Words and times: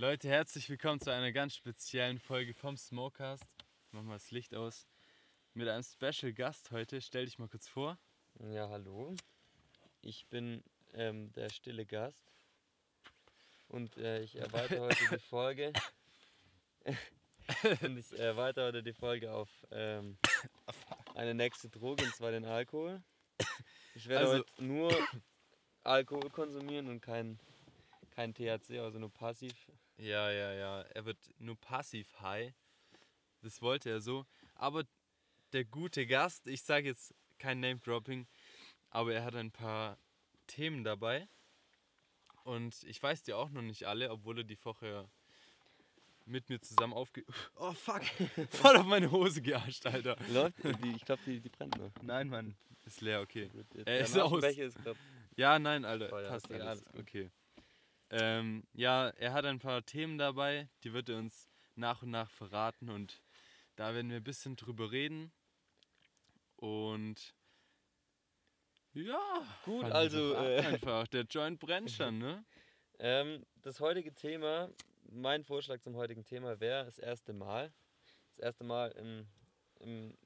Leute, 0.00 0.30
herzlich 0.30 0.66
willkommen 0.70 0.98
zu 0.98 1.12
einer 1.12 1.30
ganz 1.30 1.54
speziellen 1.54 2.18
Folge 2.18 2.54
vom 2.54 2.74
Smokecast. 2.74 3.44
Mach 3.90 4.02
mal 4.02 4.14
das 4.14 4.30
Licht 4.30 4.54
aus. 4.54 4.86
Mit 5.52 5.68
einem 5.68 5.82
Special 5.82 6.32
Gast 6.32 6.70
heute. 6.70 7.02
Stell 7.02 7.26
dich 7.26 7.38
mal 7.38 7.48
kurz 7.48 7.68
vor. 7.68 7.98
Ja, 8.38 8.70
hallo. 8.70 9.14
Ich 10.00 10.26
bin 10.28 10.64
ähm, 10.94 11.30
der 11.34 11.50
stille 11.50 11.84
Gast. 11.84 12.32
Und 13.68 13.98
äh, 13.98 14.22
ich 14.22 14.36
erweitere 14.36 14.80
heute 14.86 15.04
die 15.10 15.18
Folge. 15.18 15.70
und 17.82 17.98
ich 17.98 18.18
erweitere 18.18 18.68
heute 18.68 18.82
die 18.82 18.94
Folge 18.94 19.30
auf 19.30 19.50
ähm, 19.70 20.16
eine 21.14 21.34
nächste 21.34 21.68
Droge, 21.68 22.04
und 22.04 22.14
zwar 22.14 22.30
den 22.30 22.46
Alkohol. 22.46 23.02
Ich 23.94 24.08
werde 24.08 24.26
Also- 24.26 24.38
heute 24.38 24.64
nur 24.64 25.08
Alkohol 25.84 26.30
konsumieren 26.30 26.88
und 26.88 27.02
kein, 27.02 27.38
kein 28.12 28.32
THC, 28.32 28.78
also 28.78 28.98
nur 28.98 29.12
passiv. 29.12 29.52
Ja, 30.00 30.30
ja, 30.30 30.52
ja. 30.52 30.80
Er 30.82 31.04
wird 31.04 31.18
nur 31.38 31.56
passiv 31.56 32.08
high. 32.20 32.52
Das 33.42 33.60
wollte 33.60 33.90
er 33.90 34.00
so. 34.00 34.26
Aber 34.54 34.84
der 35.52 35.64
gute 35.64 36.06
Gast, 36.06 36.46
ich 36.46 36.62
sage 36.62 36.88
jetzt 36.88 37.14
kein 37.38 37.60
Name-Dropping, 37.60 38.26
aber 38.90 39.14
er 39.14 39.24
hat 39.24 39.34
ein 39.34 39.50
paar 39.50 39.98
Themen 40.46 40.84
dabei. 40.84 41.28
Und 42.44 42.82
ich 42.84 43.02
weiß 43.02 43.22
die 43.22 43.34
auch 43.34 43.50
noch 43.50 43.62
nicht 43.62 43.84
alle, 43.84 44.10
obwohl 44.10 44.38
er 44.38 44.44
die 44.44 44.62
Woche 44.64 45.08
mit 46.24 46.48
mir 46.48 46.60
zusammen 46.60 46.94
aufge... 46.94 47.24
Oh, 47.56 47.72
fuck. 47.72 48.02
Voll 48.50 48.76
auf 48.76 48.86
meine 48.86 49.10
Hose 49.10 49.42
gearscht, 49.42 49.86
Alter. 49.86 50.16
Läuft, 50.32 50.56
die, 50.64 50.92
ich 50.96 51.04
glaube, 51.04 51.22
die, 51.26 51.40
die 51.40 51.48
brennt 51.48 51.76
noch. 51.76 51.92
Nein, 52.02 52.28
Mann. 52.28 52.56
Ist 52.86 53.02
leer, 53.02 53.20
okay. 53.20 53.50
Er 53.84 54.00
ist 54.00 54.16
aus. 54.18 54.42
Ist 54.42 54.78
Ja, 55.36 55.58
nein, 55.58 55.84
Alter. 55.84 56.08
Feuer, 56.08 56.28
passt 56.30 56.50
alles. 56.50 56.66
alles. 56.66 56.84
Okay. 56.98 57.30
Ähm, 58.10 58.64
ja, 58.72 59.08
er 59.10 59.32
hat 59.32 59.44
ein 59.44 59.60
paar 59.60 59.84
Themen 59.86 60.18
dabei, 60.18 60.68
die 60.82 60.92
wird 60.92 61.08
er 61.08 61.18
uns 61.18 61.48
nach 61.76 62.02
und 62.02 62.10
nach 62.10 62.30
verraten 62.30 62.90
und 62.90 63.22
da 63.76 63.94
werden 63.94 64.10
wir 64.10 64.18
ein 64.18 64.24
bisschen 64.24 64.56
drüber 64.56 64.90
reden. 64.90 65.32
Und 66.56 67.34
ja, 68.92 69.46
Gut, 69.64 69.84
also, 69.84 70.34
äh, 70.34 70.58
einfach 70.58 71.06
der 71.06 71.22
Joint 71.22 71.58
brennt 71.60 71.90
schon, 71.90 72.18
ne? 72.18 72.44
Ähm, 73.02 73.46
das 73.62 73.80
heutige 73.80 74.12
Thema, 74.14 74.68
mein 75.04 75.42
Vorschlag 75.42 75.80
zum 75.80 75.96
heutigen 75.96 76.22
Thema 76.22 76.60
wäre 76.60 76.84
das 76.84 76.98
erste 76.98 77.32
Mal. 77.32 77.72
Das 78.36 78.38
erste 78.40 78.62
Mal 78.64 78.90
im, 78.90 79.26
im 79.78 80.18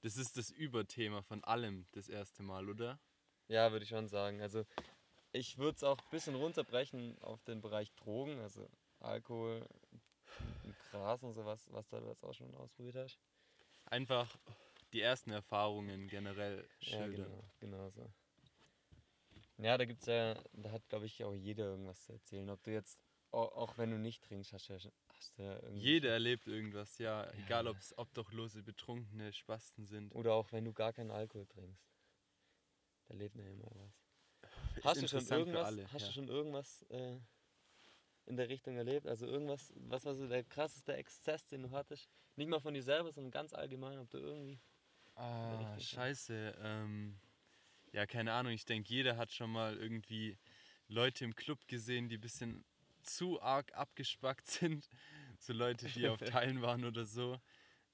Das 0.00 0.16
ist 0.16 0.38
das 0.38 0.50
Überthema 0.50 1.20
von 1.20 1.44
allem 1.44 1.84
das 1.92 2.08
erste 2.08 2.42
Mal, 2.42 2.70
oder? 2.70 2.98
ja, 3.48 3.70
würde 3.72 3.82
ich 3.82 3.90
schon 3.90 4.08
sagen. 4.08 4.40
Also 4.40 4.64
ich 5.38 5.56
würde 5.58 5.76
es 5.76 5.84
auch 5.84 5.98
ein 5.98 6.10
bisschen 6.10 6.34
runterbrechen 6.34 7.16
auf 7.22 7.42
den 7.44 7.60
Bereich 7.60 7.92
Drogen, 7.94 8.38
also 8.40 8.68
Alkohol, 9.00 9.66
Gras 10.90 11.22
und 11.22 11.32
sowas, 11.32 11.66
was 11.70 11.88
du 11.88 11.96
jetzt 11.98 12.24
auch 12.24 12.34
schon 12.34 12.54
ausprobiert 12.56 12.96
hast. 12.96 13.18
Einfach 13.86 14.36
die 14.92 15.00
ersten 15.00 15.30
Erfahrungen 15.30 16.08
generell 16.08 16.68
Ja, 16.80 16.90
schildern. 17.06 17.30
genau, 17.30 17.44
genau 17.60 17.90
so. 17.90 18.10
Ja, 19.58 19.76
da 19.78 19.84
gibt's 19.84 20.06
ja, 20.06 20.34
da 20.52 20.70
hat 20.70 20.88
glaube 20.88 21.06
ich 21.06 21.22
auch 21.24 21.34
jeder 21.34 21.64
irgendwas 21.66 22.04
zu 22.04 22.12
erzählen. 22.12 22.48
Ob 22.50 22.62
du 22.62 22.72
jetzt, 22.72 22.98
auch, 23.30 23.52
auch 23.56 23.78
wenn 23.78 23.90
du 23.90 23.98
nicht 23.98 24.22
trinkst, 24.24 24.52
hast 24.52 24.68
du 24.68 24.72
ja, 24.74 24.78
schon- 24.80 24.92
hast 25.14 25.38
du 25.38 25.42
ja 25.42 25.54
irgendwie. 25.62 25.80
Jeder 25.84 26.10
erlebt 26.10 26.46
irgendwas, 26.46 26.98
ja. 26.98 27.30
Egal, 27.34 27.66
ob 27.66 27.76
es 27.78 27.96
obdachlose, 27.98 28.62
betrunkene 28.62 29.32
Spasten 29.32 29.84
sind. 29.86 30.14
Oder 30.14 30.34
auch 30.34 30.52
wenn 30.52 30.64
du 30.64 30.72
gar 30.72 30.92
keinen 30.92 31.10
Alkohol 31.10 31.46
trinkst. 31.46 31.84
Da 33.08 33.14
lebt 33.14 33.34
man 33.34 33.46
ja 33.46 33.52
immer 33.52 33.70
was. 33.74 34.07
Hast 34.84 35.02
du 35.02 35.08
schon 35.08 35.26
irgendwas, 35.26 35.66
alle, 35.66 35.92
hast 35.92 36.02
ja. 36.02 36.08
du 36.08 36.14
schon 36.14 36.28
irgendwas 36.28 36.82
äh, 36.90 37.18
in 38.26 38.36
der 38.36 38.48
Richtung 38.48 38.76
erlebt? 38.76 39.06
Also 39.06 39.26
irgendwas, 39.26 39.72
was 39.76 40.04
war 40.04 40.14
so 40.14 40.28
der 40.28 40.44
krasseste 40.44 40.94
Exzess, 40.94 41.46
den 41.46 41.62
du 41.62 41.70
hattest? 41.70 42.08
Nicht 42.36 42.48
mal 42.48 42.60
von 42.60 42.74
dir 42.74 42.82
selber, 42.82 43.10
sondern 43.12 43.30
ganz 43.30 43.52
allgemein, 43.52 43.98
ob 43.98 44.10
du 44.10 44.18
irgendwie. 44.18 44.60
Ah, 45.14 45.78
scheiße. 45.78 46.54
Ähm, 46.62 47.18
ja, 47.92 48.06
keine 48.06 48.32
Ahnung. 48.32 48.52
Ich 48.52 48.64
denke, 48.64 48.88
jeder 48.92 49.16
hat 49.16 49.32
schon 49.32 49.50
mal 49.50 49.76
irgendwie 49.76 50.38
Leute 50.88 51.24
im 51.24 51.34
Club 51.34 51.66
gesehen, 51.66 52.08
die 52.08 52.16
ein 52.16 52.20
bisschen 52.20 52.64
zu 53.02 53.40
arg 53.40 53.74
abgespackt 53.74 54.46
sind. 54.50 54.88
So 55.38 55.52
Leute, 55.52 55.86
die 55.88 56.08
auf 56.08 56.18
Teilen 56.24 56.62
waren 56.62 56.84
oder 56.84 57.04
so. 57.04 57.40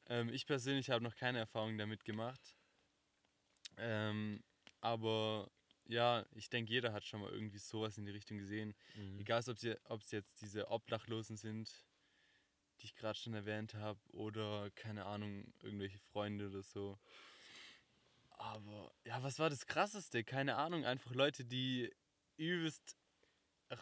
Ähm, 0.07 0.29
ich 0.29 0.47
persönlich 0.47 0.91
habe 0.91 1.03
noch 1.03 1.17
keine 1.17 1.39
Erfahrung 1.39 1.79
damit 1.79 2.05
gemacht. 2.05 2.57
Ähm, 3.77 4.43
aber 4.81 5.51
ja, 5.87 6.25
ich 6.35 6.49
denke, 6.49 6.73
jeder 6.73 6.93
hat 6.93 7.05
schon 7.05 7.21
mal 7.21 7.31
irgendwie 7.31 7.59
sowas 7.59 7.99
in 7.99 8.05
die 8.05 8.13
Richtung 8.13 8.39
gesehen. 8.39 8.75
Egal, 9.19 9.43
ob 9.85 10.01
es 10.01 10.11
jetzt 10.11 10.41
diese 10.41 10.71
Obdachlosen 10.71 11.37
sind, 11.37 11.71
die 12.81 12.87
ich 12.87 12.95
gerade 12.95 13.19
schon 13.19 13.35
erwähnt 13.35 13.75
habe, 13.75 14.01
oder 14.13 14.71
keine 14.75 15.07
Ahnung, 15.07 15.53
irgendwelche 15.63 15.99
Freunde 15.99 16.49
oder 16.49 16.63
so. 16.63 16.99
Aber 18.31 18.93
ja, 19.05 19.23
was 19.23 19.39
war 19.39 19.51
das 19.51 19.67
Krasseste? 19.67 20.25
Keine 20.25 20.57
Ahnung, 20.57 20.85
einfach 20.85 21.15
Leute, 21.15 21.45
die 21.45 21.95
übelst 22.37 22.97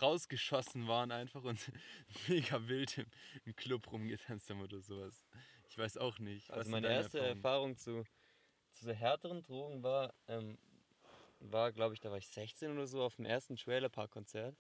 rausgeschossen 0.01 0.87
waren 0.87 1.11
einfach 1.11 1.43
und 1.43 1.59
mega 2.29 2.69
wild 2.69 2.99
im, 2.99 3.07
im 3.45 3.57
Club 3.57 3.91
rumgetanzt 3.91 4.49
haben 4.51 4.61
oder 4.61 4.81
sowas. 4.81 5.27
Ich 5.69 5.79
weiß 5.79 5.97
auch 5.97 6.19
nicht. 6.19 6.51
Also 6.51 6.71
meine 6.71 6.89
erste 6.89 7.19
Erfahrungen? 7.19 7.37
Erfahrung 7.37 7.77
zu, 7.77 8.05
zu 8.75 8.85
so 8.87 8.93
härteren 8.93 9.43
Drogen 9.43 9.83
war, 9.83 10.15
ähm, 10.29 10.59
war 11.51 11.73
glaube 11.73 11.95
ich, 11.95 12.01
da 12.01 12.11
war 12.11 12.19
ich 12.19 12.29
16 12.29 12.73
oder 12.73 12.87
so 12.87 13.03
auf 13.03 13.17
dem 13.17 13.25
ersten 13.25 13.57
Trailer 13.57 13.89
Park 13.89 14.11
Konzert. 14.13 14.57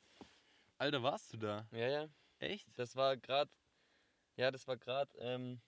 Alter, 0.78 1.03
warst 1.03 1.32
du 1.32 1.37
da? 1.37 1.66
Ja, 1.70 1.88
ja. 1.88 2.09
Echt? 2.38 2.66
Das 2.76 2.97
war 2.97 3.16
gerade, 3.16 3.50
ja, 4.37 4.50
das 4.50 4.66
war 4.66 4.76
gerade, 4.76 5.16
ähm, 5.19 5.60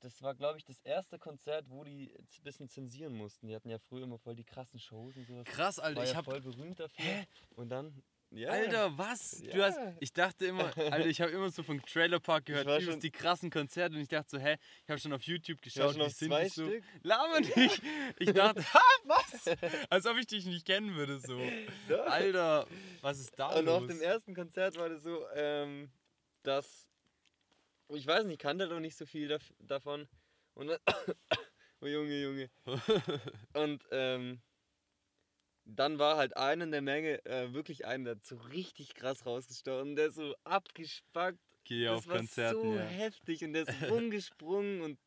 das 0.00 0.20
war, 0.20 0.34
glaube 0.34 0.58
ich, 0.58 0.64
das 0.64 0.80
erste 0.80 1.18
Konzert, 1.18 1.70
wo 1.70 1.84
die 1.84 2.14
ein 2.14 2.42
bisschen 2.42 2.68
zensieren 2.68 3.14
mussten. 3.14 3.46
Die 3.46 3.54
hatten 3.54 3.70
ja 3.70 3.78
früher 3.78 4.02
immer 4.02 4.18
voll 4.18 4.34
die 4.34 4.44
krassen 4.44 4.78
Shows 4.78 5.16
und 5.16 5.26
sowas. 5.26 5.46
Krass, 5.46 5.78
Alter, 5.78 5.98
war 5.98 6.04
ich 6.04 6.10
ja 6.10 6.16
hab. 6.16 6.24
voll 6.26 6.40
berühmt 6.40 6.78
dafür. 6.78 7.04
Hä? 7.04 7.26
Und 7.54 7.70
dann, 7.70 8.02
ja. 8.34 8.50
Alter, 8.50 8.96
was? 8.98 9.40
Du 9.42 9.62
hast, 9.62 9.76
Ja. 9.78 9.94
ich 10.00 10.12
dachte 10.12 10.46
immer, 10.46 10.64
Alter, 10.76 11.06
ich 11.06 11.20
habe 11.20 11.30
immer 11.32 11.50
so 11.50 11.62
von 11.62 11.80
Trailer 11.82 12.20
Park 12.20 12.46
gehört, 12.46 12.66
übelst 12.66 12.84
schon- 12.90 13.00
die 13.00 13.10
krassen 13.10 13.50
Konzerte 13.50 13.94
und 13.96 14.02
ich 14.02 14.08
dachte 14.08 14.30
so, 14.30 14.38
hä, 14.38 14.56
ich 14.84 14.90
habe 14.90 15.00
schon 15.00 15.12
auf 15.12 15.22
YouTube 15.22 15.60
geschaut, 15.62 15.96
wie 15.96 16.08
sind 16.10 16.28
zwei 16.30 16.44
die 16.44 16.48
so? 16.50 16.70
Laber 17.02 17.40
nicht. 17.56 17.82
Ich 18.18 18.32
dachte, 18.32 18.62
ha, 18.74 18.80
was? 19.04 19.46
Als 19.90 20.06
ob 20.06 20.16
ich 20.18 20.26
dich 20.26 20.44
nicht 20.46 20.66
kennen 20.66 20.94
würde 20.94 21.18
so. 21.20 21.40
Alter, 22.06 22.66
was 23.00 23.18
ist 23.20 23.38
da 23.38 23.48
Und 23.58 23.66
los? 23.66 23.82
auf 23.82 23.86
dem 23.88 24.00
ersten 24.00 24.34
Konzert 24.34 24.76
war 24.76 24.88
das 24.88 25.02
so, 25.02 25.24
ähm, 25.34 25.90
dass, 26.42 26.86
ich 27.88 28.06
weiß 28.06 28.24
nicht, 28.24 28.34
ich 28.34 28.38
kannte 28.38 28.68
doch 28.68 28.80
nicht 28.80 28.96
so 28.96 29.06
viel 29.06 29.28
dav 29.28 29.42
davon. 29.60 30.08
Und 30.54 30.70
oh 31.80 31.86
Junge, 31.86 32.20
Junge. 32.20 32.50
Und 33.54 33.82
ähm, 33.90 34.40
dann 35.64 35.98
war 35.98 36.16
halt 36.16 36.36
einer 36.36 36.64
in 36.64 36.72
der 36.72 36.82
Menge, 36.82 37.24
äh, 37.26 37.52
wirklich 37.52 37.86
einer, 37.86 38.04
der 38.04 38.14
hat 38.16 38.26
so 38.26 38.36
richtig 38.36 38.94
krass 38.94 39.24
rausgestochen, 39.26 39.96
der 39.96 40.10
so 40.10 40.34
abgespackt. 40.44 41.38
Geh 41.64 41.84
das 41.84 41.98
auf 41.98 42.06
war 42.08 42.16
Konzerten, 42.18 42.60
so 42.62 42.74
ja. 42.76 42.84
heftig 42.84 43.42
und 43.44 43.54
der 43.54 43.62
ist 43.62 43.68
rumgesprungen 43.90 44.82
und 44.82 44.98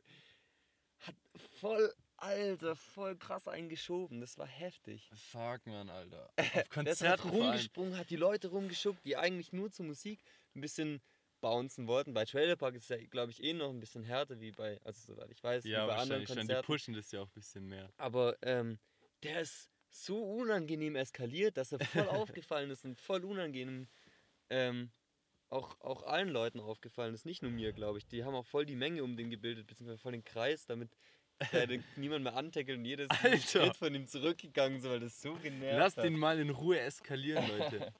hat 0.99 1.15
voll, 1.59 1.93
Alter, 2.17 2.75
voll 2.75 3.15
krass 3.15 3.47
eingeschoben. 3.47 4.19
Das 4.21 4.37
war 4.39 4.47
heftig. 4.47 5.07
Fuck, 5.13 5.67
man, 5.67 5.89
Alter. 5.89 6.29
Auf 6.37 6.51
Der 6.51 6.53
ist 6.55 6.55
halt 6.55 6.69
Konzerten 6.71 7.21
vor 7.21 7.31
allem. 7.33 7.41
rumgesprungen, 7.43 7.97
hat 7.97 8.09
die 8.09 8.15
Leute 8.15 8.47
rumgeschuckt, 8.47 9.05
die 9.05 9.15
eigentlich 9.17 9.53
nur 9.53 9.71
zur 9.71 9.85
Musik 9.85 10.19
ein 10.55 10.61
bisschen 10.61 10.99
bouncen 11.41 11.85
wollten. 11.85 12.15
Bei 12.15 12.25
Trailer 12.25 12.55
Park 12.55 12.73
ist 12.73 12.89
ja, 12.89 12.97
glaube 12.97 13.29
ich, 13.31 13.43
eh 13.43 13.53
noch 13.53 13.69
ein 13.69 13.79
bisschen 13.79 14.03
härter 14.03 14.39
wie 14.39 14.51
bei, 14.51 14.81
also 14.83 15.13
soweit 15.13 15.29
ich 15.29 15.43
weiß, 15.43 15.63
Ja, 15.65 15.83
wie 15.83 15.87
bei 15.89 15.95
anderen 15.97 16.21
wahrscheinlich 16.21 16.27
schon. 16.29 16.35
Die 16.37 16.41
Konzerten. 16.41 16.65
pushen 16.65 16.93
das 16.95 17.11
ja 17.11 17.21
auch 17.21 17.27
ein 17.27 17.33
bisschen 17.35 17.67
mehr. 17.67 17.91
Aber 17.97 18.35
ähm, 18.41 18.79
der 19.21 19.41
ist 19.41 19.69
so 19.89 20.21
unangenehm 20.23 20.95
eskaliert, 20.95 21.57
dass 21.57 21.71
er 21.71 21.79
voll 21.79 22.07
aufgefallen 22.07 22.69
ist 22.69 22.85
und 22.85 22.99
voll 22.99 23.23
unangenehm 23.23 23.87
ähm, 24.49 24.91
auch, 25.49 25.79
auch 25.81 26.03
allen 26.03 26.29
Leuten 26.29 26.59
aufgefallen 26.59 27.13
ist, 27.13 27.25
nicht 27.25 27.41
nur 27.41 27.51
mir, 27.51 27.71
glaube 27.71 27.97
ich. 27.97 28.07
Die 28.07 28.23
haben 28.23 28.35
auch 28.35 28.45
voll 28.45 28.65
die 28.65 28.75
Menge 28.75 29.03
um 29.03 29.15
den 29.15 29.29
gebildet, 29.29 29.67
beziehungsweise 29.67 29.99
voll 29.99 30.11
den 30.11 30.23
Kreis, 30.23 30.65
damit 30.65 30.89
den 31.53 31.83
niemand 31.95 32.23
mehr 32.23 32.35
antackelt 32.35 32.79
und 32.79 32.85
ist 32.85 33.11
Alter. 33.23 33.37
Schritt 33.37 33.77
von 33.77 33.95
ihm 33.95 34.07
zurückgegangen, 34.07 34.81
so, 34.81 34.89
weil 34.89 34.99
das 34.99 35.21
so 35.21 35.35
genervt 35.35 35.77
Lass 35.77 35.97
hat. 35.97 36.03
den 36.03 36.17
mal 36.17 36.39
in 36.39 36.49
Ruhe 36.49 36.79
eskalieren, 36.79 37.47
Leute. 37.47 37.93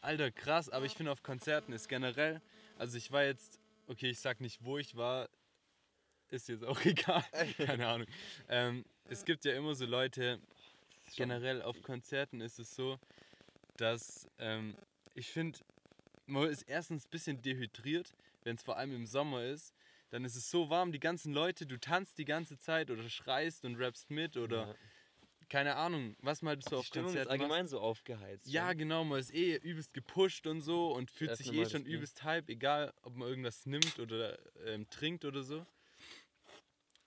Alter, 0.00 0.30
krass, 0.30 0.70
aber 0.70 0.86
ich 0.86 0.92
finde 0.92 1.12
auf 1.12 1.22
Konzerten 1.22 1.72
ist 1.72 1.88
generell, 1.88 2.40
also 2.76 2.96
ich 2.96 3.10
war 3.10 3.24
jetzt, 3.24 3.58
okay, 3.86 4.10
ich 4.10 4.20
sag 4.20 4.40
nicht, 4.40 4.64
wo 4.64 4.78
ich 4.78 4.96
war, 4.96 5.28
ist 6.28 6.48
jetzt 6.48 6.64
auch 6.64 6.80
egal, 6.84 7.24
keine 7.56 7.86
Ahnung. 7.86 8.06
Ähm, 8.48 8.84
es 9.04 9.24
gibt 9.24 9.44
ja 9.44 9.52
immer 9.52 9.74
so 9.74 9.84
Leute, 9.86 10.40
generell 11.16 11.62
auf 11.62 11.80
Konzerten 11.82 12.40
ist 12.40 12.58
es 12.58 12.74
so, 12.74 12.98
dass 13.76 14.28
ähm, 14.38 14.76
ich 15.14 15.28
finde, 15.30 15.58
man 16.26 16.48
ist 16.48 16.62
erstens 16.62 17.06
ein 17.06 17.10
bisschen 17.10 17.42
dehydriert, 17.42 18.12
wenn 18.44 18.56
es 18.56 18.62
vor 18.62 18.76
allem 18.76 18.94
im 18.94 19.06
Sommer 19.06 19.44
ist. 19.44 19.74
Dann 20.10 20.24
ist 20.24 20.34
es 20.36 20.50
so 20.50 20.70
warm, 20.70 20.92
die 20.92 21.00
ganzen 21.00 21.32
Leute, 21.32 21.66
du 21.66 21.78
tanzt 21.78 22.18
die 22.18 22.24
ganze 22.24 22.58
Zeit 22.58 22.90
oder 22.90 23.08
schreist 23.08 23.64
und 23.64 23.76
rappst 23.76 24.10
mit 24.10 24.36
oder 24.36 24.66
Ja. 24.68 24.74
keine 25.48 25.76
Ahnung, 25.76 26.16
was 26.20 26.42
man 26.42 26.50
halt 26.56 26.64
so 26.64 26.70
Die 26.70 26.76
auf 26.76 26.86
Stimmung 26.86 27.06
ist 27.08 27.12
Konzerten 27.14 27.30
allgemein 27.30 27.62
macht. 27.64 27.70
so 27.70 27.80
aufgeheizt. 27.80 28.46
Ja, 28.46 28.68
schon. 28.70 28.78
genau, 28.78 29.04
man 29.04 29.20
ist 29.20 29.32
eh 29.34 29.56
übelst 29.56 29.92
gepusht 29.94 30.46
und 30.46 30.60
so 30.62 30.92
und 30.92 31.10
fühlt 31.10 31.36
sich 31.36 31.46
mal 31.52 31.54
eh 31.64 31.68
schon 31.68 31.84
Bier. 31.84 31.96
übelst 31.96 32.22
hype, 32.24 32.48
egal 32.48 32.92
ob 33.02 33.14
man 33.16 33.28
irgendwas 33.28 33.66
nimmt 33.66 33.98
oder 34.00 34.38
ähm, 34.66 34.88
trinkt 34.90 35.24
oder 35.24 35.42
so. 35.42 35.64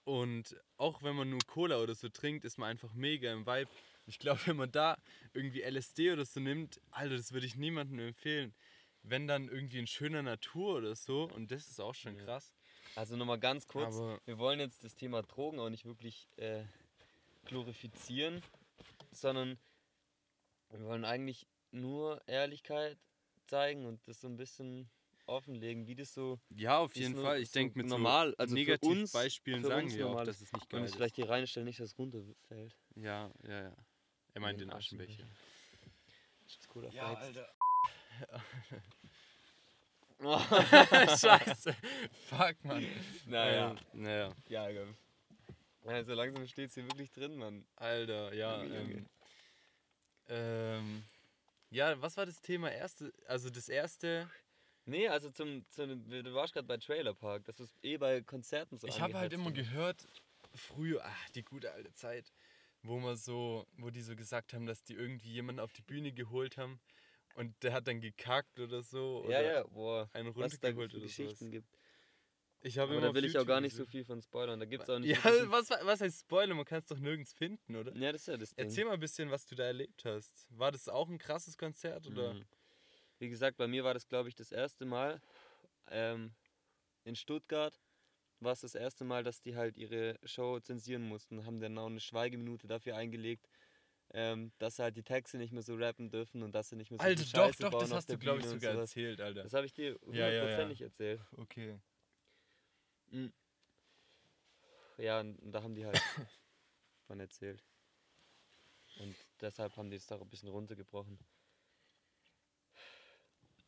Und 0.05 0.55
auch 0.77 1.01
wenn 1.03 1.15
man 1.15 1.29
nur 1.29 1.39
Cola 1.47 1.77
oder 1.81 1.95
so 1.95 2.09
trinkt, 2.09 2.43
ist 2.45 2.57
man 2.57 2.69
einfach 2.69 2.93
mega 2.93 3.31
im 3.31 3.45
Vibe. 3.45 3.69
Ich 4.05 4.19
glaube, 4.19 4.41
wenn 4.45 4.57
man 4.57 4.71
da 4.71 4.97
irgendwie 5.33 5.61
LSD 5.61 6.11
oder 6.11 6.25
so 6.25 6.39
nimmt, 6.39 6.79
Alter, 6.91 7.15
das 7.17 7.31
würde 7.31 7.45
ich 7.45 7.55
niemandem 7.55 7.99
empfehlen. 7.99 8.53
Wenn 9.01 9.27
dann 9.27 9.49
irgendwie 9.49 9.79
in 9.79 9.87
schöner 9.87 10.21
Natur 10.23 10.75
oder 10.77 10.95
so, 10.95 11.23
und 11.25 11.51
das 11.51 11.67
ist 11.69 11.79
auch 11.79 11.95
schon 11.95 12.15
Ja. 12.17 12.23
krass. 12.25 12.53
Also 12.95 13.15
nochmal 13.17 13.39
ganz 13.39 13.67
kurz, 13.67 13.95
Aber 13.95 14.19
wir 14.25 14.37
wollen 14.37 14.59
jetzt 14.59 14.83
das 14.83 14.95
Thema 14.95 15.23
Drogen 15.23 15.59
auch 15.59 15.69
nicht 15.69 15.85
wirklich 15.85 16.27
äh, 16.37 16.63
glorifizieren, 17.45 18.41
sondern 19.11 19.57
wir 20.69 20.81
wollen 20.85 21.05
eigentlich 21.05 21.47
nur 21.71 22.21
Ehrlichkeit 22.27 22.97
zeigen 23.47 23.85
und 23.85 24.07
das 24.07 24.21
so 24.21 24.27
ein 24.27 24.37
bisschen 24.37 24.89
offenlegen, 25.25 25.87
wie 25.87 25.95
das 25.95 26.13
so 26.13 26.39
ja, 26.49 26.77
auf 26.79 26.95
jeden 26.95 27.15
Fall. 27.15 27.41
Ich 27.41 27.49
so 27.49 27.59
denke, 27.59 27.77
mit 27.79 27.87
normal, 27.87 28.31
so 28.31 28.35
also 28.37 28.55
uns- 28.81 29.11
für 29.11 29.61
sagen 29.61 29.91
wir 29.91 30.05
auch, 30.05 30.09
normal 30.09 30.25
dass 30.25 30.41
es 30.41 30.51
nicht 30.51 30.69
geil 30.69 30.83
ist. 30.83 30.95
vielleicht 30.95 31.15
hier 31.15 31.29
reinstellen, 31.29 31.65
nicht, 31.65 31.79
dass 31.79 31.91
es 31.91 31.97
runterfällt. 31.97 32.77
Ja, 32.95 33.31
ja, 33.47 33.61
ja. 33.63 33.75
Er 34.33 34.41
meint 34.41 34.59
Den 34.59 34.69
den 34.69 34.77
Aschenbecher. 34.77 35.25
Cooler 36.69 36.91
Ja. 36.91 37.13
Alter. 37.13 37.53
Oh, 40.19 40.39
Scheiße. 41.17 41.75
Fuck, 42.29 42.63
Mann. 42.63 42.85
naja, 43.25 43.71
Ähm, 43.71 43.77
naja. 43.93 44.33
ja, 44.47 44.69
ja. 44.69 44.85
ja. 45.85 46.03
So 46.03 46.13
langsam 46.13 46.47
steht 46.47 46.69
es 46.69 46.75
hier 46.75 46.85
wirklich 46.85 47.11
drin, 47.11 47.35
Mann. 47.35 47.65
Alter, 47.75 48.33
ja. 48.33 48.63
Ähm, 48.63 49.09
ähm, 50.29 51.03
ja, 51.69 51.99
was 52.01 52.15
war 52.17 52.25
das 52.25 52.41
Thema 52.41 52.71
erste? 52.71 53.11
Also 53.27 53.49
das 53.49 53.67
erste. 53.67 54.29
Nee, 54.85 55.07
also 55.07 55.29
zum, 55.31 55.65
zum 55.71 56.07
du 56.09 56.33
warst 56.33 56.53
gerade 56.53 56.67
bei 56.67 56.77
Trailer 56.77 57.13
Park, 57.13 57.45
das 57.45 57.59
ist 57.59 57.73
eh 57.83 57.97
bei 57.97 58.21
Konzerten 58.21 58.77
so 58.77 58.87
ich 58.87 58.99
habe 58.99 59.17
halt 59.17 59.31
immer 59.33 59.51
gehört, 59.51 60.07
früher, 60.53 61.01
ach, 61.05 61.29
die 61.29 61.43
gute 61.43 61.71
alte 61.71 61.93
Zeit, 61.93 62.31
wo 62.83 62.99
man 62.99 63.15
so, 63.15 63.65
wo 63.77 63.89
die 63.89 64.01
so 64.01 64.15
gesagt 64.15 64.53
haben, 64.53 64.65
dass 64.65 64.83
die 64.83 64.93
irgendwie 64.93 65.31
jemanden 65.31 65.59
auf 65.59 65.73
die 65.73 65.81
Bühne 65.81 66.11
geholt 66.11 66.57
haben 66.57 66.79
und 67.35 67.55
der 67.63 67.73
hat 67.73 67.87
dann 67.87 68.01
gekackt 68.01 68.59
oder 68.59 68.83
so. 68.83 69.25
Ja, 69.29 69.39
oder 69.39 69.53
ja, 69.53 69.63
boah. 69.63 70.09
einen 70.13 70.29
runtergeholt 70.29 70.93
oder 70.93 71.01
Geschichten 71.01 71.45
sowas. 71.45 71.51
gibt. 71.51 71.77
Ich 72.65 72.77
habe 72.77 72.99
da 73.01 73.13
will 73.13 73.25
ich 73.25 73.37
auch 73.37 73.45
gar 73.45 73.59
nicht 73.59 73.75
so 73.75 73.85
viel 73.85 74.05
von 74.05 74.21
spoilern. 74.21 74.57
Da 74.59 74.65
gibt 74.65 74.83
es 74.83 74.89
auch 74.89 74.99
nicht 74.99 75.09
Ja, 75.17 75.23
wirklich- 75.25 75.51
was, 75.51 75.69
was 75.69 76.01
heißt 76.01 76.21
Spoiler? 76.21 76.55
Man 76.55 76.63
kann 76.63 76.79
es 76.79 76.85
doch 76.85 76.97
nirgends 76.99 77.33
finden, 77.33 77.75
oder? 77.75 77.93
ja, 77.95 78.11
das 78.11 78.21
ist 78.21 78.27
ja 78.27 78.37
das 78.37 78.55
Ding. 78.55 78.65
Erzähl 78.65 78.85
mal 78.85 78.93
ein 78.93 78.99
bisschen, 78.99 79.29
was 79.31 79.45
du 79.45 79.55
da 79.55 79.65
erlebt 79.65 80.05
hast. 80.05 80.47
War 80.49 80.71
das 80.71 80.87
auch 80.87 81.09
ein 81.09 81.17
krasses 81.17 81.57
Konzert 81.57 82.07
oder? 82.07 82.33
Mhm. 82.33 82.45
Wie 83.19 83.29
gesagt, 83.29 83.57
bei 83.57 83.67
mir 83.67 83.83
war 83.83 83.93
das, 83.93 84.07
glaube 84.07 84.29
ich, 84.29 84.35
das 84.35 84.51
erste 84.51 84.85
Mal 84.85 85.21
ähm, 85.87 86.33
in 87.03 87.15
Stuttgart. 87.15 87.77
War 88.43 88.53
es 88.53 88.61
das 88.61 88.75
erste 88.75 89.03
Mal, 89.03 89.23
dass 89.23 89.41
die 89.41 89.55
halt 89.55 89.77
ihre 89.77 90.19
Show 90.23 90.59
zensieren 90.59 91.03
mussten. 91.03 91.45
Haben 91.45 91.59
dann 91.59 91.77
auch 91.77 91.87
eine 91.87 91.99
Schweigeminute 91.99 92.67
dafür 92.67 92.95
eingelegt, 92.95 93.47
ähm, 94.13 94.51
dass 94.59 94.79
halt 94.79 94.95
die 94.97 95.03
Texte 95.03 95.37
nicht 95.37 95.53
mehr 95.53 95.63
so 95.63 95.75
rappen 95.75 96.09
dürfen 96.09 96.43
und 96.43 96.53
dass 96.53 96.69
sie 96.69 96.75
nicht 96.75 96.91
mehr 96.91 96.99
so 96.99 97.05
Alter, 97.05 97.23
viel 97.23 97.31
doch, 97.31 97.45
Scheiße 97.47 97.63
doch, 97.63 97.71
bauen 97.71 97.81
das 97.81 97.91
hast 97.91 98.09
du, 98.09 98.17
glaube 98.17 98.39
ich, 98.39 98.45
sogar 98.45 98.75
erzählt, 98.75 99.21
Alter. 99.21 99.43
Das 99.43 99.53
habe 99.53 99.65
ich 99.65 99.73
dir 99.73 99.97
Ja, 100.11 100.29
ja, 100.29 100.29
ja. 100.29 100.41
hundertprozentig 100.41 100.81
erzählt. 100.81 101.21
Okay. 101.37 101.79
Ja, 104.97 105.19
und 105.19 105.39
und 105.39 105.51
da 105.51 105.63
haben 105.63 105.75
die 105.75 105.85
halt 105.85 105.95
von 107.07 107.19
erzählt. 107.19 107.63
Und 108.99 109.15
deshalb 109.41 109.75
haben 109.75 109.89
die 109.89 109.97
es 109.97 110.05
da 110.05 110.19
ein 110.19 110.29
bisschen 110.29 110.49
runtergebrochen. 110.49 111.17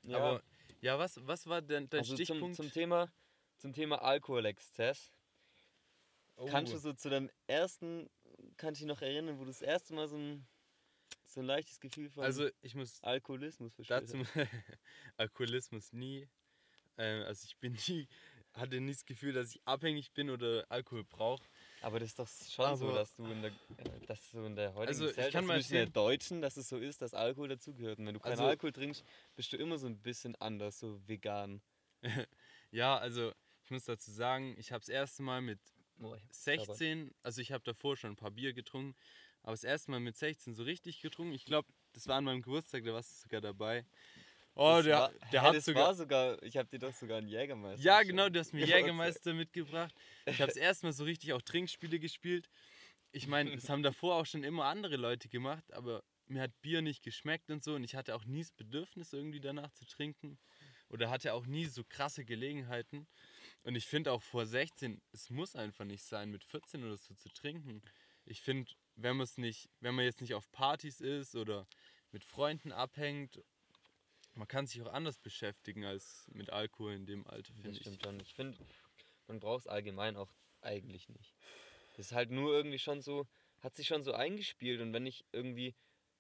Ja, 0.03 0.17
Aber 0.17 0.43
ja, 0.81 0.99
was, 0.99 1.19
was 1.25 1.47
war 1.47 1.61
denn 1.61 1.89
dein 1.89 2.01
also 2.01 2.15
zum, 2.15 2.25
Stichpunkt? 2.25 2.55
zum 2.55 2.71
Thema 2.71 3.11
zum 3.65 3.73
Thema 3.73 3.99
Alkoholexzess. 4.03 5.11
oh. 6.35 6.45
Kannst 6.45 6.71
du 6.71 6.77
so 6.77 6.93
zu 6.93 7.09
deinem 7.09 7.31
ersten, 7.47 8.07
kannst 8.57 8.79
du 8.79 8.85
dich 8.85 8.93
noch 8.95 9.01
erinnern, 9.01 9.39
wo 9.39 9.41
du 9.41 9.47
das 9.47 9.63
erste 9.63 9.95
Mal 9.95 10.07
so 10.07 10.17
ein, 10.17 10.45
so 11.25 11.39
ein 11.39 11.47
leichtes 11.47 11.79
Gefühl 11.79 12.11
von 12.11 12.23
Also 12.23 12.47
ich 12.61 12.75
muss 12.75 13.01
Alkoholismus 13.03 13.73
verspürt 13.73 14.03
dazu? 14.03 14.17
Alkoholismus 15.17 15.93
nie. 15.93 16.27
Ähm, 16.99 17.23
also 17.25 17.43
ich 17.45 17.57
bin 17.57 17.75
nie, 17.87 18.07
hatte 18.53 18.79
nie 18.79 18.91
das 18.91 19.03
Gefühl, 19.05 19.33
dass 19.33 19.49
ich 19.55 19.61
abhängig 19.65 20.11
bin 20.13 20.29
oder 20.29 20.63
Alkohol 20.69 21.03
brauche. 21.03 21.43
Aber 21.81 21.99
das 21.99 22.09
ist 22.09 22.19
doch 22.19 22.27
schon 22.27 22.77
so, 22.77 22.89
Aber- 22.89 22.99
dass 22.99 23.15
du 23.15 23.25
in 23.25 23.41
der, 23.41 23.51
dass 24.05 24.29
du 24.29 24.45
in 24.45 24.55
der 24.55 24.75
heutigen 24.75 24.87
Also, 24.89 25.05
ich 25.05 25.09
Gesellschaft, 25.15 25.33
kann 25.33 25.45
mal 25.47 25.63
der 25.63 25.85
Deutschen, 25.87 26.39
dass 26.39 26.55
es 26.55 26.69
so 26.69 26.77
ist, 26.77 27.01
dass 27.01 27.15
Alkohol 27.15 27.47
dazugehört. 27.47 27.97
Und 27.97 28.05
wenn 28.05 28.13
du 28.13 28.19
keinen 28.19 28.33
Also- 28.33 28.45
Alkohol 28.45 28.73
trinkst, 28.73 29.03
bist 29.35 29.51
du 29.53 29.57
immer 29.57 29.79
so 29.79 29.87
ein 29.87 29.97
bisschen 30.03 30.35
anders, 30.35 30.77
so 30.79 31.01
vegan. 31.07 31.63
Ja, 32.71 32.97
also 32.97 33.31
ich 33.65 33.71
muss 33.71 33.83
dazu 33.85 34.11
sagen, 34.11 34.55
ich 34.57 34.71
habe 34.71 34.79
das 34.81 34.89
erste 34.89 35.23
Mal 35.23 35.41
mit 35.41 35.59
Boah, 35.97 36.15
ich 36.17 36.23
hab's 36.23 36.43
16, 36.43 37.13
also 37.23 37.41
ich 37.41 37.51
habe 37.51 37.63
davor 37.63 37.97
schon 37.97 38.11
ein 38.11 38.15
paar 38.15 38.31
Bier 38.31 38.53
getrunken, 38.53 38.95
aber 39.41 39.53
das 39.53 39.63
erste 39.63 39.91
Mal 39.91 39.99
mit 39.99 40.15
16 40.17 40.53
so 40.55 40.63
richtig 40.63 41.01
getrunken. 41.01 41.33
Ich 41.33 41.45
glaube, 41.45 41.67
das 41.93 42.07
war 42.07 42.17
an 42.17 42.25
meinem 42.25 42.41
Geburtstag, 42.41 42.83
da 42.83 42.93
warst 42.93 43.11
du 43.11 43.15
sogar 43.23 43.41
dabei. 43.41 43.85
Oh, 44.53 44.75
Das 44.77 44.83
der, 44.83 44.97
war, 44.97 45.11
der 45.31 45.41
hä, 45.41 45.47
hat 45.47 45.55
das 45.55 45.65
sogar. 45.65 45.87
war 45.87 45.95
sogar, 45.95 46.41
ich 46.43 46.57
habe 46.57 46.69
dir 46.69 46.79
doch 46.79 46.93
sogar 46.93 47.17
einen 47.17 47.27
Jägermeister. 47.27 47.83
Ja, 47.83 48.01
geschenkt. 48.01 48.09
genau, 48.11 48.29
du 48.29 48.39
hast 48.39 48.53
mir 48.53 48.65
Jägermeister 48.65 49.33
mitgebracht. 49.33 49.93
Ich 50.25 50.39
habe 50.41 50.47
das 50.47 50.57
erste 50.57 50.85
Mal 50.85 50.93
so 50.93 51.03
richtig 51.03 51.33
auch 51.33 51.41
Trinkspiele 51.41 51.99
gespielt. 51.99 52.49
Ich 53.11 53.27
meine, 53.27 53.53
es 53.53 53.69
haben 53.69 53.83
davor 53.83 54.15
auch 54.15 54.25
schon 54.25 54.43
immer 54.43 54.65
andere 54.65 54.97
Leute 54.97 55.27
gemacht, 55.29 55.73
aber 55.73 56.03
mir 56.27 56.41
hat 56.41 56.61
Bier 56.61 56.81
nicht 56.81 57.03
geschmeckt 57.03 57.49
und 57.51 57.63
so 57.63 57.75
und 57.75 57.83
ich 57.83 57.95
hatte 57.95 58.15
auch 58.15 58.25
nie 58.25 58.41
das 58.41 58.51
Bedürfnis 58.51 59.13
irgendwie 59.13 59.39
danach 59.39 59.71
zu 59.71 59.85
trinken 59.85 60.37
oder 60.89 61.09
hatte 61.09 61.33
auch 61.33 61.45
nie 61.45 61.65
so 61.65 61.83
krasse 61.83 62.25
Gelegenheiten. 62.25 63.07
Und 63.65 63.75
ich 63.75 63.87
finde 63.87 64.11
auch 64.11 64.21
vor 64.21 64.45
16, 64.45 65.01
es 65.11 65.31
muss 65.31 65.55
einfach 65.55 65.85
nicht 65.85 66.03
sein, 66.03 66.29
mit 66.29 66.43
14 66.43 66.83
oder 66.83 66.97
so 66.97 67.15
zu 67.15 67.29
trinken. 67.29 67.81
Ich 68.23 68.41
finde, 68.41 68.71
wenn 68.95 69.17
man 69.17 69.23
es 69.23 69.39
nicht, 69.39 69.69
wenn 69.79 69.95
man 69.95 70.05
jetzt 70.05 70.21
nicht 70.21 70.35
auf 70.35 70.51
Partys 70.51 71.01
ist 71.01 71.35
oder 71.35 71.67
mit 72.11 72.23
Freunden 72.23 72.71
abhängt, 72.71 73.41
man 74.35 74.47
kann 74.47 74.67
sich 74.67 74.83
auch 74.83 74.93
anders 74.93 75.17
beschäftigen 75.17 75.83
als 75.83 76.29
mit 76.31 76.51
Alkohol 76.51 76.93
in 76.93 77.07
dem 77.07 77.25
Alter, 77.25 77.55
finde 77.55 77.71
ich. 77.71 77.79
stimmt 77.79 78.03
schon. 78.03 78.19
Ich 78.19 78.35
finde, 78.35 78.57
man 79.25 79.39
braucht 79.39 79.61
es 79.61 79.67
allgemein 79.67 80.15
auch 80.15 80.31
eigentlich 80.61 81.09
nicht. 81.09 81.33
Das 81.97 82.07
ist 82.07 82.11
halt 82.11 82.29
nur 82.29 82.53
irgendwie 82.53 82.77
schon 82.77 83.01
so, 83.01 83.25
hat 83.61 83.75
sich 83.75 83.87
schon 83.87 84.03
so 84.03 84.13
eingespielt 84.13 84.79
und 84.79 84.93
wenn 84.93 85.07
ich 85.07 85.25
irgendwie, 85.31 85.73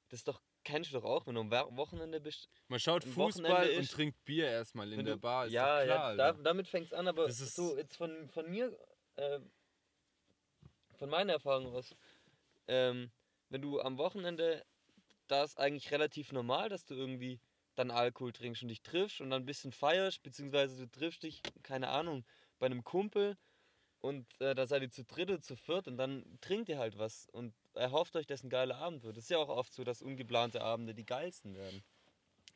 das 0.09 0.21
ist 0.21 0.27
doch, 0.27 0.41
kennst 0.65 0.91
du 0.91 0.99
doch 0.99 1.05
auch, 1.05 1.25
wenn 1.27 1.35
du 1.35 1.41
am 1.41 1.51
Wochenende 1.77 2.19
bist. 2.19 2.49
Man 2.67 2.79
schaut 2.81 3.03
Fußball 3.05 3.25
Wochenende 3.49 3.77
und 3.77 3.83
ist- 3.83 3.93
trinkt 3.93 4.25
Bier 4.25 4.47
erstmal 4.47 4.91
in 4.91 4.97
wenn 4.99 5.05
der 5.05 5.15
du, 5.15 5.21
Bar, 5.21 5.45
ist 5.45 5.53
ja, 5.53 5.63
klar. 5.83 5.85
ja, 5.85 6.15
da, 6.15 6.31
damit 6.33 6.67
fängt 6.67 6.87
es 6.87 6.93
an, 6.93 7.07
aber 7.07 7.27
Das 7.27 7.39
ist- 7.39 7.55
so 7.55 7.77
jetzt 7.77 7.95
von, 7.95 8.27
von 8.29 8.49
mir, 8.49 8.77
äh, 9.15 9.39
von 10.97 11.09
meiner 11.09 11.33
Erfahrung 11.33 11.67
aus, 11.73 11.95
ähm, 12.67 13.11
wenn 13.49 13.61
du 13.61 13.79
am 13.81 13.97
Wochenende, 13.97 14.65
da 15.27 15.43
ist 15.43 15.57
eigentlich 15.57 15.91
relativ 15.91 16.31
normal, 16.31 16.69
dass 16.69 16.85
du 16.85 16.95
irgendwie 16.95 17.39
dann 17.75 17.91
Alkohol 17.91 18.31
trinkst 18.31 18.61
und 18.63 18.69
dich 18.69 18.81
triffst 18.81 19.19
und 19.21 19.29
dann 19.29 19.43
ein 19.43 19.45
bisschen 19.45 19.71
feierst, 19.71 20.23
beziehungsweise 20.23 20.77
du 20.87 20.89
triffst 20.91 21.23
dich, 21.23 21.41
keine 21.63 21.89
Ahnung, 21.89 22.25
bei 22.57 22.65
einem 22.67 22.83
Kumpel 22.83 23.37
und 23.99 24.25
äh, 24.39 24.55
da 24.55 24.65
seid 24.65 24.81
ihr 24.81 24.91
zu 24.91 25.03
dritt 25.03 25.29
oder 25.29 25.41
zu 25.41 25.55
viert 25.57 25.87
und 25.87 25.97
dann 25.97 26.37
trinkt 26.41 26.69
ihr 26.69 26.77
halt 26.77 26.97
was 26.97 27.27
und 27.31 27.53
erhofft 27.75 28.15
euch, 28.15 28.25
dass 28.27 28.43
ein 28.43 28.49
geiler 28.49 28.77
Abend 28.77 29.03
wird. 29.03 29.17
Das 29.17 29.25
ist 29.25 29.29
ja 29.29 29.37
auch 29.37 29.49
oft 29.49 29.73
so, 29.73 29.83
dass 29.83 30.01
ungeplante 30.01 30.61
Abende 30.61 30.93
die 30.93 31.05
geilsten 31.05 31.55
werden. 31.55 31.83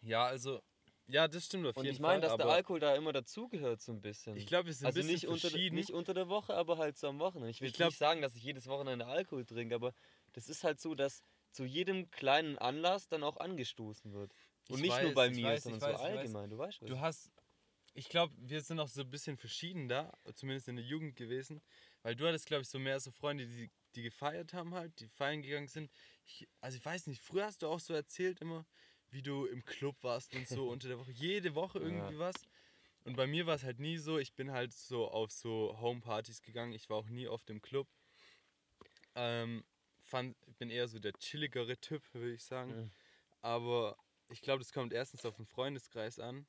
ja, 0.02 0.26
also, 0.26 0.62
ja, 1.08 1.28
das 1.28 1.46
stimmt 1.48 1.66
auf 1.66 1.76
Und 1.76 1.86
jeden 1.86 1.96
ich 1.96 2.00
meine, 2.02 2.22
Fall. 2.22 2.30
dass 2.30 2.38
der 2.38 2.48
Alkohol 2.54 2.80
da 2.80 2.96
immer 2.96 3.12
dazugehört 3.12 3.82
so 3.82 3.92
ein 3.92 4.00
bisschen. 4.02 4.38
ich 4.38 4.46
glaube, 4.46 4.68
wir 4.68 4.74
sind 4.74 4.86
also 4.88 5.00
ein 5.00 5.08
bisschen 5.08 5.14
nicht 5.14 5.28
unter, 5.28 5.50
verschieden. 5.50 5.76
nicht 5.76 5.90
unter 5.92 6.14
der 6.14 6.30
Woche, 6.30 6.54
aber 6.56 6.78
halt 6.78 6.98
so 6.98 7.08
am 7.08 7.20
Wochenende. 7.20 7.50
Ich 7.50 7.62
will 7.62 7.70
Ich 7.70 7.74
glaub- 7.74 7.90
nicht 7.90 7.98
sagen, 7.98 8.22
dass 8.22 8.36
ich 8.36 8.44
jedes 8.44 8.68
Wochenende 8.68 9.08
Alkohol 9.08 9.44
trinke, 9.46 9.74
aber 9.76 9.94
das 10.34 10.48
ist 10.50 10.64
halt 10.64 10.80
so, 10.80 10.94
dass 10.96 11.22
zu 11.52 11.66
jedem 11.66 12.12
kleinen 12.12 12.60
Anlass 12.60 13.08
dann 13.08 13.24
auch 13.24 13.38
angestoßen 13.38 14.14
wird. 14.14 14.32
Und 14.70 14.76
Ich 14.76 14.82
nicht 14.84 15.02
nur 15.02 15.10
weiß, 15.10 15.16
bei 15.16 15.28
ich 15.30 15.36
mir, 15.38 15.44
weiß, 15.48 15.64
sondern 15.64 15.82
weiß, 15.82 15.98
so 15.98 16.04
allgemein. 16.04 16.50
Du 16.52 16.58
weißt 16.60 16.82
was. 16.84 16.88
Du 16.90 17.00
hast, 17.00 17.32
ich 17.96 18.08
glaube, 18.08 18.32
wir 18.38 18.62
sind 18.62 18.80
auch 18.80 18.88
so 18.88 19.02
ein 19.02 19.10
bisschen 19.10 19.36
verschieden 19.36 19.90
da, 19.90 20.14
zumindest 20.36 20.68
in 20.68 20.76
der 20.76 20.86
Jugend 20.86 21.16
gewesen, 21.16 21.60
weil 22.01 22.15
du 22.15 22.27
hattest, 22.27 22.46
glaube 22.46 22.63
ich, 22.63 22.70
so 22.70 22.79
mehr 22.79 23.00
so 23.00 23.12
Freunde, 23.12 23.46
die, 23.48 23.70
die 23.96 24.03
gefeiert 24.03 24.53
haben 24.53 24.74
halt, 24.74 25.00
die 25.00 25.08
feiern 25.08 25.41
gegangen 25.41 25.68
sind. 25.68 25.91
Ich, 26.25 26.48
also 26.62 26.77
ich 26.77 26.86
weiß 26.86 27.08
nicht, 27.08 27.22
früher 27.22 27.46
hast 27.46 27.62
du 27.62 27.68
auch 27.68 27.79
so 27.79 27.94
erzählt 27.94 28.41
immer, 28.41 28.65
wie 29.10 29.22
du 29.22 29.46
im 29.46 29.65
Club 29.65 29.96
warst 30.01 30.34
und 30.36 30.48
so 30.48 30.68
unter 30.70 30.88
der 30.88 31.00
Woche, 31.00 31.12
jede 31.12 31.56
Woche 31.56 31.79
Ja. 31.79 31.86
irgendwie 31.86 32.20
was. 32.20 32.36
Und 33.06 33.15
bei 33.15 33.27
mir 33.27 33.46
war 33.46 33.56
es 33.56 33.63
halt 33.63 33.79
nie 33.79 33.98
so, 33.98 34.18
ich 34.20 34.34
bin 34.34 34.51
halt 34.51 34.74
so 34.74 35.10
auf 35.10 35.32
so 35.32 35.77
Homepartys 35.79 36.41
gegangen, 36.41 36.74
ich 36.74 36.89
war 36.89 36.98
auch 36.98 37.10
nie 37.10 37.27
oft 37.27 37.50
im 37.50 37.62
Club. 37.62 37.88
Ähm, 39.15 39.63
fand, 40.03 40.36
bin 40.58 40.70
eher 40.70 40.88
so 40.88 41.00
der 41.00 41.13
chilligere 41.13 41.77
Typ, 41.77 42.03
würde 42.13 42.34
ich 42.34 42.44
sagen. 42.44 42.75
Mhm. 42.75 42.91
Aber 43.41 43.98
ich 44.29 44.41
glaube, 44.41 44.60
das 44.60 44.74
kommt 44.74 44.94
erstens 44.94 45.25
auf 45.25 45.36
den 45.38 45.46
Freundeskreis 45.46 46.20
an. 46.20 46.46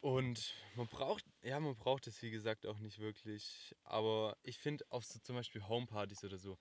Und 0.00 0.54
man 0.76 0.86
braucht, 0.86 1.24
ja, 1.42 1.58
man 1.60 1.76
braucht 1.76 2.06
es 2.06 2.20
wie 2.22 2.30
gesagt 2.30 2.66
auch 2.66 2.78
nicht 2.78 2.98
wirklich. 2.98 3.74
Aber 3.84 4.36
ich 4.42 4.58
finde 4.58 4.84
auf 4.90 5.04
so 5.04 5.18
zum 5.20 5.36
Beispiel 5.36 5.66
Homepartys 5.66 6.24
oder 6.24 6.38
so, 6.38 6.58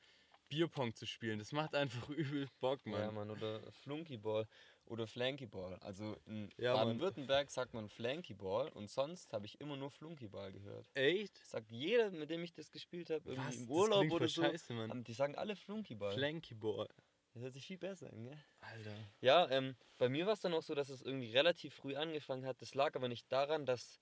Bierpong 0.49 0.95
zu 0.95 1.05
spielen. 1.05 1.39
Das 1.39 1.51
macht 1.51 1.75
einfach 1.75 2.09
übel 2.09 2.47
Bock, 2.59 2.85
Mann. 2.85 3.01
Ja, 3.01 3.11
Mann, 3.11 3.29
oder 3.29 3.61
Flunkyball 3.71 4.47
oder 4.85 5.05
Flankyball. 5.05 5.75
Also 5.81 6.17
in 6.25 6.49
Ja. 6.57 6.73
Baden-Württemberg 6.73 7.51
sagt 7.51 7.73
man 7.75 7.87
Flankyball 7.89 8.69
und 8.69 8.89
sonst 8.89 9.31
habe 9.33 9.45
ich 9.45 9.61
immer 9.61 9.77
nur 9.77 9.91
Flunkyball 9.91 10.51
gehört. 10.51 10.89
Echt? 10.95 11.37
Sagt 11.45 11.71
jeder, 11.71 12.09
mit 12.09 12.29
dem 12.31 12.43
ich 12.43 12.53
das 12.53 12.71
gespielt 12.71 13.11
habe, 13.11 13.31
im 13.31 13.69
Urlaub 13.69 14.09
oder 14.11 14.27
so, 14.27 14.41
scheiße, 14.41 14.73
Mann. 14.73 15.03
die 15.03 15.13
sagen 15.13 15.35
alle 15.35 15.55
Flunkyball. 15.55 16.13
Flankyball. 16.15 16.89
das 17.33 17.43
hört 17.43 17.53
sich 17.53 17.67
viel 17.67 17.77
besser 17.77 18.11
an, 18.11 18.23
gell? 18.23 18.37
Alter. 18.61 18.95
Ja, 19.21 19.47
ähm, 19.51 19.75
bei 19.99 20.09
mir 20.09 20.25
war 20.25 20.33
es 20.33 20.41
dann 20.41 20.55
auch 20.55 20.63
so, 20.63 20.73
dass 20.73 20.89
es 20.89 21.03
irgendwie 21.03 21.31
relativ 21.31 21.75
früh 21.75 21.95
angefangen 21.95 22.47
hat. 22.47 22.59
Das 22.61 22.73
lag 22.73 22.95
aber 22.95 23.07
nicht 23.07 23.31
daran, 23.31 23.67
dass 23.67 23.99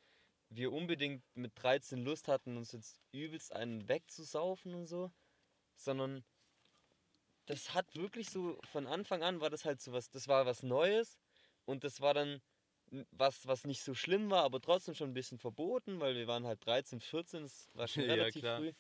wir 0.50 0.72
unbedingt 0.72 1.24
mit 1.36 1.52
13 1.56 2.04
Lust 2.04 2.28
hatten, 2.28 2.58
uns 2.58 2.72
jetzt 2.72 3.02
übelst 3.12 3.54
einen 3.54 3.88
wegzusaufen 3.88 4.74
und 4.74 4.88
so, 4.88 5.12
sondern 5.76 6.24
das 7.46 7.74
hat 7.74 7.96
wirklich 7.96 8.30
so, 8.30 8.60
von 8.64 8.88
Anfang 8.88 9.24
an 9.24 9.40
war 9.42 9.50
das 9.50 9.66
halt 9.66 9.82
so 9.82 9.94
was, 9.94 10.10
das 10.10 10.28
war 10.28 10.46
was 10.46 10.64
Neues 10.64 11.18
und 11.66 11.84
das 11.84 12.02
war 12.02 12.14
dann 12.14 12.42
was, 13.12 13.46
was 13.48 13.66
nicht 13.66 13.82
so 13.84 13.94
schlimm 13.94 14.30
war, 14.30 14.44
aber 14.44 14.62
trotzdem 14.62 14.96
schon 14.96 15.10
ein 15.10 15.14
bisschen 15.14 15.40
verboten, 15.40 16.00
weil 16.00 16.16
wir 16.16 16.28
waren 16.28 16.46
halt 16.46 16.66
13, 16.66 17.00
14, 17.02 17.44
das 17.44 17.70
war 17.74 17.88
schon 17.88 18.04
Ja, 18.08 18.12
relativ 18.12 18.42
klar. 18.42 18.60
früh. 18.60 18.74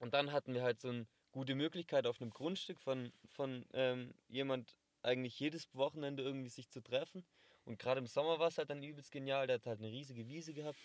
Und 0.00 0.14
dann 0.14 0.32
hatten 0.32 0.54
wir 0.54 0.62
halt 0.62 0.80
so 0.80 0.88
eine 0.88 1.06
gute 1.30 1.54
Möglichkeit 1.54 2.06
auf 2.06 2.20
einem 2.20 2.30
Grundstück 2.30 2.80
von, 2.80 3.12
von 3.26 3.64
ähm, 3.72 4.14
jemand 4.28 4.76
eigentlich 5.02 5.38
jedes 5.38 5.74
Wochenende 5.74 6.22
irgendwie 6.22 6.48
sich 6.48 6.68
zu 6.70 6.80
treffen. 6.82 7.24
Und 7.64 7.78
gerade 7.78 8.00
im 8.00 8.06
Sommer 8.06 8.38
war 8.38 8.48
es 8.48 8.58
halt 8.58 8.70
dann 8.70 8.82
übelst 8.82 9.10
genial. 9.12 9.46
Der 9.46 9.54
hat 9.56 9.66
halt 9.66 9.78
eine 9.80 9.88
riesige 9.90 10.26
Wiese 10.26 10.52
gehabt. 10.52 10.78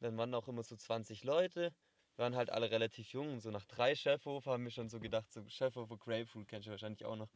Dann 0.00 0.16
waren 0.16 0.34
auch 0.34 0.48
immer 0.48 0.62
so 0.62 0.76
20 0.76 1.24
Leute. 1.24 1.72
Wir 2.16 2.24
waren 2.24 2.36
halt 2.36 2.50
alle 2.50 2.70
relativ 2.70 3.12
jung. 3.12 3.32
Und 3.32 3.40
so 3.40 3.50
nach 3.50 3.64
drei 3.64 3.94
Chefhofer 3.94 4.50
haben 4.52 4.64
wir 4.64 4.70
schon 4.72 4.88
so 4.88 4.98
gedacht, 5.00 5.32
so 5.32 5.42
Chefhofer 5.48 5.96
Grapefruit 5.96 6.48
kennst 6.48 6.66
du 6.66 6.70
wahrscheinlich 6.72 7.04
auch 7.04 7.16
noch. 7.16 7.28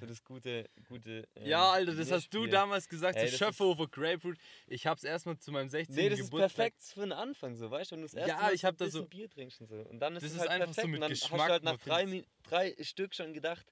So 0.00 0.06
das 0.06 0.22
gute, 0.22 0.68
gute. 0.86 1.26
ähm, 1.34 1.46
Ja, 1.46 1.70
Alter, 1.72 1.94
das 1.94 2.10
hast 2.12 2.32
du 2.32 2.46
damals 2.46 2.88
gesagt, 2.88 3.16
Ey, 3.16 3.26
so 3.26 3.30
das 3.32 3.38
Schöpfhofer 3.38 3.86
Grapefruit. 3.88 4.38
Ich 4.66 4.86
hab's 4.86 5.02
erstmal 5.02 5.38
zu 5.38 5.50
meinem 5.50 5.68
16. 5.70 5.96
Nee, 5.96 6.08
das 6.10 6.20
ist 6.20 6.26
Geburtstag. 6.26 6.56
perfekt 6.56 6.82
für 6.82 7.00
den 7.00 7.12
Anfang, 7.12 7.56
so, 7.56 7.70
weißt 7.70 7.90
du, 7.90 7.94
wenn 7.96 8.02
du 8.02 8.06
das 8.06 8.14
erste 8.14 8.30
Ja, 8.30 8.36
Mal 8.42 8.54
ich 8.54 8.60
so 8.60 8.66
hab 8.68 8.74
ein 8.74 8.78
da 8.78 8.90
so- 8.90 9.06
Bier 9.06 9.28
trinkst 9.30 9.60
und 9.62 9.66
so. 9.68 9.76
Und 9.76 9.98
dann 9.98 10.14
ist 10.16 10.22
Das 10.22 10.30
es 10.30 10.34
ist 10.36 10.40
halt 10.42 10.50
einfach 10.50 10.74
so 10.74 10.82
perfekt. 10.82 10.88
mit 10.92 10.94
und 10.96 11.00
dann 11.00 11.10
hast 11.10 11.20
Geschmack, 11.22 11.46
du 11.46 11.52
halt 11.52 11.62
nach 11.64 11.78
drei, 11.78 12.24
drei 12.44 12.84
Stück 12.84 13.14
schon 13.14 13.32
gedacht, 13.32 13.66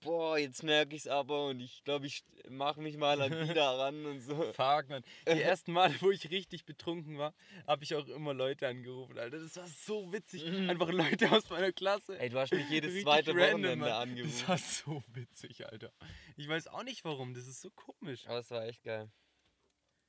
boah, 0.00 0.38
jetzt 0.38 0.62
merke 0.62 0.94
ich 0.96 1.02
es 1.02 1.06
aber 1.08 1.46
und 1.48 1.60
ich 1.60 1.82
glaube, 1.84 2.06
ich 2.06 2.24
mache 2.48 2.80
mich 2.80 2.96
mal 2.96 3.20
an 3.20 3.30
die 3.48 3.54
da 3.54 3.72
ran 3.76 4.04
und 4.06 4.20
so. 4.20 4.34
Fuck, 4.54 4.88
man. 4.88 5.04
Die 5.26 5.40
ersten 5.42 5.72
Male, 5.72 5.94
wo 6.00 6.10
ich 6.10 6.30
richtig 6.30 6.64
betrunken 6.64 7.18
war, 7.18 7.34
habe 7.66 7.84
ich 7.84 7.94
auch 7.94 8.06
immer 8.08 8.32
Leute 8.34 8.66
angerufen, 8.68 9.18
Alter. 9.18 9.38
Das 9.38 9.56
war 9.56 9.66
so 9.68 10.12
witzig. 10.12 10.44
Mhm. 10.46 10.70
Einfach 10.70 10.90
Leute 10.90 11.30
aus 11.30 11.48
meiner 11.50 11.72
Klasse. 11.72 12.18
Ey, 12.18 12.28
du 12.30 12.38
hast 12.38 12.52
mich 12.52 12.68
jedes 12.70 12.90
Richtig 12.90 13.04
zweite 13.04 13.30
random, 13.30 13.42
Wochenende 13.62 13.76
Mann. 13.76 13.88
Das 13.88 13.98
angerufen. 13.98 14.48
war 14.48 14.58
so 14.58 15.02
witzig, 15.12 15.66
Alter. 15.66 15.92
Ich 16.36 16.48
weiß 16.48 16.68
auch 16.68 16.82
nicht 16.82 17.04
warum, 17.04 17.34
das 17.34 17.46
ist 17.46 17.60
so 17.60 17.70
komisch. 17.70 18.26
Aber 18.26 18.38
es 18.38 18.50
war 18.50 18.64
echt 18.66 18.82
geil. 18.82 19.10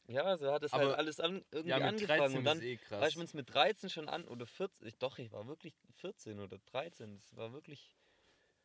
Ja, 0.07 0.36
so 0.38 0.51
hat 0.51 0.63
es 0.63 0.74
Aber- 0.74 0.88
halt 0.88 0.95
alles 0.98 1.19
an, 1.19 1.45
irgendwie 1.51 1.69
Ja, 1.69 1.77
mit 1.77 1.88
angefangen 1.88 2.19
13 2.19 2.38
und 2.39 2.43
dann, 2.43 2.57
ist 2.57 2.63
eh 2.63 2.77
krass. 2.77 3.01
weißt 3.01 3.15
du, 3.15 3.19
wenn 3.19 3.25
es 3.27 3.33
mit 3.33 3.53
13 3.53 3.89
schon 3.89 4.10
an, 4.10 4.25
oder 4.27 4.45
14, 4.45 4.88
ich, 4.88 4.98
doch, 4.98 5.17
ich 5.19 5.31
war 5.31 5.48
wirklich 5.48 5.74
14 5.98 6.39
oder 6.39 6.57
13, 6.71 7.17
das 7.17 7.36
war 7.38 7.53
wirklich 7.53 7.95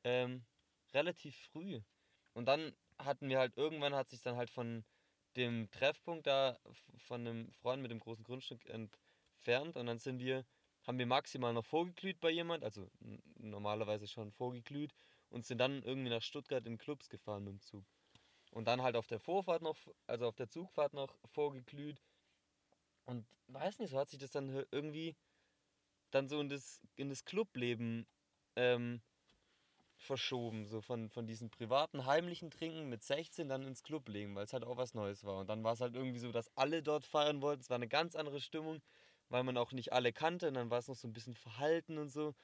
ähm, 0.03 0.45
relativ 0.95 1.37
früh. 1.53 1.81
Und 2.33 2.47
dann 2.47 2.75
hatten 2.99 3.29
wir 3.29 3.39
halt, 3.39 3.57
irgendwann 3.57 3.95
hat 3.95 4.11
sich 4.11 4.21
dann 4.23 4.37
halt 4.37 4.51
von 4.51 4.85
dem 5.37 5.71
Treffpunkt 5.71 6.27
da, 6.27 6.59
von 6.99 7.21
einem 7.21 7.53
Freund 7.53 7.83
mit 7.83 7.91
dem 7.91 8.01
großen 8.01 8.25
Grundstück 8.25 8.65
entfernt 8.67 9.77
und 9.77 9.87
dann 9.87 9.99
sind 9.99 10.19
wir, 10.21 10.45
haben 10.87 10.99
wir 10.99 11.07
maximal 11.07 11.53
noch 11.53 11.65
vorgeglüht 11.65 12.21
bei 12.21 12.31
jemand, 12.31 12.65
also 12.65 12.91
normalerweise 13.39 14.07
schon 14.07 14.33
vorgeglüht 14.33 14.95
und 15.29 15.45
sind 15.45 15.59
dann 15.59 15.83
irgendwie 15.83 16.11
nach 16.11 16.23
Stuttgart 16.23 16.67
in 16.67 16.79
Clubs 16.79 17.09
gefahren 17.09 17.45
mit 17.45 17.53
dem 17.53 17.61
Zug. 17.61 17.85
Und 18.53 18.67
dann 18.67 18.83
halt 18.83 18.97
auf 18.97 19.07
der 19.07 19.21
Vorfahrt 19.21 19.63
noch, 19.63 19.77
also 20.07 20.27
auf 20.27 20.37
der 20.37 20.49
Zugfahrt 20.49 20.95
noch 20.95 21.19
vorgeglüht. 21.27 22.01
Und 23.05 23.27
weiß 23.49 23.79
nicht, 23.79 23.91
so 23.91 23.99
hat 23.99 24.09
sich 24.09 24.19
das 24.19 24.31
dann 24.31 24.65
irgendwie 24.71 25.17
dann 26.11 26.29
so 26.29 26.41
in 26.41 26.49
das, 26.49 26.81
in 26.97 27.11
das 27.11 27.25
Clubleben 27.25 28.07
ähm, 28.57 29.03
verschoben. 29.97 30.67
So 30.67 30.81
von, 30.81 31.09
von 31.09 31.27
diesem 31.27 31.51
privaten, 31.51 32.07
heimlichen 32.07 32.51
Trinken 32.51 32.89
mit 32.89 33.03
16 33.03 33.49
dann 33.49 33.63
ins 33.63 33.83
Clubleben, 33.83 34.35
weil 34.35 34.45
es 34.45 34.53
halt 34.53 34.65
auch 34.65 34.77
was 34.77 34.95
Neues 34.95 35.25
war. 35.25 35.39
Und 35.39 35.49
dann 35.49 35.65
war 35.65 35.73
es 35.73 35.81
halt 35.81 35.95
irgendwie 35.95 36.19
so, 36.19 36.33
dass 36.33 36.51
alle 36.57 36.83
dort 36.83 37.05
feiern 37.05 37.43
wollten. 37.43 37.63
Es 37.63 37.71
war 37.71 37.77
eine 37.77 37.89
ganz 37.89 38.15
andere 38.15 38.41
Stimmung, 38.41 38.81
weil 39.29 39.43
man 39.43 39.57
auch 39.57 39.73
nicht 39.73 39.93
alle 39.93 40.13
kannte. 40.13 40.49
Und 40.49 40.55
dann 40.55 40.71
war 40.71 40.79
es 40.79 40.89
noch 40.89 40.97
so 40.97 41.09
ein 41.09 41.13
bisschen 41.13 41.35
verhalten 41.35 41.99
und 41.99 42.09
so. 42.09 42.35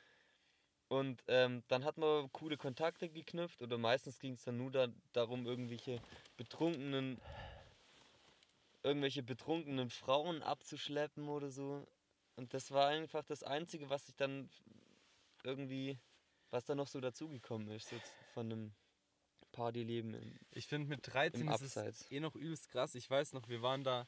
Und 0.88 1.25
ähm, 1.28 1.62
dann 1.68 1.85
hat 1.85 1.97
man 1.97 2.30
coole 2.32 2.59
Kontakte 2.59 3.09
geknüpft 3.09 3.62
oder 3.62 3.78
meistens 3.78 4.18
ging 4.18 4.35
es 4.35 4.44
dann 4.44 4.59
nur 4.59 4.71
da, 4.71 4.88
darum, 5.14 5.47
irgendwelche 5.47 6.02
betrunkenen, 6.37 7.18
irgendwelche 8.82 9.23
betrunkenen 9.23 9.88
Frauen 9.88 10.42
abzuschleppen 10.42 11.30
oder 11.30 11.50
so. 11.50 11.87
Und 12.37 12.52
das 12.52 12.73
war 12.73 12.88
einfach 12.88 13.25
das 13.25 13.42
Einzige, 13.42 13.88
was 13.88 14.06
ich 14.09 14.16
dann 14.16 14.50
irgendwie, 15.44 15.99
was 16.52 16.64
da 16.64 16.75
noch 16.75 16.87
so 16.87 17.00
dazugekommen 17.00 17.68
ist, 17.71 17.90
jetzt 17.90 18.12
von 18.35 18.50
einem 18.52 18.75
Partyleben. 19.52 20.14
im- 20.14 20.38
Ich 20.52 20.66
finde 20.66 20.88
mit 20.88 21.06
13 21.12 21.42
Im 21.42 21.49
ist 21.49 21.61
es 21.62 21.76
Abseits. 21.76 22.11
eh 22.11 22.21
noch 22.21 22.35
übelst 22.35 22.68
krass. 22.71 22.94
Ich 22.94 23.09
weiß 23.09 23.32
noch, 23.32 23.49
wir 23.49 23.62
waren 23.62 23.85
da 23.85 24.06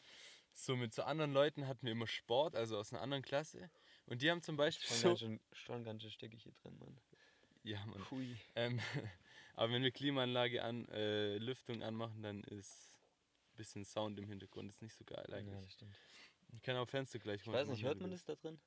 so 0.53 0.77
mit 0.77 0.95
so 0.95 1.03
anderen 1.03 1.33
Leuten, 1.33 1.67
hatten 1.67 1.85
wir 1.85 1.93
immer 1.93 2.07
Sport, 2.07 2.55
also 2.55 2.79
aus 2.79 2.93
einer 2.93 3.03
anderen 3.03 3.23
Klasse. 3.23 3.71
Und 4.07 4.23
die 4.23 4.31
haben 4.31 4.43
zum 4.43 4.57
Beispiel 4.57 4.87
Schon, 4.87 4.97
so... 4.99 5.09
ganz 5.09 5.21
schön, 5.21 5.41
schon 5.53 5.85
ganz 5.85 6.03
schön 6.03 6.11
stickig 6.11 6.43
hier 6.43 6.53
drin, 6.53 6.79
Mann. 6.79 7.01
Ja, 7.65 7.85
Mann. 7.87 8.09
Hui. 8.11 8.37
Ähm, 8.55 8.79
aber 9.55 9.73
wenn 9.73 9.83
wir 9.83 9.91
Klimaanlage 9.91 10.63
an, 10.63 10.87
äh, 10.89 11.39
Lüftung 11.39 11.83
anmachen, 11.83 12.23
dann 12.23 12.45
ist 12.45 12.93
ein 13.53 13.57
bisschen 13.57 13.85
Sound 13.85 14.19
im 14.19 14.29
Hintergrund. 14.29 14.71
ist 14.71 14.83
nicht 14.83 14.95
so 14.95 15.05
geil 15.05 15.25
Ja, 15.29 15.37
eigentlich. 15.37 15.65
das 15.65 15.73
stimmt. 15.73 15.99
Ich 16.53 16.63
kann 16.63 16.77
auch 16.77 16.89
Fenster 16.89 17.19
gleich 17.19 17.41
Ich 17.41 17.47
weiß 17.49 17.69
nicht, 17.69 17.83
hört 17.83 18.01
man 18.01 18.11
das? 18.11 18.25
das 18.25 18.39
da 18.41 18.49
drin? 18.49 18.61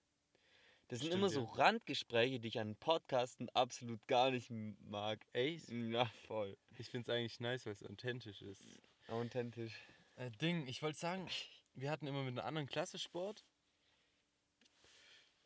Das 0.89 1.00
sind 1.00 1.08
Stimmt, 1.08 1.20
immer 1.20 1.29
so 1.29 1.41
ja. 1.41 1.51
Randgespräche, 1.63 2.39
die 2.39 2.48
ich 2.48 2.60
an 2.60 2.75
Podcasten 2.77 3.50
absolut 3.50 4.06
gar 4.08 4.32
nicht 4.32 4.50
mag. 4.50 5.25
Echt? 5.34 5.70
Ja, 5.91 6.06
voll. 6.27 6.58
Ich 6.77 6.89
finde 6.89 7.12
es 7.12 7.15
eigentlich 7.15 7.39
nice, 7.39 7.65
weil 7.65 7.74
es 7.74 7.84
authentisch 7.84 8.41
ist. 8.41 8.63
Authentisch. 9.10 9.74
Äh, 10.15 10.32
Ding, 10.32 10.67
ich 10.67 10.82
wollte 10.82 10.98
sagen, 10.98 11.27
wir 11.75 11.91
hatten 11.91 12.08
immer 12.08 12.24
mit 12.24 12.38
einer 12.38 12.46
anderen 12.46 12.67
Klasse 12.67 13.00
Sport. 13.00 13.44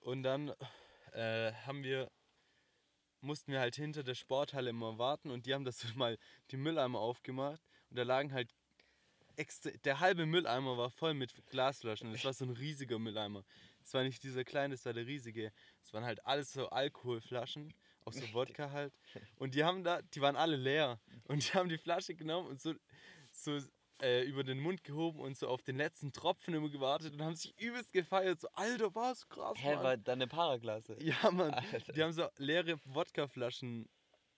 Und 0.02 0.24
dann 0.24 0.54
äh, 1.14 1.52
haben 1.66 1.84
wir, 1.84 2.12
mussten 3.22 3.52
wir 3.52 3.60
halt 3.60 3.76
hinter 3.76 4.04
der 4.04 4.16
Sporthalle 4.16 4.70
immer 4.70 4.98
warten 4.98 5.32
und 5.32 5.46
die 5.46 5.54
haben 5.54 5.66
das 5.66 5.80
so 5.80 5.88
mal 5.96 6.18
die 6.52 6.58
Mülleimer 6.58 7.00
aufgemacht 7.00 7.62
und 7.90 7.98
da 7.98 8.04
lagen 8.04 8.32
halt 8.32 8.54
extra, 9.36 9.72
der 9.84 10.00
halbe 10.00 10.26
Mülleimer 10.26 10.78
war 10.78 10.90
voll 10.90 11.14
mit 11.14 11.34
Glasflaschen 11.50 12.14
es 12.14 12.26
war 12.26 12.34
so 12.34 12.46
ein 12.46 12.52
riesiger 12.52 13.00
Mülleimer. 13.00 13.44
Es 13.84 13.94
war 13.94 14.04
nicht 14.04 14.24
dieser 14.24 14.44
kleine, 14.44 14.74
es 14.76 14.86
war 14.86 14.94
der 14.94 15.06
riesige. 15.06 15.52
Es 15.84 15.94
waren 15.94 16.04
halt 16.06 16.26
alles 16.26 16.52
so 16.54 16.70
Alkoholflaschen, 16.70 17.74
auch 18.06 18.14
so 18.14 18.22
Wodka 18.34 18.72
halt. 18.72 18.94
Und 19.38 19.56
die 19.56 19.64
haben 19.64 19.84
da, 19.84 20.02
die 20.02 20.22
waren 20.22 20.36
alle 20.36 20.56
leer. 20.56 21.00
Und 21.26 21.44
die 21.48 21.54
haben 21.58 21.70
die 21.70 21.78
Flasche 21.78 22.16
genommen 22.16 22.48
und 22.48 22.62
so, 22.62 22.74
so 23.32 23.60
äh, 24.02 24.24
über 24.24 24.44
den 24.44 24.60
Mund 24.60 24.84
gehoben 24.84 25.20
und 25.20 25.38
so 25.38 25.48
auf 25.48 25.62
den 25.64 25.78
letzten 25.78 26.12
Tropfen 26.12 26.54
immer 26.54 26.70
gewartet 26.70 27.14
und 27.14 27.22
haben 27.22 27.36
sich 27.36 27.58
übelst 27.60 27.92
gefeiert. 27.94 28.40
So, 28.42 28.48
Alter, 28.54 28.94
was 28.96 29.28
krass, 29.30 29.58
Hä, 29.58 29.76
Mann. 29.76 29.84
war 29.84 29.98
da 29.98 30.14
eine 30.14 30.28
Paraklasse? 30.28 30.98
Ja, 31.02 31.30
Mann. 31.32 31.54
Alter. 31.54 31.94
Die 31.94 32.02
haben 32.04 32.12
so 32.14 32.28
leere 32.38 32.80
Wodkaflaschen 32.86 33.88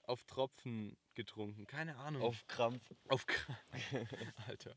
auf 0.03 0.23
Tropfen 0.25 0.97
getrunken. 1.13 1.65
Keine 1.65 1.95
Ahnung. 1.95 2.21
Auf 2.23 2.45
Krampf. 2.47 2.83
auf 3.07 3.25
Kra- 3.25 3.55
Alter. 4.47 4.75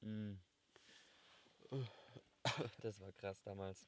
Mhm. 0.00 0.40
Das 2.82 3.00
war 3.00 3.12
krass 3.12 3.40
damals. 3.42 3.86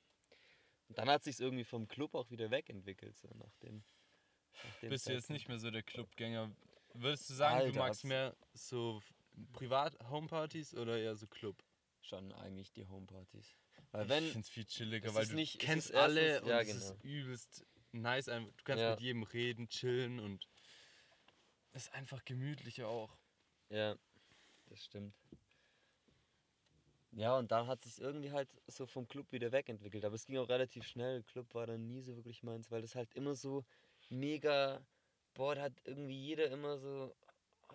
Und 0.88 0.99
dann 0.99 1.09
hat 1.09 1.25
sich 1.25 1.40
irgendwie 1.40 1.64
vom 1.64 1.88
Club 1.88 2.14
auch 2.14 2.31
wieder 2.31 2.50
wegentwickelt, 2.50 3.16
so 3.16 3.28
nach 3.35 3.54
dem. 3.57 3.85
Nach 4.64 4.75
dem 4.81 4.90
Bist 4.90 5.07
du 5.09 5.12
jetzt 5.12 5.23
Zeitpunkt. 5.25 5.31
nicht 5.31 5.49
mehr 5.49 5.59
so 5.59 5.71
der 5.71 5.83
Clubgänger? 5.83 6.54
Würdest 6.95 7.31
du 7.31 7.35
sagen, 7.35 7.57
Alter, 7.57 7.73
du 7.73 7.78
magst 7.78 8.04
mehr 8.04 8.37
so 8.52 9.00
Privat-Homepartys 9.54 10.75
oder 10.75 10.99
eher 10.99 11.16
so 11.16 11.26
Club? 11.26 11.62
Schon 12.02 12.33
eigentlich 12.33 12.73
die 12.73 12.85
Homepartys. 12.87 13.57
Weil 13.92 14.09
wenn. 14.09 14.25
ich 14.25 14.33
find's 14.33 14.50
viel 14.50 14.64
chilliger, 14.66 15.09
es 15.09 15.14
weil 15.14 15.26
du 15.26 15.35
nicht- 15.35 15.54
es 15.54 15.61
kennst 15.66 15.95
alle 15.95 16.21
erstens- 16.21 16.42
und 16.42 16.49
ja, 16.50 16.61
es 16.61 16.66
genau. 16.69 16.78
ist 16.81 17.04
übelst 17.04 17.66
nice. 17.92 18.25
Du 18.26 18.52
kannst 18.64 18.83
Ja. 18.83 18.90
mit 18.90 19.00
jedem 19.00 19.23
reden, 19.23 19.69
chillen 19.69 20.19
und 20.21 20.47
es 21.73 21.85
ist 21.85 21.95
einfach 21.95 22.25
gemütlicher 22.25 22.88
auch. 22.88 23.16
Ja, 23.71 23.97
das 24.66 24.85
stimmt. 24.85 25.14
Ja, 27.12 27.37
und 27.37 27.52
dann 27.52 27.66
hat 27.66 27.85
sich 27.85 28.00
irgendwie 28.00 28.33
halt 28.33 28.49
so 28.66 28.87
vom 28.87 29.07
Club 29.07 29.31
wieder 29.33 29.52
wegentwickelt. 29.52 30.04
Aber 30.04 30.14
es 30.14 30.26
ging 30.26 30.38
auch 30.38 30.49
relativ 30.49 30.85
schnell. 30.87 31.23
Club 31.23 31.54
war 31.54 31.66
dann 31.66 31.87
nie 31.87 32.00
so 32.00 32.16
wirklich 32.16 32.42
meins, 32.42 32.71
weil 32.71 32.83
das 32.83 32.95
halt 32.95 33.12
immer 33.14 33.35
so 33.35 33.64
mega. 34.09 34.81
Boah, 35.35 35.54
da 35.54 35.62
hat 35.62 35.75
irgendwie 35.85 36.19
jeder 36.19 36.50
immer 36.50 36.78
so. 36.78 37.14
ah, 37.69 37.75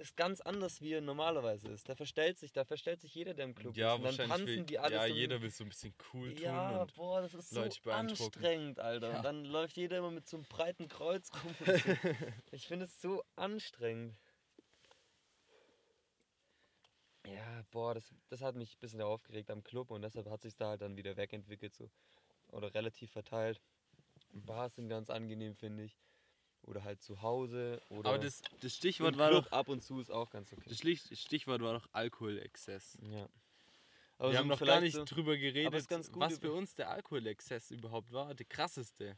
ist 0.00 0.16
ganz 0.16 0.40
anders, 0.40 0.80
wie 0.80 0.94
er 0.94 1.00
normalerweise 1.00 1.68
ist. 1.68 1.88
Der 1.88 1.96
verstellt 1.96 2.38
sich, 2.38 2.52
da 2.52 2.64
verstellt 2.64 3.00
sich 3.00 3.14
jeder, 3.14 3.34
der 3.34 3.44
im 3.44 3.54
Club 3.54 3.76
Ja, 3.76 3.94
ist. 3.94 4.00
Und 4.00 4.18
dann 4.18 4.28
tanzen 4.28 4.46
will, 4.46 4.64
die 4.64 4.78
alle 4.78 4.94
ja, 4.94 5.06
so 5.06 5.14
jeder 5.14 5.42
will 5.42 5.50
so 5.50 5.64
ein 5.64 5.68
bisschen 5.68 5.94
cool 6.12 6.34
tun 6.34 6.42
Ja, 6.42 6.82
und 6.82 6.94
boah, 6.94 7.20
das 7.20 7.34
ist 7.34 7.50
so 7.50 7.60
Leute 7.60 7.92
anstrengend, 7.92 8.80
Alter. 8.80 9.10
Ja. 9.10 9.16
Und 9.16 9.24
dann 9.24 9.44
läuft 9.44 9.76
jeder 9.76 9.98
immer 9.98 10.10
mit 10.10 10.26
so 10.26 10.38
einem 10.38 10.46
breiten 10.46 10.88
Kreuz 10.88 11.30
rum. 11.32 11.54
so. 11.66 11.66
ich 12.52 12.66
finde 12.66 12.86
es 12.86 13.00
so 13.00 13.22
anstrengend. 13.36 14.16
Ja, 17.34 17.64
boah, 17.70 17.94
das, 17.94 18.14
das 18.28 18.40
hat 18.42 18.54
mich 18.56 18.74
ein 18.76 18.80
bisschen 18.80 19.00
aufgeregt 19.02 19.50
am 19.50 19.62
Club 19.62 19.90
und 19.90 20.02
deshalb 20.02 20.28
hat 20.28 20.42
sich 20.42 20.56
da 20.56 20.70
halt 20.70 20.82
dann 20.82 20.96
wieder 20.96 21.16
wegentwickelt 21.16 21.74
so. 21.74 21.90
Oder 22.48 22.74
relativ 22.74 23.10
verteilt. 23.10 23.60
Bars 24.32 24.74
sind 24.74 24.88
ganz 24.88 25.10
angenehm, 25.10 25.54
finde 25.54 25.84
ich. 25.84 25.96
Oder 26.62 26.84
halt 26.84 27.02
zu 27.02 27.22
Hause. 27.22 27.80
Oder 27.88 28.10
Aber 28.10 28.18
das, 28.18 28.42
das 28.60 28.74
Stichwort 28.74 29.16
war 29.16 29.30
doch 29.30 29.50
ab 29.50 29.68
und 29.68 29.82
zu 29.82 30.00
ist 30.00 30.10
auch 30.10 30.30
ganz 30.30 30.52
okay. 30.52 30.68
das 30.68 30.78
Stichwort 31.18 31.62
war 31.62 31.74
doch 31.74 31.88
Alkoholexzess. 31.92 32.98
Ja. 33.02 33.28
Wir 34.18 34.32
so 34.32 34.38
haben 34.38 34.48
noch 34.48 34.60
gar 34.60 34.80
nicht 34.80 34.94
so- 34.94 35.04
drüber 35.04 35.36
geredet, 35.38 35.72
was 36.12 36.38
für 36.38 36.52
uns 36.52 36.74
der 36.74 36.90
Alkoholexzess 36.90 37.70
überhaupt 37.70 38.12
war, 38.12 38.34
der 38.34 38.44
krasseste. 38.46 39.16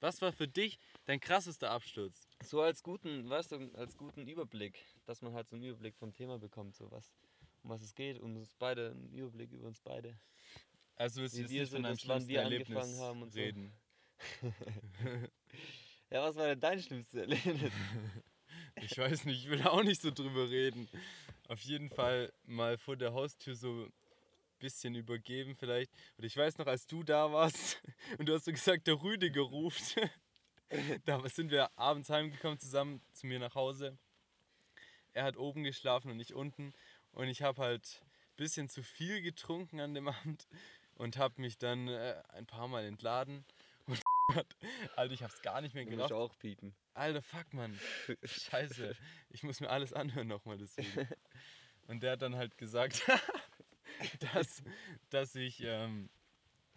Was 0.00 0.20
war 0.20 0.30
für 0.30 0.46
dich 0.46 0.78
dein 1.06 1.18
krassester 1.18 1.70
Absturz? 1.70 2.28
So 2.44 2.60
als 2.60 2.82
guten, 2.82 3.28
weißt 3.28 3.52
du, 3.52 3.70
als 3.74 3.96
guten 3.96 4.28
Überblick, 4.28 4.84
dass 5.06 5.22
man 5.22 5.32
halt 5.32 5.48
so 5.48 5.56
einen 5.56 5.64
Überblick 5.64 5.96
vom 5.96 6.12
Thema 6.12 6.38
bekommt, 6.38 6.76
so 6.76 6.90
was, 6.92 7.12
um 7.66 7.70
was 7.70 7.82
es 7.82 7.94
geht, 7.94 8.20
um 8.20 8.36
uns 8.36 8.54
beide, 8.54 8.92
einen 8.92 9.12
Überblick 9.12 9.50
über 9.50 9.66
uns 9.66 9.80
beide. 9.80 10.16
Also 10.94 11.20
willst 11.20 11.36
du 11.36 11.40
jetzt 11.40 11.50
nicht 11.50 11.70
so 11.70 11.76
von 11.76 11.82
deinem 11.82 11.98
schlimmsten 11.98 12.28
wir 12.28 12.40
Erlebnis 12.40 12.98
haben 13.00 13.22
und 13.22 13.32
so. 13.32 13.40
reden. 13.40 13.72
Ja, 16.08 16.22
was 16.22 16.36
war 16.36 16.46
denn 16.46 16.60
dein 16.60 16.80
schlimmstes 16.80 17.20
Erlebnis? 17.20 17.72
Ich 18.76 18.96
weiß 18.96 19.24
nicht, 19.24 19.44
ich 19.44 19.50
will 19.50 19.66
auch 19.66 19.82
nicht 19.82 20.00
so 20.00 20.10
drüber 20.10 20.48
reden. 20.48 20.88
Auf 21.48 21.60
jeden 21.62 21.88
Fall 21.88 22.32
mal 22.44 22.76
vor 22.78 22.96
der 22.96 23.12
Haustür 23.12 23.54
so 23.56 23.86
ein 23.86 23.92
bisschen 24.58 24.94
übergeben 24.94 25.56
vielleicht. 25.56 25.90
Und 26.16 26.24
ich 26.24 26.36
weiß 26.36 26.58
noch, 26.58 26.66
als 26.66 26.86
du 26.86 27.02
da 27.02 27.32
warst 27.32 27.82
und 28.18 28.28
du 28.28 28.34
hast 28.34 28.44
so 28.44 28.52
gesagt, 28.52 28.86
der 28.86 29.02
Rüdiger 29.02 29.40
ruft. 29.40 29.96
da 31.06 31.26
sind 31.28 31.50
wir 31.50 31.76
abends 31.76 32.08
heimgekommen 32.08 32.58
zusammen 32.58 33.00
zu 33.12 33.26
mir 33.26 33.38
nach 33.38 33.54
Hause. 33.54 33.98
Er 35.16 35.24
hat 35.24 35.38
oben 35.38 35.64
geschlafen 35.64 36.10
und 36.10 36.20
ich 36.20 36.34
unten. 36.34 36.74
Und 37.16 37.28
ich 37.28 37.40
habe 37.42 37.62
halt 37.62 38.02
ein 38.02 38.36
bisschen 38.36 38.68
zu 38.68 38.82
viel 38.82 39.22
getrunken 39.22 39.80
an 39.80 39.94
dem 39.94 40.06
Abend 40.08 40.46
und 40.94 41.16
habe 41.16 41.40
mich 41.40 41.56
dann 41.58 41.88
äh, 41.88 42.22
ein 42.28 42.46
paar 42.46 42.68
Mal 42.68 42.84
entladen. 42.84 43.44
Und 43.86 44.02
Alter, 44.96 45.14
ich 45.14 45.22
hab's 45.22 45.40
gar 45.42 45.60
nicht 45.60 45.74
mehr 45.74 45.84
Du 45.84 45.90
gerafft. 45.92 46.12
auch 46.12 46.36
piepen. 46.38 46.74
Alter, 46.94 47.22
fuck, 47.22 47.54
Mann. 47.54 47.78
Scheiße. 48.24 48.96
Ich 49.30 49.44
muss 49.44 49.60
mir 49.60 49.70
alles 49.70 49.92
anhören 49.92 50.26
nochmal 50.26 50.58
deswegen. 50.58 51.08
Und 51.86 52.02
der 52.02 52.12
hat 52.12 52.22
dann 52.22 52.34
halt 52.34 52.58
gesagt, 52.58 53.02
dass, 54.34 54.62
dass 55.10 55.36
ich, 55.36 55.60
ähm, 55.62 56.10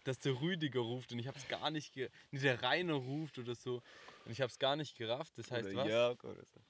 dass 0.03 0.19
der 0.19 0.39
Rüdiger 0.39 0.81
ruft 0.81 1.11
und 1.11 1.17
ich 1.19 1.27
hab's 1.27 1.47
gar 1.47 1.71
nicht, 1.71 1.93
ge 1.93 2.09
nee, 2.29 2.39
der 2.39 2.61
Rainer 2.61 2.93
ruft 2.93 3.39
oder 3.39 3.55
so. 3.55 3.81
Und 4.25 4.31
ich 4.31 4.41
hab's 4.41 4.59
gar 4.59 4.75
nicht 4.75 4.95
gerafft. 4.95 5.35
Das 5.39 5.49
heißt 5.49 5.69
oder 5.69 5.77
was? 5.77 5.87
Jörg 5.87 6.23
oder 6.23 6.45
so. 6.45 6.61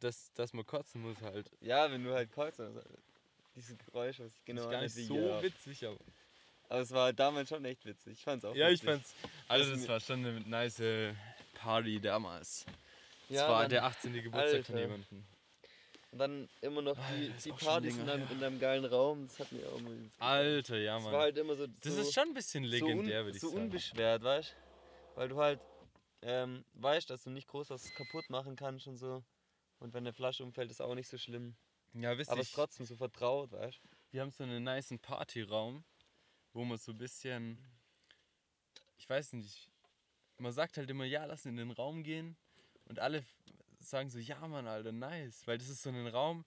Dass, 0.00 0.32
dass 0.34 0.52
man 0.52 0.64
kotzen 0.64 1.02
muss 1.02 1.20
halt. 1.22 1.50
Ja, 1.60 1.90
wenn 1.90 2.04
du 2.04 2.12
halt 2.14 2.30
kurz 2.32 2.60
also, 2.60 2.80
diese 3.56 3.74
Geräusche, 3.76 4.24
was 4.24 4.32
ich 4.32 4.44
genau 4.44 4.62
ist 4.62 4.70
gar 4.70 4.82
nicht 4.82 4.94
so 4.94 5.14
Jörg. 5.14 5.42
witzig, 5.42 5.84
aber. 5.86 5.96
Aber 6.68 6.80
es 6.80 6.90
war 6.92 7.12
damals 7.12 7.48
schon 7.48 7.64
echt 7.64 7.84
witzig. 7.84 8.12
Ich 8.12 8.22
fand's 8.24 8.44
auch 8.44 8.54
Ja, 8.54 8.68
ich 8.68 8.74
witzig. 8.82 8.88
fand's. 8.90 9.14
Also, 9.48 9.70
Das 9.70 9.72
das 9.72 9.82
mir- 9.82 9.88
war 9.92 10.00
schon 10.00 10.24
eine 10.26 10.40
nice 10.40 11.14
Party 11.54 11.98
damals. 12.00 12.64
Das 13.28 13.36
Ja, 13.38 13.48
war 13.48 13.60
Mann. 13.62 13.70
der 13.70 13.84
18. 13.84 14.12
Geburtstag 14.22 14.64
von 14.66 14.74
Alter. 14.76 14.86
jemandem. 14.86 15.24
Und 16.10 16.18
dann 16.18 16.48
immer 16.62 16.80
noch 16.82 16.96
Ah, 16.96 17.02
die, 17.18 17.26
das 17.28 17.36
ist 17.38 17.46
die 17.46 17.52
Partys 17.52 17.96
in 17.98 18.08
einem, 18.08 18.26
in 18.30 18.42
einem 18.44 18.58
geilen 18.60 18.84
Raum. 18.84 19.26
Das 19.28 19.40
hat 19.40 19.52
mir 19.52 19.66
auch 19.68 19.80
mal. 19.80 19.92
Alter, 20.20 20.76
ja, 20.78 20.94
Das 20.94 21.04
war 21.04 21.12
Mann. 21.12 21.20
halt 21.22 21.36
immer 21.38 21.54
so. 21.56 21.66
Das 21.66 21.94
so 21.94 22.00
ist 22.00 22.14
schon 22.14 22.28
ein 22.28 22.34
bisschen 22.34 22.64
so, 22.64 22.70
legendär, 22.70 23.24
würde 23.24 23.36
ich 23.36 23.40
so 23.42 23.48
sagen. 23.50 23.62
unbeschwert, 23.64 24.22
weißt 24.22 24.54
Weil 25.16 25.28
du 25.28 25.38
halt 25.38 25.60
ähm, 26.22 26.64
weißt, 26.74 27.10
dass 27.10 27.24
du 27.24 27.30
nicht 27.30 27.48
groß 27.48 27.70
was 27.70 27.92
kaputt 27.94 28.28
machen 28.30 28.56
kannst 28.56 28.86
und 28.86 28.96
so. 28.96 29.22
Und 29.78 29.94
wenn 29.94 30.04
eine 30.04 30.12
Flasche 30.12 30.44
umfällt, 30.44 30.70
ist 30.70 30.80
auch 30.80 30.94
nicht 30.94 31.08
so 31.08 31.18
schlimm. 31.18 31.56
Ja, 31.94 32.16
wisst 32.18 32.30
Aber 32.30 32.38
ihr, 32.38 32.42
es 32.42 32.48
ist 32.48 32.54
trotzdem 32.54 32.86
so 32.86 32.96
vertraut, 32.96 33.52
weißt 33.52 33.80
wir 34.10 34.22
haben 34.22 34.30
so 34.30 34.42
einen 34.42 34.64
niceen 34.64 34.98
Partyraum, 34.98 35.84
wo 36.52 36.64
man 36.64 36.78
so 36.78 36.92
ein 36.92 36.98
bisschen, 36.98 37.58
ich 38.96 39.08
weiß 39.08 39.34
nicht, 39.34 39.70
man 40.38 40.52
sagt 40.52 40.76
halt 40.78 40.88
immer, 40.90 41.04
ja, 41.04 41.24
lass 41.26 41.44
in 41.44 41.56
den 41.56 41.70
Raum 41.70 42.02
gehen 42.02 42.36
und 42.86 42.98
alle 42.98 43.24
sagen 43.80 44.08
so, 44.10 44.18
ja, 44.18 44.46
Mann, 44.48 44.66
Alter, 44.66 44.92
nice, 44.92 45.46
weil 45.46 45.58
das 45.58 45.68
ist 45.68 45.82
so 45.82 45.90
ein 45.90 46.06
Raum, 46.06 46.44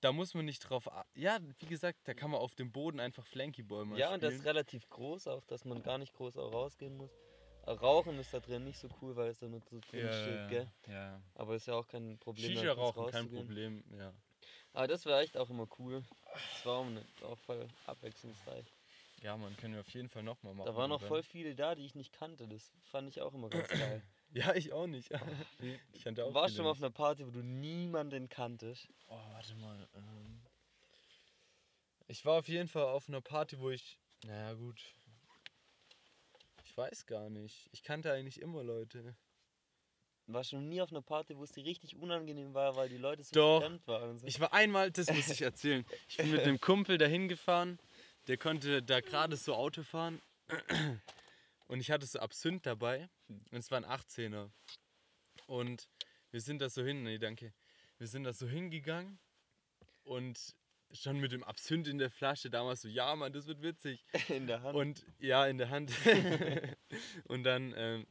da 0.00 0.12
muss 0.12 0.34
man 0.34 0.44
nicht 0.44 0.60
drauf, 0.60 0.88
ja, 1.14 1.38
wie 1.58 1.66
gesagt, 1.66 2.00
da 2.04 2.14
kann 2.14 2.30
man 2.30 2.40
auf 2.40 2.54
dem 2.54 2.72
Boden 2.72 3.00
einfach 3.00 3.26
Flankyball 3.26 3.84
mal 3.84 3.98
Ja, 3.98 4.12
und 4.14 4.22
das 4.22 4.28
spielen. 4.30 4.40
ist 4.40 4.46
relativ 4.46 4.88
groß 4.88 5.26
auch, 5.28 5.44
dass 5.44 5.64
man 5.64 5.82
gar 5.82 5.98
nicht 5.98 6.14
groß 6.14 6.36
auch 6.38 6.52
rausgehen 6.52 6.96
muss. 6.96 7.10
Rauchen 7.66 8.18
ist 8.18 8.32
da 8.32 8.40
drin 8.40 8.64
nicht 8.64 8.78
so 8.78 8.88
cool, 9.00 9.16
weil 9.16 9.30
es 9.30 9.38
da 9.38 9.48
nur 9.48 9.60
so 9.60 9.80
drin 9.80 10.06
ja, 10.06 10.12
steht, 10.12 10.34
ja, 10.34 10.46
gell? 10.48 10.72
ja. 10.88 11.22
Aber 11.34 11.56
ist 11.56 11.66
ja 11.66 11.74
auch 11.74 11.86
kein 11.86 12.18
Problem. 12.18 12.52
Shisha 12.52 12.72
rauchen, 12.72 13.06
kein. 13.10 13.28
Problem, 13.28 13.82
ja. 13.98 14.12
Aber 14.72 14.86
das 14.86 15.06
war 15.06 15.20
echt 15.20 15.36
auch 15.36 15.50
immer 15.50 15.66
cool. 15.78 16.04
Das 16.32 16.66
war 16.66 16.74
auch, 16.76 16.84
ne, 16.84 17.04
voll 17.44 17.66
abwechslungsreich. 17.86 18.66
Ja, 19.22 19.36
man 19.36 19.56
können 19.56 19.74
wir 19.74 19.80
auf 19.80 19.88
jeden 19.88 20.08
Fall 20.08 20.22
nochmal 20.22 20.54
machen. 20.54 20.66
Da 20.66 20.76
waren 20.76 20.90
noch 20.90 21.00
voll 21.00 21.22
viele 21.22 21.54
da, 21.54 21.74
die 21.74 21.84
ich 21.84 21.94
nicht 21.94 22.12
kannte. 22.12 22.46
Das 22.46 22.70
fand 22.82 23.08
ich 23.08 23.20
auch 23.20 23.34
immer 23.34 23.48
ganz 23.48 23.68
geil. 23.68 24.02
Ja, 24.32 24.54
ich 24.54 24.72
auch 24.72 24.86
nicht. 24.86 25.10
ich 25.92 26.04
kannte 26.04 26.24
auch 26.24 26.28
Du 26.28 26.34
warst 26.34 26.54
schon 26.54 26.64
mal 26.64 26.72
auf 26.72 26.78
einer 26.78 26.90
Party, 26.90 27.26
wo 27.26 27.30
du 27.30 27.42
niemanden 27.42 28.28
kanntest. 28.28 28.88
Oh, 29.08 29.18
warte 29.32 29.54
mal. 29.56 29.88
Ähm 29.94 30.42
ich 32.08 32.24
war 32.24 32.38
auf 32.38 32.48
jeden 32.48 32.68
Fall 32.68 32.84
auf 32.84 33.08
einer 33.08 33.20
Party, 33.20 33.58
wo 33.58 33.70
ich. 33.70 33.98
Naja, 34.24 34.52
gut. 34.54 34.80
Ich 36.76 36.82
weiß 36.82 37.06
gar 37.06 37.30
nicht. 37.30 37.70
Ich 37.72 37.82
kannte 37.82 38.12
eigentlich 38.12 38.38
immer 38.42 38.62
Leute. 38.62 39.16
Du 40.26 40.34
warst 40.34 40.50
schon 40.50 40.68
nie 40.68 40.82
auf 40.82 40.90
einer 40.90 41.00
Party, 41.00 41.34
wo 41.34 41.42
es 41.42 41.52
dir 41.52 41.64
richtig 41.64 41.96
unangenehm 41.96 42.52
war, 42.52 42.76
weil 42.76 42.90
die 42.90 42.98
Leute 42.98 43.24
so 43.24 43.32
Doch. 43.32 43.60
fremd 43.62 43.86
waren. 43.86 44.18
So. 44.18 44.26
Ich 44.26 44.38
war 44.40 44.52
einmal, 44.52 44.90
das 44.90 45.10
muss 45.10 45.30
ich 45.30 45.40
erzählen. 45.40 45.86
Ich 46.06 46.18
bin 46.18 46.30
mit 46.30 46.42
einem 46.42 46.60
Kumpel 46.60 46.98
dahin 46.98 47.28
gefahren. 47.28 47.78
Der 48.26 48.36
konnte 48.36 48.82
da 48.82 49.00
gerade 49.00 49.36
so 49.36 49.54
Auto 49.54 49.84
fahren. 49.84 50.20
Und 51.66 51.80
ich 51.80 51.90
hatte 51.90 52.04
so 52.04 52.18
Absinth 52.18 52.66
dabei. 52.66 53.08
Und 53.28 53.58
es 53.58 53.70
war 53.70 53.78
ein 53.78 53.86
18er. 53.86 54.50
Und 55.46 55.88
wir 56.30 56.42
sind 56.42 56.60
da 56.60 56.68
so 56.68 56.84
hin. 56.84 57.04
Nee, 57.04 57.16
danke. 57.16 57.54
Wir 57.96 58.06
sind 58.06 58.24
da 58.24 58.34
so 58.34 58.46
hingegangen. 58.46 59.18
Und 60.04 60.54
schon 60.92 61.18
mit 61.18 61.32
dem 61.32 61.44
Absinth 61.44 61.88
in 61.88 61.98
der 61.98 62.10
Flasche 62.10 62.50
damals 62.50 62.82
so, 62.82 62.88
ja, 62.88 63.14
Mann, 63.16 63.32
das 63.32 63.46
wird 63.46 63.62
witzig. 63.62 64.04
in 64.28 64.46
der 64.46 64.62
Hand. 64.62 64.76
Und 64.76 65.06
ja, 65.18 65.46
in 65.46 65.58
der 65.58 65.70
Hand. 65.70 65.92
und 67.24 67.44
dann 67.44 67.74
ähm, 67.76 68.06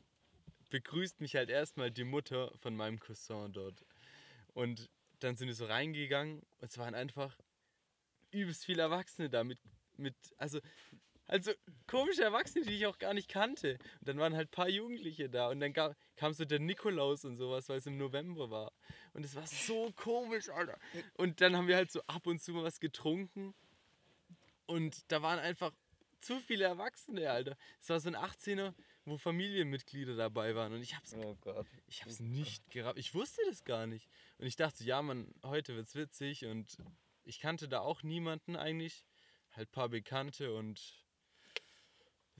begrüßt 0.70 1.22
mich 1.22 1.36
halt 1.36 1.50
erstmal 1.50 1.92
die 1.92 2.04
Mutter 2.04 2.52
von 2.58 2.76
meinem 2.76 3.00
Cousin 3.00 3.54
dort. 3.54 3.86
Und 4.54 4.90
dann 5.20 5.36
sind 5.36 5.48
wir 5.48 5.56
so 5.56 5.66
reingegangen 5.66 6.40
und 6.40 6.70
es 6.70 6.78
waren 6.78 6.96
einfach 6.96 7.38
übelst 8.32 8.66
viele 8.66 8.82
Erwachsene 8.82 9.30
da 9.30 9.44
mit, 9.44 9.60
mit 9.98 10.16
also, 10.38 10.60
also 11.28 11.52
komische 11.88 12.24
Erwachsene, 12.24 12.66
die 12.66 12.76
ich 12.76 12.86
auch 12.86 13.00
gar 13.00 13.14
nicht 13.14 13.30
kannte. 13.30 13.78
Und 14.00 14.08
dann 14.08 14.20
waren 14.20 14.36
halt 14.36 14.50
ein 14.50 14.52
paar 14.52 14.70
Jugendliche 14.70 15.30
da 15.30 15.50
und 15.50 15.60
dann 15.60 15.74
gab, 15.74 15.96
kam 16.16 16.34
so 16.34 16.46
der 16.46 16.60
Nikolaus 16.60 17.26
und 17.26 17.38
sowas, 17.38 17.68
weil 17.70 17.78
es 17.78 17.86
im 17.86 17.98
November 17.98 18.50
war. 18.50 18.72
Und 19.14 19.26
es 19.26 19.36
war 19.36 19.48
so 19.48 19.92
komisch, 19.96 20.50
Alter. 20.50 20.78
Und 21.16 21.42
dann 21.42 21.56
haben 21.56 21.68
wir 21.68 21.76
halt 21.76 21.92
so 21.92 22.02
ab 22.08 22.28
und 22.28 22.42
zu 22.42 22.52
mal 22.54 22.64
was 22.64 22.80
getrunken 22.80 23.56
und 24.66 25.12
da 25.12 25.22
waren 25.22 25.40
einfach 25.40 25.74
zu 26.22 26.40
viele 26.40 26.66
Erwachsene, 26.66 27.30
Alter. 27.30 27.58
Es 27.80 27.90
war 27.90 28.00
so 28.00 28.10
ein 28.10 28.16
18er, 28.16 28.74
wo 29.06 29.18
Familienmitglieder 29.18 30.16
dabei 30.16 30.56
waren. 30.56 30.74
Und 30.74 30.82
ich 30.82 30.96
hab's, 30.96 31.14
oh 31.14 31.38
Gott. 31.42 31.68
ich 31.88 32.04
hab's 32.04 32.20
nicht 32.20 32.70
gerafft. 32.72 32.98
Ich 32.98 33.14
wusste 33.14 33.42
das 33.48 33.64
gar 33.64 33.86
nicht. 33.86 34.10
Und 34.40 34.48
ich 34.48 34.56
dachte, 34.56 34.84
ja, 34.84 35.02
Mann, 35.02 35.34
heute 35.44 35.76
wird's 35.76 35.96
witzig. 35.96 36.46
Und 36.46 36.78
ich 37.24 37.40
kannte 37.40 37.68
da 37.68 37.82
auch 37.82 38.02
niemanden 38.02 38.56
eigentlich. 38.56 39.06
Halt 39.52 39.70
ein 39.70 39.72
paar 39.72 39.90
Bekannte 39.90 40.54
und 40.54 41.05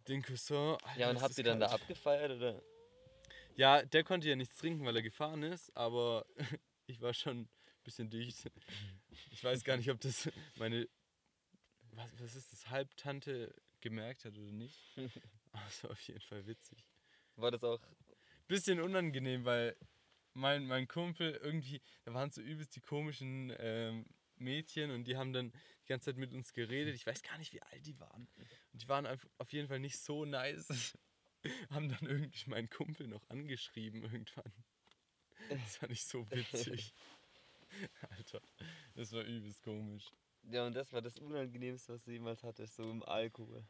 den 0.08 0.22
Cousin. 0.22 0.78
Alter, 0.84 1.00
Ja, 1.00 1.10
und 1.10 1.22
habt 1.22 1.38
ihr 1.38 1.44
dann 1.44 1.60
da 1.60 1.68
abgefeiert 1.68 2.32
oder? 2.32 2.62
Ja, 3.56 3.84
der 3.84 4.04
konnte 4.04 4.28
ja 4.30 4.36
nichts 4.36 4.58
trinken, 4.58 4.86
weil 4.86 4.96
er 4.96 5.02
gefahren 5.02 5.44
ist. 5.44 5.76
Aber 5.76 6.26
ich 6.88 7.02
war 7.02 7.14
schon 7.14 7.42
ein 7.42 7.50
bisschen 7.84 8.10
dicht. 8.10 8.52
Ich 9.32 9.44
weiß 9.44 9.64
gar 9.64 9.78
nicht, 9.78 9.90
ob 9.90 10.00
das 10.02 10.30
meine 10.56 10.88
was, 11.96 12.10
was 12.20 12.36
ist 12.36 12.52
das, 12.52 12.70
Halbtante 12.70 13.54
gemerkt 13.82 14.26
hat 14.26 14.38
oder 14.38 14.52
nicht. 14.52 14.80
Aber 15.52 15.64
es 15.68 15.84
war 15.84 15.92
auf 15.92 16.02
jeden 16.02 16.22
Fall 16.22 16.46
witzig. 16.46 16.84
War 17.36 17.52
das 17.52 17.64
auch. 17.64 17.80
Bisschen 18.48 18.80
unangenehm, 18.80 19.46
weil 19.46 19.76
mein, 20.34 20.68
mein 20.68 20.88
Kumpel 20.88 21.40
irgendwie, 21.42 21.82
da 22.04 22.14
waren 22.14 22.32
so 22.32 22.42
übelst 22.42 22.76
die 22.76 22.82
komischen 22.82 23.54
ähm, 23.58 24.06
Mädchen 24.36 24.92
und 24.92 25.06
die 25.06 25.18
haben 25.18 25.34
dann 25.34 25.52
die 25.86 25.90
ganze 25.90 26.06
Zeit 26.12 26.18
mit 26.18 26.34
uns 26.34 26.54
geredet. 26.54 26.96
Ich 26.96 27.06
weiß 27.06 27.22
gar 27.24 27.38
nicht, 27.38 27.54
wie 27.54 27.62
alt 27.62 27.86
die 27.86 28.00
waren. 28.00 28.28
Und 28.74 28.82
die 28.82 28.88
waren 28.88 29.06
auf 29.38 29.54
jeden 29.54 29.68
Fall 29.68 29.80
nicht 29.80 29.98
so 30.00 30.26
nice. 30.26 30.98
haben 31.70 31.90
dann 31.90 32.10
irgendwie 32.10 32.50
meinen 32.50 32.70
Kumpel 32.70 33.08
noch 33.08 33.28
angeschrieben 33.30 34.04
irgendwann. 34.04 34.52
Das 35.50 35.78
fand 35.78 35.92
ich 35.92 36.04
so 36.06 36.30
witzig. 36.32 36.94
Alter, 38.10 38.42
das 38.96 39.12
war 39.12 39.24
übelst 39.24 39.62
komisch. 39.64 40.06
Ja, 40.44 40.66
und 40.66 40.76
das 40.76 40.92
war 40.94 41.02
das 41.02 41.18
Unangenehmste, 41.20 41.94
was 41.94 42.04
du 42.04 42.12
jemals 42.12 42.44
hattest, 42.44 42.76
so 42.76 42.90
im 42.90 43.04
Alkohol. 43.04 43.64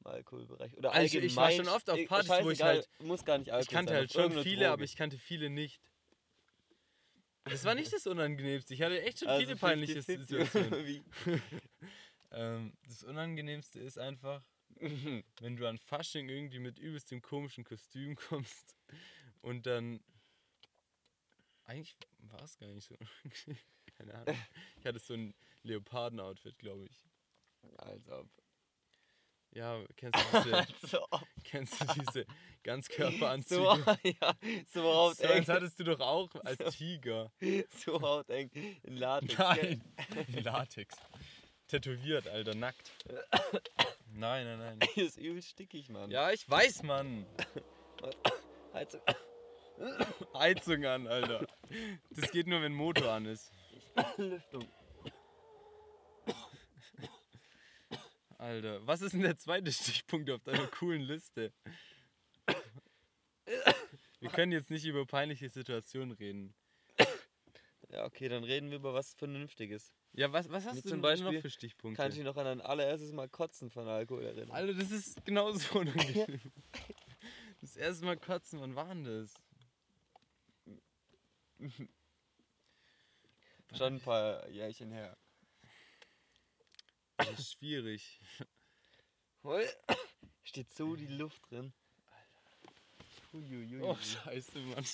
Im 0.00 0.06
Alkoholbereich. 0.06 0.76
Oder 0.76 0.92
Also 0.92 1.18
ich 1.18 1.36
war 1.36 1.44
allgemein. 1.46 1.66
schon 1.66 1.74
oft 1.74 1.90
auf 1.90 1.98
Partys, 2.06 2.44
wo 2.44 2.50
ich 2.50 2.62
halt- 2.62 2.88
Muss 3.00 3.24
gar 3.24 3.38
nicht 3.38 3.50
Alkohol 3.50 3.62
Ich 3.62 3.68
kannte 3.68 3.92
sein, 3.92 4.00
halt 4.00 4.12
schon 4.12 4.32
viele, 4.42 4.56
Droge. 4.56 4.70
aber 4.72 4.82
ich 4.84 4.96
kannte 4.96 5.18
viele 5.18 5.50
nicht. 5.50 5.80
Das 7.50 7.64
war 7.64 7.74
nicht 7.74 7.92
das 7.92 8.06
Unangenehmste. 8.06 8.74
Ich 8.74 8.82
hatte 8.82 9.02
echt 9.02 9.20
schon 9.20 9.28
Also 9.28 9.40
viele 9.40 9.56
peinliche 9.56 10.00
50-50 10.00 10.02
Situationen. 10.18 11.04
Ähm, 12.30 12.74
das 12.86 13.04
Unangenehmste 13.04 13.80
ist 13.80 13.98
einfach, 13.98 14.44
wenn 15.40 15.56
du 15.56 15.66
an 15.66 15.78
Fasching 15.78 16.28
irgendwie 16.28 16.58
mit 16.58 16.78
übelst 16.78 17.10
dem 17.10 17.22
komischen 17.22 17.64
Kostüm 17.64 18.16
kommst 18.16 18.76
und 19.40 19.66
dann. 19.66 20.00
Eigentlich 21.64 21.96
war 22.18 22.42
es 22.42 22.58
gar 22.58 22.68
nicht 22.68 22.86
so. 22.86 22.94
unangenehm. 22.94 23.58
Keine 23.96 24.14
Ahnung. 24.14 24.38
Ich 24.78 24.86
hatte 24.86 24.98
so 24.98 25.14
ein 25.14 25.34
Leoparden-Outfit, 25.62 26.58
glaube 26.58 26.86
ich. 26.86 27.02
Also, 27.76 28.20
ob. 28.20 28.30
Ja, 29.52 29.82
kennst 29.96 30.18
du 30.32 30.66
diese, 30.82 31.02
ob. 31.12 31.26
kennst 31.44 31.80
du 31.80 31.86
diese 32.00 32.26
Ganzkörperanzüge? 32.62 33.62
So, 33.62 33.74
ja, 34.02 34.34
so 34.66 34.82
hauteng. 34.82 35.28
So, 35.28 35.34
das 35.38 35.48
hattest 35.48 35.80
du 35.80 35.84
doch 35.84 36.00
auch 36.00 36.30
als 36.44 36.76
Tiger. 36.76 37.32
So 37.84 38.00
hauteng. 38.00 38.50
In 38.82 38.96
Latex. 38.96 39.38
Nein, 39.38 39.82
Latex. 40.42 40.96
Tätowiert, 41.66 42.28
Alter, 42.28 42.54
nackt. 42.54 42.92
Nein, 44.12 44.46
nein, 44.46 44.58
nein. 44.58 44.78
Das 44.80 44.96
ist 44.96 45.18
übel 45.18 45.42
stickig, 45.42 45.90
Mann. 45.90 46.10
Ja, 46.10 46.30
ich 46.30 46.48
weiß, 46.48 46.82
Mann. 46.82 47.26
Also, 48.70 48.98
Heizung 50.34 50.84
an, 50.84 51.08
Alter. 51.08 51.46
Das 52.10 52.30
geht 52.30 52.46
nur, 52.46 52.62
wenn 52.62 52.74
Motor 52.74 53.12
an 53.12 53.24
ist. 53.24 53.50
Lüftung. 54.18 54.68
Alter, 58.38 58.86
was 58.86 59.02
ist 59.02 59.12
denn 59.12 59.22
der 59.22 59.36
zweite 59.36 59.72
Stichpunkt 59.72 60.30
auf 60.30 60.42
deiner 60.44 60.66
coolen 60.68 61.02
Liste? 61.02 61.52
Wir 64.20 64.30
können 64.30 64.52
jetzt 64.52 64.70
nicht 64.70 64.84
über 64.84 65.04
peinliche 65.06 65.48
Situationen 65.48 66.12
reden. 66.12 66.54
Ja, 67.90 68.04
okay, 68.04 68.28
dann 68.28 68.44
reden 68.44 68.70
wir 68.70 68.76
über 68.76 68.94
was 68.94 69.14
Vernünftiges. 69.14 69.94
Ja, 70.12 70.32
was, 70.32 70.50
was 70.50 70.64
hast 70.66 70.76
Wie 70.76 70.82
du 70.82 70.88
zum 70.88 71.02
denn 71.02 71.18
noch 71.20 71.24
Beispiel 71.24 71.40
für 71.40 71.50
Stichpunkte? 71.50 72.02
Kann 72.02 72.12
ich 72.12 72.18
noch 72.18 72.36
an 72.36 72.46
ein 72.46 72.60
allererstes 72.60 73.12
Mal 73.12 73.28
kotzen 73.28 73.70
von 73.70 73.88
Alkohol 73.88 74.24
erinnern? 74.24 74.50
Alter, 74.50 74.74
das 74.74 74.90
ist 74.90 75.24
genauso 75.24 75.78
unangenehm. 75.80 76.40
Das 77.60 77.74
erste 77.74 78.04
Mal 78.04 78.16
kotzen, 78.16 78.60
wann 78.60 78.76
war 78.76 78.94
denn 78.94 79.02
das? 79.02 79.34
Schon 83.76 83.94
ein 83.94 84.00
paar 84.00 84.48
Jährchen 84.48 84.92
her. 84.92 85.16
Das 87.18 87.38
ist 87.38 87.52
schwierig. 87.52 88.20
Steht 90.44 90.70
so 90.72 90.96
die 90.96 91.06
Luft 91.06 91.50
drin. 91.50 91.72
Huiuiui. 93.32 93.80
Oh, 93.82 93.96
scheiße, 93.96 94.58
Mann. 94.58 94.84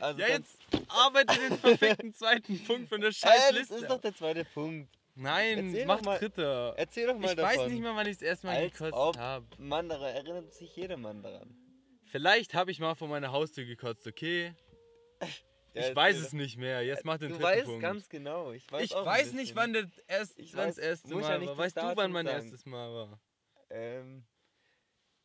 also 0.00 0.20
Ja, 0.20 0.28
jetzt 0.28 0.56
arbeite 0.88 1.38
den 1.38 1.58
perfekten 1.58 2.14
zweiten 2.14 2.64
Punkt 2.64 2.88
von 2.88 3.00
der 3.00 3.10
Äh, 3.10 3.12
scheiß 3.12 3.48
das 3.48 3.52
Liste. 3.58 3.74
ist 3.76 3.90
doch 3.90 4.00
der 4.00 4.14
zweite 4.14 4.44
Punkt. 4.46 4.90
Nein, 5.14 5.66
Erzähl 5.68 5.86
mach 5.86 6.00
mal- 6.02 6.18
dritter. 6.18 6.74
Erzähl 6.78 7.06
doch 7.06 7.18
mal 7.18 7.30
Ich 7.30 7.36
davon. 7.36 7.58
weiß 7.60 7.70
nicht 7.70 7.82
mal, 7.82 7.94
wann 7.94 8.06
ich 8.06 8.16
das 8.16 8.22
erste 8.22 8.46
Mal 8.46 8.56
Als 8.56 8.72
gekotzt 8.78 9.18
habe. 9.18 9.46
Mann, 9.58 9.88
daran 9.90 10.14
erinnert 10.14 10.54
sich 10.54 10.74
jeder 10.74 10.96
Mann 10.96 11.22
daran. 11.22 11.54
Vielleicht 12.06 12.54
habe 12.54 12.70
ich 12.70 12.78
mal 12.80 12.94
vor 12.94 13.08
meiner 13.08 13.30
Haustür 13.32 13.64
gekotzt, 13.66 14.06
okay? 14.06 14.54
Ja, 15.74 15.88
ich 15.88 15.96
weiß 15.96 16.16
es 16.18 16.32
nicht 16.32 16.58
mehr. 16.58 16.82
Jetzt 16.82 17.04
mach 17.04 17.18
den 17.18 17.30
Du 17.30 17.34
dritten 17.36 17.44
weißt 17.44 17.64
Punkt. 17.64 17.82
ganz 17.82 18.08
genau. 18.08 18.52
Ich 18.52 18.70
weiß, 18.70 18.84
ich 18.84 18.92
weiß 18.94 19.32
nicht, 19.32 19.56
wann 19.56 19.72
das, 19.72 19.86
erst, 20.06 20.38
Ich 20.38 20.50
das 20.52 20.58
weiß, 20.58 20.78
erste 20.78 21.14
ja 21.14 21.20
Mal 21.20 21.38
nicht 21.38 21.48
war. 21.48 21.58
Weißt 21.58 21.76
du, 21.76 21.96
wann 21.96 22.12
mein 22.12 22.26
sagen. 22.26 22.36
erstes 22.38 22.66
Mal 22.66 22.92
war? 22.92 23.20
Ähm, 23.70 24.24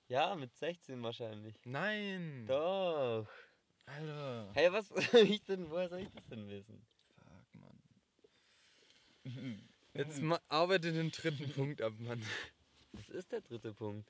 ja, 0.07 0.35
mit 0.35 0.55
16 0.55 1.01
wahrscheinlich. 1.03 1.55
Nein. 1.65 2.45
Doch. 2.47 3.27
Alter. 3.85 4.51
Hey, 4.53 4.71
was 4.71 4.87
soll 4.89 5.21
ich 5.29 5.43
denn, 5.43 5.69
woher 5.69 5.89
soll 5.89 5.99
ich 5.99 6.09
das 6.11 6.25
denn 6.27 6.47
wissen? 6.49 6.85
Fuck, 7.15 7.55
Mann. 7.55 7.81
Jetzt 9.93 10.21
ma 10.21 10.39
arbeite 10.47 10.93
den 10.93 11.11
dritten 11.11 11.51
Punkt 11.51 11.81
ab, 11.81 11.93
Mann. 11.97 12.23
Das 12.93 13.09
ist 13.09 13.31
der 13.31 13.41
dritte 13.41 13.73
Punkt. 13.73 14.09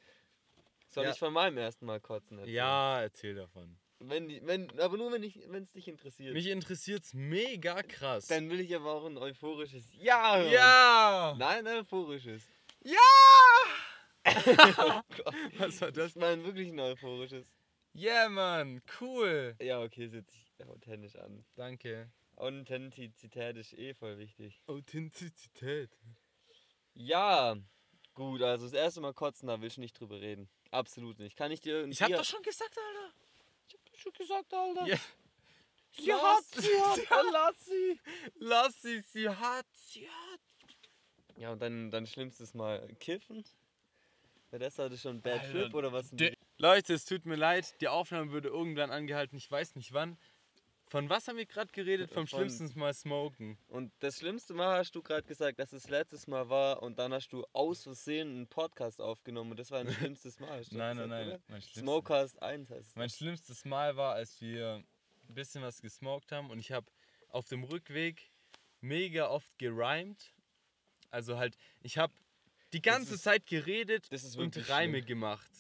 Soll 0.90 1.06
Ja. 1.06 1.12
ich 1.12 1.20
von 1.20 1.34
meinem 1.34 1.58
ersten 1.58 1.86
Mal 1.86 2.00
kotzen 2.00 2.38
erzählen? 2.38 2.56
Ja, 2.56 3.02
erzähl 3.02 3.36
davon. 3.36 3.78
Wenn, 4.00 4.28
die- 4.28 4.46
wenn, 4.46 4.80
aber 4.80 4.96
nur, 4.98 5.12
wenn 5.12 5.24
es 5.24 5.72
dich 5.72 5.88
interessiert. 5.88 6.34
Mich 6.34 6.48
interessiert's 6.48 7.14
mega 7.14 7.82
krass. 7.82 8.28
Dann 8.28 8.50
will 8.50 8.60
ich 8.60 8.76
aber 8.76 8.92
auch 8.94 9.06
ein 9.06 9.18
euphorisches 9.18 9.92
Ja 9.94 10.38
hören. 10.38 10.52
ja! 10.52 11.36
Nein, 11.40 11.66
ein 11.68 11.78
euphorisches. 11.80 12.44
Ja! 12.84 12.98
Oh. 14.28 15.02
Was 15.58 15.80
war 15.82 15.92
das? 15.92 16.10
Ich 16.12 16.16
meine 16.18 16.44
wirklich 16.44 16.68
ein 16.70 16.80
euphorisches. 16.80 17.48
Yeah, 17.96 18.28
Mann, 18.30 18.82
cool. 19.00 19.56
Ja, 19.62 19.82
okay, 19.82 20.08
setz 20.10 20.34
ich 20.36 20.66
authentisch 20.68 21.16
an. 21.16 21.46
Danke. 21.56 22.12
Authentizität 22.36 23.56
ist 23.56 23.74
eh 23.74 23.94
voll 23.94 24.18
wichtig. 24.18 24.62
Authentizität. 24.68 25.90
Ja, 26.94 27.56
gut, 28.14 28.42
also 28.42 28.66
das 28.66 28.74
erste 28.74 29.00
Mal 29.02 29.14
kotzen, 29.14 29.48
da 29.48 29.62
will 29.62 29.68
ich 29.70 29.78
nicht 29.78 29.98
drüber 30.00 30.20
reden. 30.20 30.50
Absolut 30.72 31.20
nicht. 31.20 31.38
Kann 31.38 31.52
ich 31.52 31.62
dir 31.62 31.86
Ich 31.88 32.02
hab 32.02 32.10
dir- 32.10 32.18
doch 32.18 32.26
schon 32.26 32.42
gesagt, 32.44 32.78
Alter. 32.78 33.14
Schon 33.98 34.14
gesagt, 34.14 34.54
Alter. 34.54 34.86
Ja. 34.88 34.98
Sie 35.92 36.08
Lass- 36.10 36.22
hat, 36.22 36.44
sie 36.64 36.82
hat, 36.82 36.96
sie 36.96 37.08
hat- 37.10 37.26
lass 37.32 37.66
sie. 37.66 38.00
Lass 38.36 38.82
sie, 38.82 39.02
sie 39.02 39.30
hat, 39.30 39.66
sie 39.74 40.08
hat. 40.08 40.40
Ja, 41.38 41.52
und 41.52 41.62
dann, 41.62 41.92
dann 41.92 42.06
schlimmstes 42.08 42.54
Mal 42.54 42.88
kiffen. 43.00 43.44
Ja, 44.52 44.60
das 44.60 44.78
hatte 44.80 44.98
schon 44.98 45.22
Bad 45.22 45.42
Alter, 45.42 45.52
Trip 45.52 45.74
oder 45.74 45.92
was? 45.92 46.14
Leute, 46.58 46.94
es 46.94 47.06
tut 47.06 47.26
mir 47.26 47.36
leid, 47.36 47.76
die 47.82 47.88
Aufnahme 47.88 48.32
würde 48.32 48.48
irgendwann 48.50 48.92
angehalten, 48.92 49.38
ich 49.38 49.50
weiß 49.50 49.76
nicht 49.76 49.92
wann. 49.94 50.18
Von 50.90 51.10
was 51.10 51.28
haben 51.28 51.36
wir 51.38 51.46
gerade 51.46 51.72
geredet? 51.72 52.12
Vom 52.12 52.28
Von- 52.28 52.40
schlimmsten 52.50 52.80
Mal 52.80 52.94
smoken. 52.94 53.58
Und 53.68 53.92
das 54.00 54.20
schlimmste 54.20 54.54
Mal 54.54 54.78
hast 54.80 54.96
du 54.96 55.02
gerade 55.02 55.28
gesagt, 55.28 55.60
dass 55.60 55.74
es 55.74 55.90
letztes 55.90 56.28
Mal 56.28 56.48
war 56.50 56.82
und 56.82 56.98
dann 56.98 57.12
hast 57.14 57.30
du 57.34 57.46
aus 57.52 57.84
Versehen 57.84 58.30
einen 58.30 58.48
Podcast 58.48 59.02
aufgenommen 59.02 59.52
und 59.52 59.60
das 59.60 59.70
war 59.72 59.80
ein 59.82 59.88
schlimmstes 60.16 60.40
Mal. 60.40 60.64
Nein, 60.72 60.96
nein, 60.98 61.10
nein. 61.10 61.40
schlimmstes, 61.50 61.82
Smokecast 61.82 62.42
1 62.42 62.70
heißt 62.70 62.96
mein 62.96 63.10
schlimmstes 63.10 63.66
Mal 63.66 63.98
war, 63.98 64.14
als 64.16 64.40
wir 64.40 64.84
ein 65.28 65.34
bisschen 65.34 65.62
was 65.62 65.82
gesmoked 65.82 66.32
haben 66.32 66.50
und 66.50 66.60
ich 66.60 66.72
habe 66.72 66.88
auf 67.30 67.48
dem 67.50 67.66
Rückweg 67.66 68.32
mega 68.80 69.28
oft 69.28 69.58
gerimt. 69.58 70.34
Also 71.10 71.38
halt, 71.38 71.58
ich 71.82 71.98
habe 71.98 72.14
die 72.72 72.82
ganze 72.82 73.16
ist- 73.16 73.24
Zeit 73.24 73.46
geredet 73.46 74.08
das 74.12 74.24
ist 74.24 74.38
und 74.38 74.56
Reime 74.70 74.98
schlimm. 75.00 75.06
gemacht. 75.06 75.52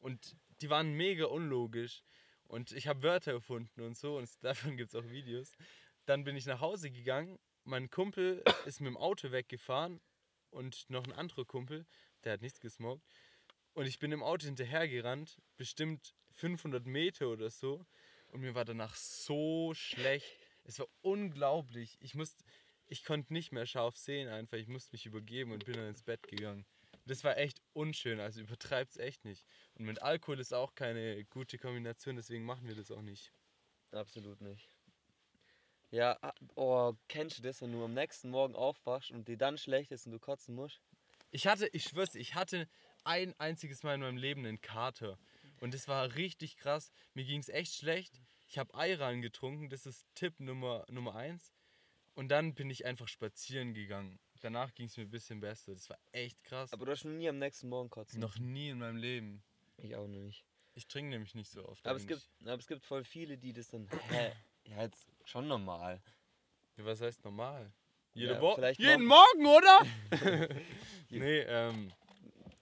Und 0.00 0.34
die 0.62 0.70
waren 0.70 0.92
mega 0.94 1.26
unlogisch. 1.26 2.02
Und 2.52 2.72
ich 2.72 2.86
habe 2.86 3.02
Wörter 3.02 3.32
erfunden 3.32 3.80
und 3.80 3.96
so 3.96 4.18
und 4.18 4.28
davon 4.44 4.76
gibt 4.76 4.92
es 4.92 4.94
auch 4.94 5.08
Videos. 5.08 5.52
Dann 6.04 6.22
bin 6.22 6.36
ich 6.36 6.44
nach 6.44 6.60
Hause 6.60 6.90
gegangen. 6.90 7.38
Mein 7.64 7.88
Kumpel 7.88 8.44
ist 8.66 8.82
mit 8.82 8.88
dem 8.88 8.98
Auto 8.98 9.32
weggefahren 9.32 10.02
und 10.50 10.90
noch 10.90 11.04
ein 11.04 11.14
anderer 11.14 11.46
Kumpel, 11.46 11.86
der 12.24 12.34
hat 12.34 12.42
nichts 12.42 12.60
gesmoked. 12.60 13.02
Und 13.72 13.86
ich 13.86 13.98
bin 13.98 14.12
im 14.12 14.22
Auto 14.22 14.44
hinterhergerannt, 14.44 15.40
bestimmt 15.56 16.14
500 16.32 16.84
Meter 16.84 17.28
oder 17.28 17.48
so. 17.48 17.86
Und 18.28 18.42
mir 18.42 18.54
war 18.54 18.66
danach 18.66 18.96
so 18.96 19.72
schlecht. 19.72 20.38
Es 20.64 20.78
war 20.78 20.88
unglaublich. 21.00 21.96
Ich 22.00 22.14
musste, 22.14 22.44
ich 22.86 23.02
konnte 23.02 23.32
nicht 23.32 23.52
mehr 23.52 23.64
scharf 23.64 23.96
sehen 23.96 24.28
einfach. 24.28 24.58
Ich 24.58 24.68
musste 24.68 24.92
mich 24.92 25.06
übergeben 25.06 25.52
und 25.52 25.64
bin 25.64 25.76
dann 25.76 25.88
ins 25.88 26.02
Bett 26.02 26.28
gegangen. 26.28 26.66
Das 27.06 27.24
war 27.24 27.38
echt 27.38 27.61
unschön, 27.74 28.20
also 28.20 28.40
übertreibt's 28.42 28.96
echt 28.96 29.24
nicht. 29.24 29.44
Und 29.74 29.86
mit 29.86 30.02
Alkohol 30.02 30.40
ist 30.40 30.54
auch 30.54 30.74
keine 30.74 31.24
gute 31.24 31.58
Kombination, 31.58 32.16
deswegen 32.16 32.44
machen 32.44 32.68
wir 32.68 32.74
das 32.74 32.90
auch 32.90 33.02
nicht. 33.02 33.32
Absolut 33.90 34.40
nicht. 34.40 34.68
Ja, 35.90 36.16
ah, 36.22 36.32
oh, 36.54 36.94
kennst 37.08 37.38
du 37.38 37.42
das, 37.42 37.60
wenn 37.60 37.72
du 37.72 37.84
am 37.84 37.92
nächsten 37.92 38.30
Morgen 38.30 38.54
aufwachst 38.54 39.10
und 39.10 39.28
dir 39.28 39.36
dann 39.36 39.58
schlecht 39.58 39.92
ist 39.92 40.06
und 40.06 40.12
du 40.12 40.18
kotzen 40.18 40.54
musst? 40.54 40.80
Ich 41.30 41.46
hatte, 41.46 41.68
ich 41.68 41.84
schwör's, 41.84 42.14
ich 42.14 42.34
hatte 42.34 42.66
ein 43.04 43.38
einziges 43.38 43.82
Mal 43.82 43.94
in 43.94 44.00
meinem 44.00 44.16
Leben 44.16 44.46
einen 44.46 44.60
Kater. 44.60 45.18
Und 45.60 45.74
das 45.74 45.88
war 45.88 46.14
richtig 46.14 46.56
krass. 46.56 46.92
Mir 47.14 47.24
ging's 47.24 47.48
echt 47.48 47.74
schlecht. 47.74 48.20
Ich 48.48 48.58
habe 48.58 48.74
Ayran 48.74 49.22
getrunken, 49.22 49.68
das 49.68 49.86
ist 49.86 50.06
Tipp 50.14 50.40
Nummer, 50.40 50.84
Nummer 50.88 51.14
eins. 51.14 51.52
Und 52.14 52.28
dann 52.28 52.54
bin 52.54 52.70
ich 52.70 52.84
einfach 52.84 53.08
spazieren 53.08 53.74
gegangen. 53.74 54.18
Danach 54.42 54.74
ging 54.74 54.86
es 54.86 54.96
mir 54.96 55.04
ein 55.04 55.10
bisschen 55.10 55.38
besser. 55.38 55.72
Das 55.72 55.88
war 55.88 55.98
echt 56.10 56.42
krass. 56.42 56.72
Aber 56.72 56.84
du 56.84 56.90
hast 56.90 57.04
noch 57.04 57.12
nie 57.12 57.28
am 57.28 57.38
nächsten 57.38 57.68
Morgen 57.68 57.88
kotzen. 57.88 58.18
Noch 58.18 58.38
nie 58.38 58.70
in 58.70 58.78
meinem 58.80 58.96
Leben. 58.96 59.42
Ich 59.78 59.94
auch 59.94 60.08
noch 60.08 60.20
nicht. 60.20 60.44
Ich 60.74 60.88
trinke 60.88 61.10
nämlich 61.10 61.34
nicht 61.36 61.48
so 61.48 61.64
oft. 61.68 61.86
Aber 61.86 61.96
es, 61.96 62.06
gibt, 62.06 62.28
aber 62.40 62.58
es 62.58 62.66
gibt 62.66 62.84
voll 62.84 63.04
viele, 63.04 63.38
die 63.38 63.52
das 63.52 63.68
dann. 63.68 63.88
Hä? 64.10 64.32
Ja, 64.64 64.82
jetzt 64.82 65.08
schon 65.24 65.46
normal. 65.46 66.02
Ja, 66.76 66.84
was 66.84 67.00
heißt 67.00 67.24
normal? 67.24 67.72
Jede 68.14 68.34
Ja, 68.34 68.40
Woche. 68.40 68.56
vielleicht 68.56 68.80
Jeden 68.80 69.06
Morgen, 69.06 69.46
oder? 69.46 69.86
nee, 71.10 71.40
ähm. 71.40 71.92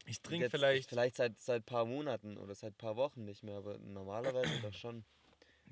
Ich 0.04 0.20
trinke 0.20 0.50
vielleicht. 0.50 0.90
Vielleicht 0.90 1.16
seit 1.16 1.38
seit 1.38 1.64
paar 1.64 1.86
Monaten 1.86 2.36
oder 2.36 2.54
seit 2.54 2.76
paar 2.76 2.96
Wochen 2.96 3.24
nicht 3.24 3.42
mehr, 3.42 3.56
aber 3.56 3.78
normalerweise 3.78 4.60
doch 4.60 4.74
schon. 4.74 5.04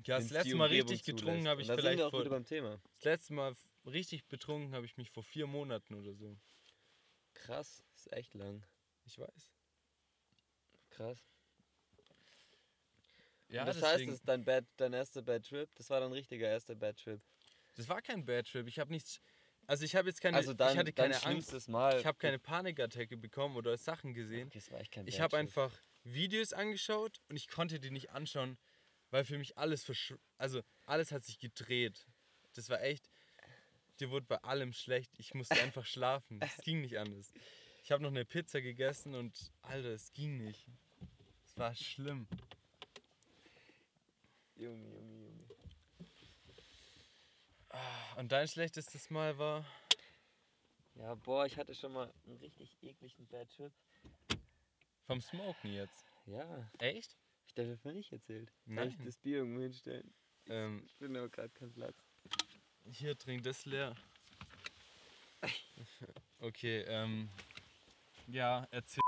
Ja, 0.05 0.17
das 0.17 0.29
letzte 0.29 0.55
Mal 0.55 0.69
richtig 0.69 1.03
getrunken 1.03 1.47
habe 1.47 1.61
ich 1.61 1.67
da 1.67 1.73
sind 1.73 1.81
vielleicht 1.81 1.97
wir 1.97 2.07
auch 2.07 2.11
vor, 2.11 2.21
wieder 2.21 2.29
beim 2.29 2.45
Thema. 2.45 2.81
Das 2.95 3.03
letzte 3.05 3.33
Mal 3.33 3.53
richtig 3.85 4.25
betrunken 4.27 4.73
habe 4.73 4.85
ich 4.85 4.97
mich 4.97 5.11
vor 5.11 5.23
vier 5.23 5.45
Monaten 5.47 5.93
oder 5.93 6.13
so. 6.13 6.37
Krass, 7.33 7.83
ist 7.95 8.11
echt 8.13 8.33
lang. 8.33 8.65
Ich 9.05 9.17
weiß. 9.19 9.51
Krass. 10.89 11.25
Ja, 13.49 13.61
Und 13.61 13.67
das 13.67 13.77
deswegen, 13.77 13.91
heißt, 13.93 14.07
das 14.07 14.15
ist 14.15 14.27
dein, 14.27 14.45
Bad, 14.45 14.65
dein 14.77 14.93
erster 14.93 15.21
Bad 15.21 15.45
Trip? 15.47 15.69
Das 15.75 15.89
war 15.89 15.99
dein 15.99 16.11
richtiger 16.11 16.47
erster 16.47 16.75
Bad 16.75 16.97
Trip. 16.97 17.19
das 17.75 17.89
war 17.89 18.01
kein 18.01 18.23
Bad 18.25 18.47
Trip. 18.47 18.67
Ich 18.67 18.79
habe 18.79 18.91
nichts. 18.91 19.19
Also 19.65 19.85
ich 19.85 19.95
habe 19.95 20.07
jetzt 20.07 20.21
keine. 20.21 20.37
also 20.37 20.53
dein, 20.53 20.73
ich 20.73 20.77
hatte 20.77 20.93
dein 20.93 21.11
keine 21.11 21.25
Angst. 21.25 21.67
Mal. 21.67 21.99
Ich 21.99 22.05
habe 22.05 22.17
keine 22.17 22.39
Panikattacke 22.39 23.17
bekommen 23.17 23.55
oder 23.55 23.77
Sachen 23.77 24.13
gesehen. 24.13 24.47
Okay, 24.47 24.59
das 24.59 24.71
war 24.71 24.79
echt 24.79 24.91
kein 24.91 25.07
Ich 25.07 25.15
Bad 25.15 25.21
habe 25.23 25.31
Trip. 25.31 25.39
einfach 25.39 25.73
Videos 26.03 26.53
angeschaut 26.53 27.21
und 27.27 27.35
ich 27.35 27.47
konnte 27.47 27.79
die 27.79 27.91
nicht 27.91 28.11
anschauen, 28.11 28.57
weil 29.11 29.25
für 29.25 29.37
mich 29.37 29.57
alles 29.57 29.83
versch 29.83 30.13
also 30.37 30.61
alles 30.85 31.11
hat 31.11 31.25
sich 31.25 31.39
gedreht. 31.39 32.07
Das 32.53 32.69
war 32.69 32.81
echt. 32.81 33.09
Dir 33.99 34.09
wurde 34.09 34.25
bei 34.25 34.37
allem 34.37 34.73
schlecht. 34.73 35.11
Ich 35.17 35.33
musste 35.33 35.55
einfach 35.61 35.85
schlafen. 35.85 36.39
Es 36.41 36.57
ging 36.57 36.81
nicht 36.81 36.97
anders. 36.97 37.33
Ich 37.83 37.91
habe 37.91 38.03
noch 38.03 38.11
eine 38.11 38.25
Pizza 38.25 38.61
gegessen 38.61 39.15
und 39.15 39.51
Alter, 39.61 39.89
es 39.89 40.11
ging 40.13 40.37
nicht. 40.37 40.67
Es 41.45 41.57
war 41.57 41.75
schlimm. 41.75 42.27
Junge, 44.55 44.87
Junge, 44.89 45.15
Junge. 45.15 45.39
Und 48.17 48.31
dein 48.31 48.47
schlechtestes 48.47 49.09
Mal 49.09 49.37
war. 49.37 49.65
Ja, 50.95 51.15
boah, 51.15 51.45
ich 51.45 51.57
hatte 51.57 51.73
schon 51.73 51.93
mal 51.93 52.13
einen 52.25 52.37
richtig 52.37 52.77
ekligen 52.81 53.25
Bad 53.27 53.49
Trip. 53.51 53.71
Vom 55.05 55.21
Smoken 55.21 55.73
jetzt. 55.73 56.05
Ja, 56.25 56.69
Echt? 56.79 57.17
Ich 57.49 57.55
darf 57.55 57.67
davon 57.67 57.95
nicht 57.95 58.11
erzählt. 58.11 58.47
Darf 58.49 58.75
Nein. 58.75 58.89
ich 58.99 59.05
das 59.05 59.17
Bier 59.17 59.37
irgendwo 59.39 59.61
hinstellen? 59.61 60.13
Ähm, 60.47 60.83
Ich 60.85 60.95
bin 60.97 61.17
aber 61.17 61.29
gerade 61.29 61.49
kein 61.49 61.71
Platz. 61.73 61.95
hier, 62.91 63.17
trink 63.17 63.43
das 63.43 63.65
leer. 63.65 63.95
Okay, 66.39 66.81
ähm. 66.87 67.29
Ja, 68.27 68.67
erzähl. 68.71 69.01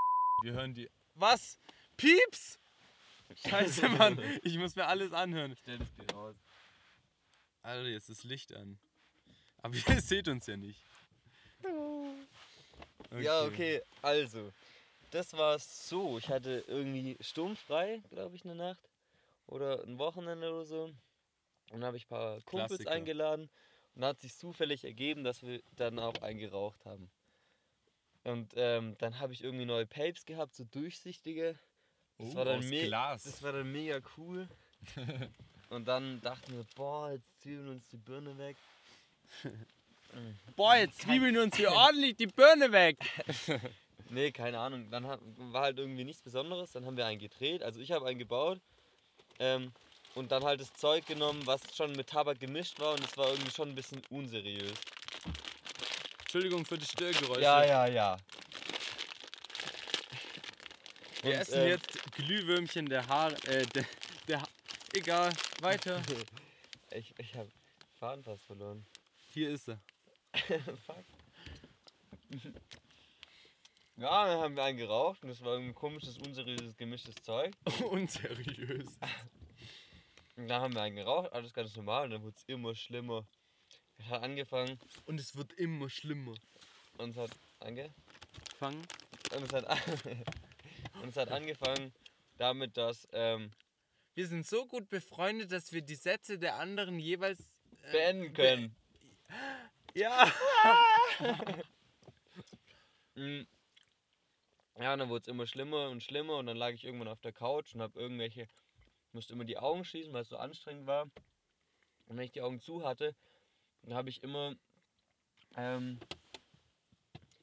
Wir 0.43 0.53
hören 0.53 0.73
die. 0.73 0.89
Was? 1.13 1.59
Pieps! 1.97 2.59
Scheiße, 3.47 3.87
Mann. 3.97 4.19
Ich 4.43 4.57
muss 4.57 4.75
mir 4.75 4.87
alles 4.87 5.13
anhören. 5.13 5.55
Stell 5.55 5.77
das 5.77 5.89
Bier 5.91 6.11
raus. 6.15 6.35
Alter, 7.61 7.87
jetzt 7.89 8.09
ist 8.09 8.23
Licht 8.23 8.53
an. 8.55 8.79
Aber 9.57 9.75
ihr 9.87 10.01
seht 10.01 10.27
uns 10.27 10.47
ja 10.47 10.57
nicht. 10.57 10.83
Ja, 13.19 13.43
okay, 13.43 13.81
also. 14.01 14.51
Das 15.11 15.33
war 15.33 15.59
so. 15.59 16.17
Ich 16.17 16.29
hatte 16.29 16.63
irgendwie 16.67 17.17
sturmfrei, 17.21 18.01
glaube 18.09 18.35
ich, 18.35 18.43
eine 18.45 18.55
Nacht. 18.55 18.89
Oder 19.47 19.83
ein 19.83 19.97
Wochenende 19.97 20.49
oder 20.51 20.65
so. 20.65 20.83
Und 20.85 20.95
dann 21.71 21.83
habe 21.85 21.97
ich 21.97 22.05
ein 22.05 22.09
paar 22.09 22.41
Kumpels 22.41 22.69
Klassiker. 22.69 22.91
eingeladen. 22.91 23.49
Und 23.95 24.05
hat 24.05 24.19
sich 24.21 24.35
zufällig 24.35 24.85
ergeben, 24.85 25.23
dass 25.23 25.43
wir 25.43 25.61
dann 25.75 25.99
auch 25.99 26.21
eingeraucht 26.21 26.83
haben. 26.85 27.11
Und 28.23 28.53
ähm, 28.55 28.95
dann 28.99 29.19
habe 29.19 29.33
ich 29.33 29.43
irgendwie 29.43 29.65
neue 29.65 29.85
Papes 29.85 30.25
gehabt, 30.25 30.55
so 30.55 30.63
durchsichtige. 30.63 31.57
Das, 32.17 32.29
Oh, 32.29 32.35
war 32.35 32.45
dann 32.45 32.61
Glas. 32.61 33.23
das 33.23 33.41
war 33.41 33.51
dann 33.51 33.71
mega 33.71 33.99
cool. 34.17 34.47
Und 35.69 35.87
dann 35.87 36.21
dachten 36.21 36.53
wir, 36.55 36.65
boah, 36.75 37.11
jetzt 37.11 37.41
zwiebeln 37.41 37.69
uns 37.69 37.87
die 37.89 37.97
Birne 37.97 38.37
weg. 38.37 38.57
Boah, 40.57 40.75
jetzt 40.75 41.01
zwiebeln 41.01 41.37
uns 41.37 41.55
hier 41.55 41.71
ordentlich 41.71 42.17
die 42.17 42.27
Birne 42.27 42.71
weg. 42.71 42.97
Nee, 44.11 44.31
keine 44.31 44.59
Ahnung. 44.59 44.89
Dann 44.91 45.07
hat, 45.07 45.19
war 45.37 45.63
halt 45.63 45.79
irgendwie 45.79 46.03
nichts 46.03 46.21
Besonderes. 46.21 46.71
Dann 46.73 46.85
haben 46.85 46.97
wir 46.97 47.05
einen 47.05 47.19
gedreht. 47.19 47.63
Also 47.63 47.79
ich 47.79 47.91
habe 47.91 48.05
einen 48.07 48.19
gebaut. 48.19 48.59
Ähm, 49.39 49.71
und 50.15 50.31
dann 50.31 50.43
halt 50.43 50.59
das 50.59 50.73
Zeug 50.73 51.05
genommen, 51.05 51.41
was 51.45 51.61
schon 51.75 51.93
mit 51.93 52.07
Tabak 52.07 52.39
gemischt 52.39 52.79
war. 52.79 52.91
Und 52.93 52.99
es 53.05 53.17
war 53.17 53.29
irgendwie 53.29 53.51
schon 53.51 53.69
ein 53.69 53.75
bisschen 53.75 54.01
unseriös. 54.09 54.73
Entschuldigung 56.19 56.65
für 56.65 56.77
die 56.77 56.85
Störgeräusche. 56.85 57.41
ja, 57.41 57.85
ja. 57.87 58.17
Wir 61.23 61.33
Und, 61.33 61.39
essen 61.39 61.61
ähm, 61.61 61.67
jetzt 61.69 62.11
Glühwürmchen 62.13 62.89
der 62.89 63.07
Haare. 63.07 63.35
Äh, 63.47 63.65
der, 63.67 63.85
der 64.27 64.41
Ha- 64.41 64.47
Egal, 64.93 65.31
weiter. 65.61 66.01
Ich, 66.93 67.13
ich 67.17 67.35
habe 67.35 67.49
Faden 67.97 68.21
fast 68.21 68.43
verloren. 68.43 68.85
Hier 69.29 69.51
ist 69.51 69.69
er. 69.69 69.79
Fuck. 70.85 71.05
Ja, 74.01 74.25
dann 74.25 74.39
haben 74.39 74.55
wir 74.55 74.63
einen 74.63 74.79
geraucht 74.79 75.21
und 75.21 75.29
das 75.29 75.43
war 75.43 75.57
ein 75.59 75.75
komisches, 75.75 76.17
unseriöses, 76.17 76.75
gemischtes 76.75 77.13
Zeug. 77.21 77.53
Unseriös. 77.91 78.97
Und 80.35 80.47
dann 80.47 80.59
haben 80.59 80.73
wir 80.73 80.81
einen 80.81 80.95
geraucht, 80.95 81.31
alles 81.33 81.53
ganz 81.53 81.75
normal 81.75 82.05
und 82.05 82.11
dann 82.11 82.23
wurde 82.23 82.35
es 82.35 82.43
immer 82.45 82.73
schlimmer. 82.73 83.27
Es 83.99 84.07
hat 84.07 84.23
angefangen 84.23 84.79
Und 85.05 85.19
es 85.19 85.35
wird 85.35 85.53
immer 85.53 85.87
schlimmer. 85.87 86.33
und 86.97 87.11
es 87.11 87.17
hat 87.17 87.29
ange 87.59 87.93
Fangen. 88.57 88.81
und 89.35 89.43
es 89.43 89.53
hat, 89.53 89.65
und 91.03 91.09
es 91.09 91.15
hat 91.15 91.29
angefangen 91.29 91.93
damit, 92.39 92.77
dass 92.77 93.07
ähm, 93.11 93.51
Wir 94.15 94.25
sind 94.25 94.47
so 94.47 94.65
gut 94.65 94.89
befreundet, 94.89 95.51
dass 95.51 95.73
wir 95.73 95.83
die 95.83 95.93
Sätze 95.93 96.39
der 96.39 96.55
anderen 96.55 96.97
jeweils 96.97 97.39
äh, 97.83 97.91
beenden 97.91 98.33
können. 98.33 98.75
Ja. 99.93 100.31
Mm. 103.13 103.41
Ja, 104.81 104.93
und 104.93 104.99
dann 104.99 105.09
wurde 105.09 105.21
es 105.21 105.27
immer 105.27 105.45
schlimmer 105.45 105.89
und 105.89 106.01
schlimmer 106.01 106.37
und 106.37 106.47
dann 106.47 106.57
lag 106.57 106.71
ich 106.71 106.85
irgendwann 106.85 107.07
auf 107.07 107.21
der 107.21 107.31
Couch 107.31 107.75
und 107.75 107.81
habe 107.81 107.99
irgendwelche, 107.99 108.47
musste 109.11 109.33
immer 109.33 109.45
die 109.45 109.59
Augen 109.59 109.85
schließen, 109.85 110.11
weil 110.11 110.23
es 110.23 110.29
so 110.29 110.37
anstrengend 110.37 110.87
war. 110.87 111.03
Und 112.07 112.17
wenn 112.17 112.21
ich 112.21 112.31
die 112.31 112.41
Augen 112.41 112.59
zu 112.59 112.83
hatte, 112.83 113.15
dann 113.83 113.93
habe 113.93 114.09
ich 114.09 114.23
immer, 114.23 114.55
ähm, 115.55 115.99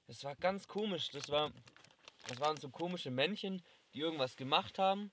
das 0.09 0.25
war 0.25 0.35
ganz 0.35 0.67
komisch, 0.67 1.11
das 1.11 1.29
war, 1.29 1.53
das 2.27 2.41
waren 2.41 2.57
so 2.57 2.71
komische 2.71 3.13
Männchen, 3.13 3.63
die 3.95 4.01
irgendwas 4.01 4.35
gemacht 4.35 4.81
haben, 4.81 5.13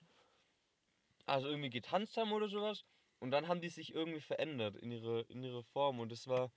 also 1.27 1.47
irgendwie 1.47 1.69
getanzt 1.69 2.17
haben 2.17 2.31
oder 2.31 2.49
sowas. 2.49 2.85
Und 3.19 3.29
dann 3.29 3.47
haben 3.47 3.61
die 3.61 3.69
sich 3.69 3.93
irgendwie 3.93 4.21
verändert 4.21 4.75
in 4.77 4.89
ihre, 4.89 5.21
in 5.29 5.43
ihre 5.43 5.63
Form 5.63 5.99
und 5.99 6.11
das 6.11 6.27
war, 6.27 6.51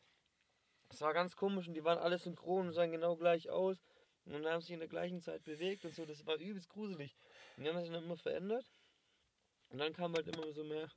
das 0.89 1.03
war 1.03 1.13
ganz 1.13 1.37
komisch 1.37 1.69
und 1.69 1.75
die 1.75 1.85
waren 1.85 1.99
alle 1.99 2.17
synchron 2.17 2.69
und 2.69 2.73
sahen 2.73 2.91
genau 2.91 3.17
gleich 3.17 3.51
aus. 3.51 3.77
Und 4.29 4.35
dann 4.43 4.53
haben 4.53 4.61
sich 4.61 4.73
in 4.73 4.79
der 4.81 4.89
gleichen 4.89 5.23
Zeit 5.23 5.43
bewegt 5.45 5.87
und 5.87 5.95
so. 5.95 6.05
Das 6.05 6.27
war 6.27 6.37
übelst 6.37 6.69
gruselig. 6.69 7.17
Und 7.57 7.65
die 7.65 7.71
haben 7.71 7.81
sich 7.81 7.91
dann 7.91 8.05
immer 8.05 8.17
verändert. 8.19 8.67
Und 9.71 9.79
dann 9.79 9.93
kam 9.95 10.15
halt 10.15 10.29
immer 10.29 10.53
so 10.53 10.65
mehr 10.65 10.89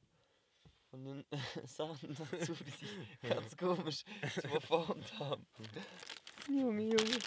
von 0.90 1.04
den 1.06 1.26
Sachen 1.66 2.14
dazu, 2.32 2.54
die 2.54 2.72
sich 2.72 2.90
ganz 3.22 3.56
komisch 3.56 4.04
so 4.36 4.48
verformt 4.50 5.18
haben. 5.18 5.48
Junge, 6.50 6.84
Junge. 6.84 7.20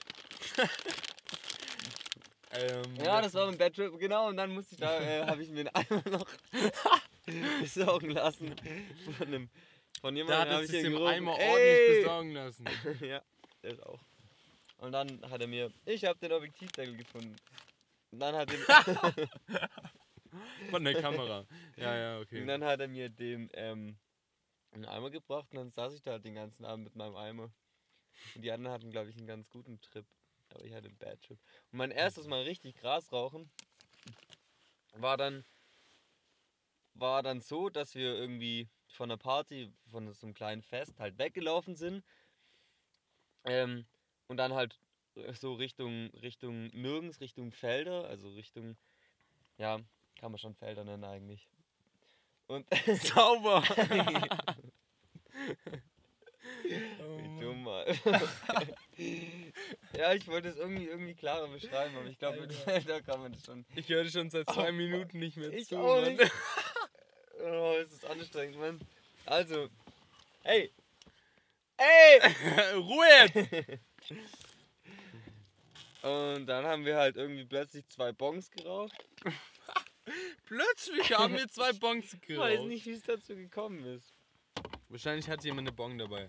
Ähm, 2.50 2.94
Ja, 3.02 3.22
das 3.22 3.32
war 3.32 3.46
mein 3.46 3.56
Bad 3.56 3.74
Trip, 3.74 3.98
genau. 3.98 4.28
Und 4.28 4.36
dann 4.36 4.52
musste 4.52 4.74
ich 4.74 4.80
da, 4.80 5.00
äh, 5.00 5.26
habe 5.26 5.42
ich 5.42 5.48
mir 5.48 5.64
den 5.64 5.74
Eimer 5.74 6.02
noch 6.10 6.26
besorgen 7.60 8.10
lassen. 8.10 8.54
Von, 9.16 9.26
einem, 9.26 9.50
von 10.02 10.14
Da 10.14 10.18
jemandem 10.18 10.54
hat 10.54 10.62
es 10.64 10.70
ich 10.70 10.76
sich 10.76 10.82
gerufen, 10.84 11.06
Eimer 11.06 11.38
"Ey!" 11.38 11.48
ordentlich 11.50 12.02
besorgen 12.02 12.30
lassen. 12.32 12.64
ja, 13.00 13.22
der 13.62 13.70
ist 13.70 13.82
auch. 13.82 14.00
Und 14.84 14.92
dann 14.92 15.30
hat 15.30 15.40
er 15.40 15.46
mir, 15.46 15.72
ich 15.86 16.04
habe 16.04 16.18
den 16.18 16.32
Objektivdeckel 16.32 16.96
gefunden. 16.96 17.36
Und 18.10 18.20
dann 18.20 18.34
hat, 18.34 18.52
er, 18.52 19.14
Von 20.70 20.84
der 20.84 21.00
Kamera. 21.00 21.46
Ja, 21.76 21.96
ja, 21.96 22.20
okay. 22.20 22.40
und 22.40 22.46
dann 22.46 22.62
hat 22.62 22.80
er 22.80 22.88
mir 22.88 23.08
den 23.08 23.48
ähm, 23.54 23.96
einen 24.72 24.84
Eimer 24.84 25.10
gebracht 25.10 25.46
und 25.50 25.56
dann 25.56 25.70
saß 25.70 25.94
ich 25.94 26.02
da 26.02 26.12
halt 26.12 26.24
den 26.24 26.34
ganzen 26.34 26.64
Abend 26.64 26.84
mit 26.84 26.96
meinem 26.96 27.16
Eimer. 27.16 27.50
Und 28.34 28.42
die 28.42 28.52
anderen 28.52 28.74
hatten, 28.74 28.90
glaube 28.90 29.08
ich, 29.08 29.16
einen 29.16 29.26
ganz 29.26 29.48
guten 29.48 29.80
Trip. 29.80 30.06
Aber 30.50 30.64
ich 30.64 30.74
hatte 30.74 30.88
einen 30.88 30.98
Bad 30.98 31.22
Trip. 31.22 31.38
Und 31.72 31.78
mein 31.78 31.90
erstes 31.90 32.26
Mal 32.26 32.42
richtig 32.42 32.76
Gras 32.76 33.10
rauchen 33.10 33.50
war 34.96 35.16
dann, 35.16 35.44
war 36.94 37.22
dann 37.22 37.40
so, 37.40 37.70
dass 37.70 37.94
wir 37.94 38.14
irgendwie 38.14 38.68
von 38.88 39.10
einer 39.10 39.18
Party, 39.18 39.72
von 39.90 40.12
so 40.12 40.26
einem 40.26 40.34
kleinen 40.34 40.62
Fest 40.62 41.00
halt 41.00 41.18
weggelaufen 41.18 41.74
sind. 41.74 42.04
Ähm, 43.44 43.86
und 44.28 44.36
dann 44.36 44.52
halt 44.54 44.78
so 45.34 45.54
Richtung, 45.54 46.10
Richtung 46.22 46.66
nirgends, 46.72 47.20
Richtung 47.20 47.52
Felder, 47.52 48.06
also 48.08 48.30
Richtung, 48.30 48.76
ja, 49.58 49.78
kann 50.18 50.32
man 50.32 50.38
schon 50.38 50.54
Felder 50.54 50.84
nennen 50.84 51.04
eigentlich. 51.04 51.48
Und 52.46 52.66
Sauber. 53.02 53.62
Wie 56.62 57.40
dumm, 57.40 57.62
mal. 57.62 57.86
ja, 59.96 60.12
ich 60.14 60.26
wollte 60.28 60.48
es 60.48 60.56
irgendwie, 60.56 60.86
irgendwie 60.86 61.14
klarer 61.14 61.48
beschreiben, 61.48 61.96
aber 61.96 62.06
ich 62.06 62.18
glaube, 62.18 62.40
mit. 62.42 62.52
Felder 62.52 63.02
kann 63.02 63.20
man 63.20 63.32
das 63.32 63.44
schon. 63.44 63.64
Ich 63.74 63.88
höre 63.88 64.08
schon 64.08 64.30
seit 64.30 64.48
zwei 64.50 64.72
Minuten 64.72 65.18
nicht 65.18 65.36
mehr 65.36 65.52
Ich 65.52 65.68
zu. 65.68 65.78
auch 65.78 66.00
Mann. 66.00 66.16
nicht. 66.16 66.32
Oh, 67.40 67.74
es 67.82 67.92
ist 67.92 68.06
anstrengend, 68.06 68.58
Mann. 68.58 68.80
Also, 69.26 69.68
hey! 70.42 70.72
Ey! 71.76 72.20
Ruhe 72.76 73.06
jetzt! 73.06 73.80
Und 76.02 76.46
dann 76.46 76.64
haben 76.64 76.84
wir 76.84 76.96
halt 76.96 77.16
irgendwie 77.16 77.44
plötzlich 77.44 77.88
zwei 77.88 78.12
Bongs 78.12 78.50
geraucht. 78.50 79.08
Plötzlich 80.44 81.12
haben 81.16 81.32
wir 81.34 81.48
zwei 81.48 81.72
Bongs 81.72 82.12
Ich 82.12 82.20
geraucht. 82.20 82.50
weiß 82.50 82.60
nicht, 82.64 82.84
wie 82.84 82.90
es 82.92 83.02
dazu 83.02 83.34
gekommen 83.34 83.84
ist. 83.86 84.12
Wahrscheinlich 84.88 85.28
hat 85.30 85.42
jemand 85.44 85.66
eine 85.68 85.72
Bong 85.74 85.96
dabei. 85.96 86.28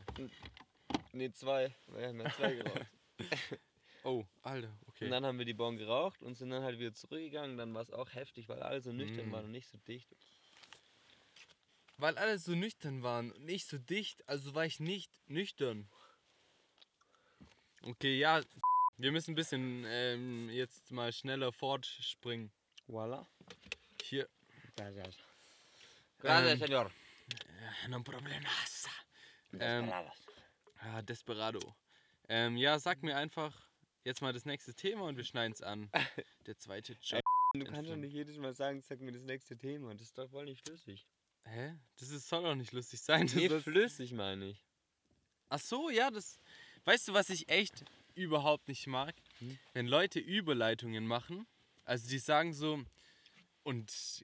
Ne, 1.12 1.32
zwei. 1.34 1.76
Wir 1.88 2.08
haben 2.08 2.22
ja 2.22 2.32
zwei 2.32 2.54
geraucht. 2.56 2.86
Oh, 4.08 4.24
Alter, 4.44 4.72
okay. 4.86 5.06
Und 5.06 5.10
dann 5.12 5.26
haben 5.26 5.40
wir 5.40 5.46
die 5.46 5.56
Bon 5.56 5.78
geraucht 5.78 6.22
und 6.22 6.36
sind 6.38 6.52
dann 6.52 6.62
halt 6.62 6.78
wieder 6.78 6.94
zurückgegangen. 6.94 7.58
Dann 7.58 7.74
war 7.74 7.82
es 7.82 7.90
auch 7.92 8.14
heftig, 8.14 8.48
weil 8.48 8.62
alle 8.62 8.80
so 8.80 8.92
nüchtern 8.94 9.30
Mm. 9.30 9.32
waren 9.32 9.46
und 9.46 9.52
nicht 9.52 9.68
so 9.68 9.80
dicht. 9.80 10.16
Weil 11.98 12.16
alle 12.20 12.38
so 12.38 12.54
nüchtern 12.54 13.02
waren 13.02 13.32
und 13.32 13.46
nicht 13.46 13.66
so 13.68 13.80
dicht, 13.80 14.30
also 14.30 14.54
war 14.54 14.64
ich 14.64 14.80
nicht 14.80 15.12
nüchtern. 15.28 15.90
Okay, 17.86 18.18
ja, 18.18 18.42
wir 18.98 19.12
müssen 19.12 19.32
ein 19.32 19.36
bisschen 19.36 19.86
ähm, 19.88 20.50
jetzt 20.50 20.92
mal 20.92 21.12
schneller 21.14 21.52
fortspringen. 21.52 22.52
Voila. 22.88 23.28
Hier. 24.02 24.28
Gracias. 24.76 25.16
Gracias, 26.20 26.62
Ähm, 26.62 26.68
señor. 26.68 26.92
Äh, 27.84 27.88
no 27.90 28.04
problemas. 28.04 28.88
Ähm, 29.54 29.86
Desperados. 29.86 30.14
ah, 30.80 31.02
Desperado. 31.02 31.76
Ähm, 32.28 32.58
ja, 32.58 32.80
sag 32.80 33.04
mir 33.04 33.16
einfach 33.18 33.70
jetzt 34.04 34.22
mal 34.22 34.34
das 34.34 34.46
nächste 34.46 34.74
Thema 34.74 35.04
und 35.06 35.18
wir 35.18 35.24
schneiden 35.24 35.54
es 35.54 35.62
an. 35.62 35.90
Der 36.48 36.58
zweite 36.58 36.94
Job. 37.02 37.22
Du 37.54 37.64
kannst 37.66 37.90
doch 37.90 37.96
nicht 37.96 38.14
jedes 38.14 38.38
Mal 38.38 38.54
sagen, 38.54 38.82
sag 38.82 39.00
mir 39.00 39.12
das 39.12 39.24
nächste 39.24 39.58
Thema. 39.58 39.94
Das 39.94 40.02
ist 40.08 40.18
doch 40.18 40.30
voll 40.30 40.46
nicht 40.46 40.62
flüssig. 40.68 41.08
Hä? 41.46 41.76
Das 42.00 42.10
ist, 42.10 42.28
soll 42.28 42.44
doch 42.44 42.56
nicht 42.56 42.72
lustig 42.74 43.00
sein. 43.02 43.28
Das 43.28 43.36
Nee, 43.36 43.46
ist- 43.46 43.64
flüssig 43.64 44.12
meine 44.14 44.46
ich. 44.50 44.66
Ach 45.50 45.60
so, 45.60 45.90
ja, 45.92 46.10
das. 46.10 46.40
Weißt 46.86 47.08
du, 47.08 47.14
was 47.14 47.30
ich 47.32 47.50
echt 47.50 47.84
überhaupt 48.14 48.68
nicht 48.68 48.86
mag? 48.86 49.16
Hm? 49.40 49.58
Wenn 49.74 49.88
Leute 49.88 50.20
Überleitungen 50.20 51.08
machen, 51.08 51.48
also 51.84 52.08
die 52.08 52.20
sagen 52.20 52.54
so, 52.54 52.84
und 53.64 54.24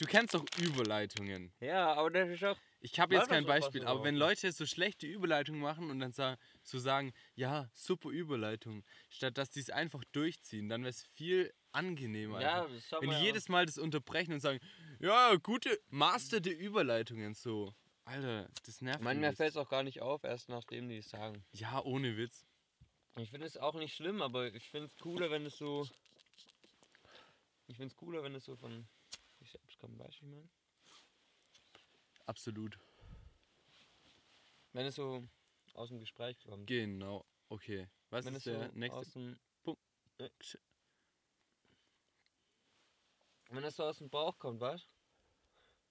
du 0.00 0.06
kennst 0.06 0.34
doch 0.34 0.44
Überleitungen. 0.58 1.52
Ja, 1.60 1.92
aber 1.92 2.10
das 2.10 2.30
ist 2.30 2.44
auch. 2.44 2.56
Ich 2.80 2.98
habe 2.98 3.14
jetzt 3.14 3.28
kein 3.28 3.44
Beispiel, 3.44 3.84
aber 3.84 4.04
wenn? 4.04 4.16
Leute 4.16 4.52
so 4.52 4.66
schlechte 4.66 5.06
Überleitungen 5.06 5.60
machen 5.60 5.90
und 5.90 6.00
dann 6.00 6.12
so 6.62 6.78
sagen, 6.78 7.12
ja, 7.34 7.68
super 7.72 8.10
Überleitung, 8.10 8.82
statt 9.10 9.38
dass 9.38 9.50
die 9.50 9.60
es 9.60 9.70
einfach 9.70 10.02
durchziehen, 10.12 10.68
dann 10.68 10.82
wäre 10.82 10.90
es 10.90 11.02
viel 11.14 11.52
angenehmer. 11.72 12.40
Ja, 12.40 12.66
das 12.66 13.00
wenn 13.00 13.10
jedes 13.12 13.48
Mal 13.48 13.66
das 13.66 13.78
unterbrechen 13.78 14.32
und 14.32 14.40
sagen, 14.40 14.60
ja, 14.98 15.34
gute, 15.36 15.78
masterte 15.88 16.50
Überleitungen 16.50 17.34
so. 17.34 17.74
Alter, 18.04 18.48
das 18.66 18.80
nervt 18.82 19.02
mich. 19.02 19.36
fällt 19.36 19.50
es 19.50 19.56
auch 19.56 19.68
gar 19.68 19.82
nicht 19.82 20.02
auf, 20.02 20.24
erst 20.24 20.48
nachdem 20.48 20.88
die 20.88 20.98
es 20.98 21.08
sagen. 21.08 21.44
Ja, 21.52 21.82
ohne 21.82 22.16
Witz. 22.16 22.46
Ich 23.16 23.30
finde 23.30 23.46
es 23.46 23.56
auch 23.56 23.74
nicht 23.74 23.94
schlimm, 23.94 24.20
aber 24.20 24.52
ich 24.52 24.68
finde 24.70 24.86
es 24.86 24.96
cooler, 24.96 25.30
wenn 25.30 25.46
es 25.46 25.56
so. 25.56 25.88
Ich 27.66 27.76
finde 27.76 27.92
es 27.92 27.96
cooler, 27.96 28.22
wenn 28.22 28.34
es 28.34 28.44
so 28.44 28.56
von 28.56 28.86
sich 29.38 29.50
selbst 29.50 29.78
kommt, 29.78 29.98
weißt 29.98 30.20
du, 30.20 30.26
ich 30.26 30.30
meine? 30.30 30.48
Absolut. 32.26 32.78
Wenn 34.72 34.86
es 34.86 34.96
so 34.96 35.22
aus 35.74 35.88
dem 35.88 36.00
Gespräch 36.00 36.38
kommt. 36.40 36.66
Genau. 36.66 37.24
Okay. 37.48 37.88
Was 38.10 38.26
wenn 38.26 38.34
ist 38.34 38.46
es 38.46 38.52
der 38.52 38.68
so 38.68 38.78
nächste 38.78 38.98
aus 38.98 39.12
dem, 39.12 39.38
Punkt? 39.62 39.80
Wenn 43.50 43.64
es 43.64 43.76
so 43.76 43.84
aus 43.84 43.98
dem 43.98 44.10
Bauch 44.10 44.38
kommt, 44.38 44.60
weißt 44.60 44.88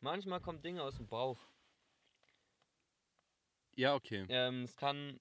Manchmal 0.01 0.41
kommen 0.41 0.61
Dinge 0.61 0.83
aus 0.83 0.97
dem 0.97 1.07
Bauch. 1.07 1.39
Ja, 3.75 3.95
okay. 3.95 4.25
Ähm, 4.29 4.63
es 4.63 4.75
kann 4.75 5.19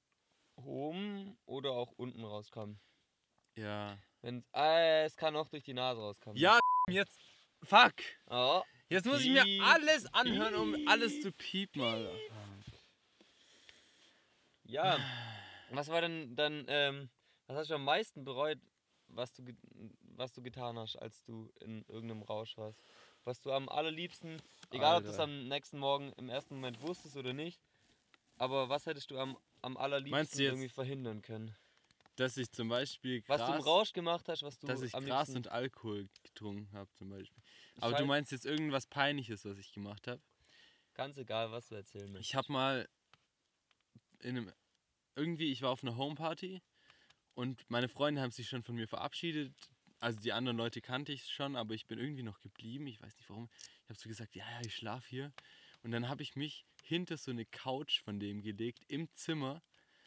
oben 0.56 1.36
oder 1.46 1.70
auch 1.72 1.92
unten 1.96 2.24
rauskommen. 2.24 2.80
Ja. 3.56 3.98
Wenn 4.20 4.44
äh, 4.54 5.04
es 5.04 5.16
kann 5.16 5.34
auch 5.36 5.48
durch 5.48 5.64
die 5.64 5.74
Nase 5.74 6.00
rauskommen. 6.00 6.36
Ja, 6.38 6.58
jetzt. 6.88 7.18
Fuck. 7.64 7.94
Oh, 8.26 8.62
Jetzt 8.88 9.06
muss 9.06 9.20
ich 9.22 9.30
mir 9.30 9.44
alles 9.64 10.12
anhören, 10.12 10.54
um 10.54 10.88
alles 10.88 11.22
zu 11.22 11.32
piepen, 11.32 11.80
Alter. 11.80 12.12
ja. 14.64 14.98
Was 15.70 15.88
war 15.88 16.02
denn 16.02 16.36
dann, 16.36 16.66
ähm, 16.68 17.08
was 17.46 17.56
hast 17.56 17.70
du 17.70 17.74
am 17.76 17.84
meisten 17.84 18.24
bereut, 18.24 18.58
was 19.06 19.32
du, 19.32 19.44
was 20.02 20.32
du 20.32 20.42
getan 20.42 20.78
hast, 20.78 20.96
als 20.96 21.22
du 21.22 21.50
in 21.60 21.84
irgendeinem 21.88 22.22
Rausch 22.22 22.58
warst? 22.58 22.82
Was 23.24 23.40
du 23.40 23.50
am 23.52 23.68
allerliebsten, 23.70 24.42
egal 24.70 24.98
ob 24.98 25.04
du 25.04 25.08
es 25.08 25.18
Alter. 25.18 25.32
am 25.32 25.48
nächsten 25.48 25.78
Morgen 25.78 26.12
im 26.18 26.28
ersten 26.28 26.56
Moment 26.56 26.82
wusstest 26.82 27.16
oder 27.16 27.32
nicht, 27.32 27.62
aber 28.42 28.68
was 28.68 28.86
hättest 28.86 29.10
du 29.10 29.18
am, 29.18 29.36
am 29.62 29.76
allerliebsten 29.76 30.38
du 30.38 30.42
jetzt- 30.42 30.52
irgendwie 30.52 30.68
verhindern 30.68 31.22
können? 31.22 31.54
Dass 32.16 32.36
ich 32.36 32.50
zum 32.52 32.68
Beispiel 32.68 33.22
Was 33.26 33.40
du 33.40 33.46
im 33.46 33.52
Gras, 33.54 33.66
Rausch 33.66 33.92
gemacht 33.94 34.28
hast, 34.28 34.42
was 34.42 34.58
du 34.58 34.66
dass 34.66 34.82
ich 34.82 34.94
am 34.94 35.06
Gras 35.06 35.30
und 35.30 35.48
Alkohol 35.48 36.08
getrunken 36.22 36.70
habe, 36.72 36.90
zum 36.92 37.08
Beispiel. 37.08 37.42
Aber 37.80 37.92
du 37.96 38.02
Scheiß- 38.02 38.06
meinst 38.06 38.32
jetzt 38.32 38.44
irgendwas 38.44 38.86
Peinliches, 38.86 39.44
was 39.46 39.56
ich 39.56 39.72
gemacht 39.72 40.06
habe? 40.06 40.20
Ganz 40.94 41.16
egal, 41.16 41.50
was 41.52 41.68
du 41.68 41.74
erzählen 41.76 42.12
möchtest. 42.12 42.28
Ich 42.30 42.34
habe 42.34 42.52
mal 42.52 42.88
in 44.20 44.36
einem 44.36 44.52
irgendwie, 45.16 45.50
ich 45.52 45.62
war 45.62 45.70
auf 45.70 45.82
einer 45.82 45.96
Homeparty 45.96 46.62
und 47.34 47.64
meine 47.70 47.88
Freunde 47.88 48.20
haben 48.20 48.30
sich 48.30 48.48
schon 48.48 48.62
von 48.62 48.74
mir 48.74 48.88
verabschiedet. 48.88 49.54
Also 50.00 50.20
die 50.20 50.32
anderen 50.32 50.56
Leute 50.58 50.80
kannte 50.82 51.12
ich 51.12 51.30
schon, 51.30 51.56
aber 51.56 51.74
ich 51.74 51.86
bin 51.86 51.98
irgendwie 51.98 52.22
noch 52.24 52.40
geblieben. 52.40 52.86
Ich 52.88 53.00
weiß 53.00 53.16
nicht 53.16 53.30
warum. 53.30 53.48
Ich 53.84 53.88
habe 53.88 53.98
so 53.98 54.08
gesagt, 54.08 54.34
ja, 54.34 54.44
ja, 54.50 54.60
ich 54.66 54.74
schlafe 54.74 55.08
hier. 55.08 55.32
Und 55.82 55.92
dann 55.92 56.08
habe 56.08 56.22
ich 56.22 56.36
mich 56.36 56.66
hinter 56.82 57.16
so 57.16 57.30
eine 57.30 57.46
Couch 57.46 58.00
von 58.00 58.20
dem 58.20 58.42
gelegt 58.42 58.84
im 58.88 59.12
Zimmer 59.14 59.62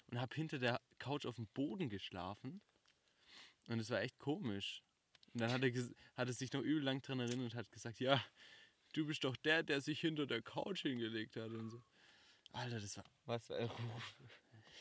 und 0.07 0.19
habe 0.19 0.35
hinter 0.35 0.59
der 0.59 0.81
Couch 0.99 1.25
auf 1.25 1.35
dem 1.35 1.47
Boden 1.47 1.89
geschlafen. 1.89 2.61
Und 3.67 3.79
es 3.79 3.89
war 3.89 4.01
echt 4.01 4.19
komisch. 4.19 4.83
Und 5.33 5.41
dann 5.41 5.51
hat 5.51 5.63
er, 5.63 5.71
hat 6.15 6.27
er 6.27 6.33
sich 6.33 6.53
noch 6.53 6.61
übel 6.61 6.83
lang 6.83 7.01
dran 7.01 7.19
erinnert 7.19 7.53
und 7.53 7.55
hat 7.55 7.71
gesagt, 7.71 7.99
ja, 7.99 8.23
du 8.93 9.05
bist 9.05 9.23
doch 9.23 9.35
der, 9.37 9.63
der 9.63 9.81
sich 9.81 9.99
hinter 9.99 10.27
der 10.27 10.41
Couch 10.41 10.83
hingelegt 10.83 11.35
hat 11.35 11.49
und 11.49 11.69
so. 11.69 11.81
Alter, 12.51 12.79
das 12.79 12.95
war. 12.97 13.05
Was 13.25 13.47
für 13.47 13.57
ein 13.57 13.67
Ruf. 13.67 14.17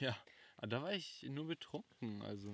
Ja, 0.00 0.16
aber 0.56 0.66
da 0.66 0.82
war 0.82 0.92
ich 0.92 1.22
nur 1.24 1.46
betrunken, 1.46 2.22
also. 2.22 2.52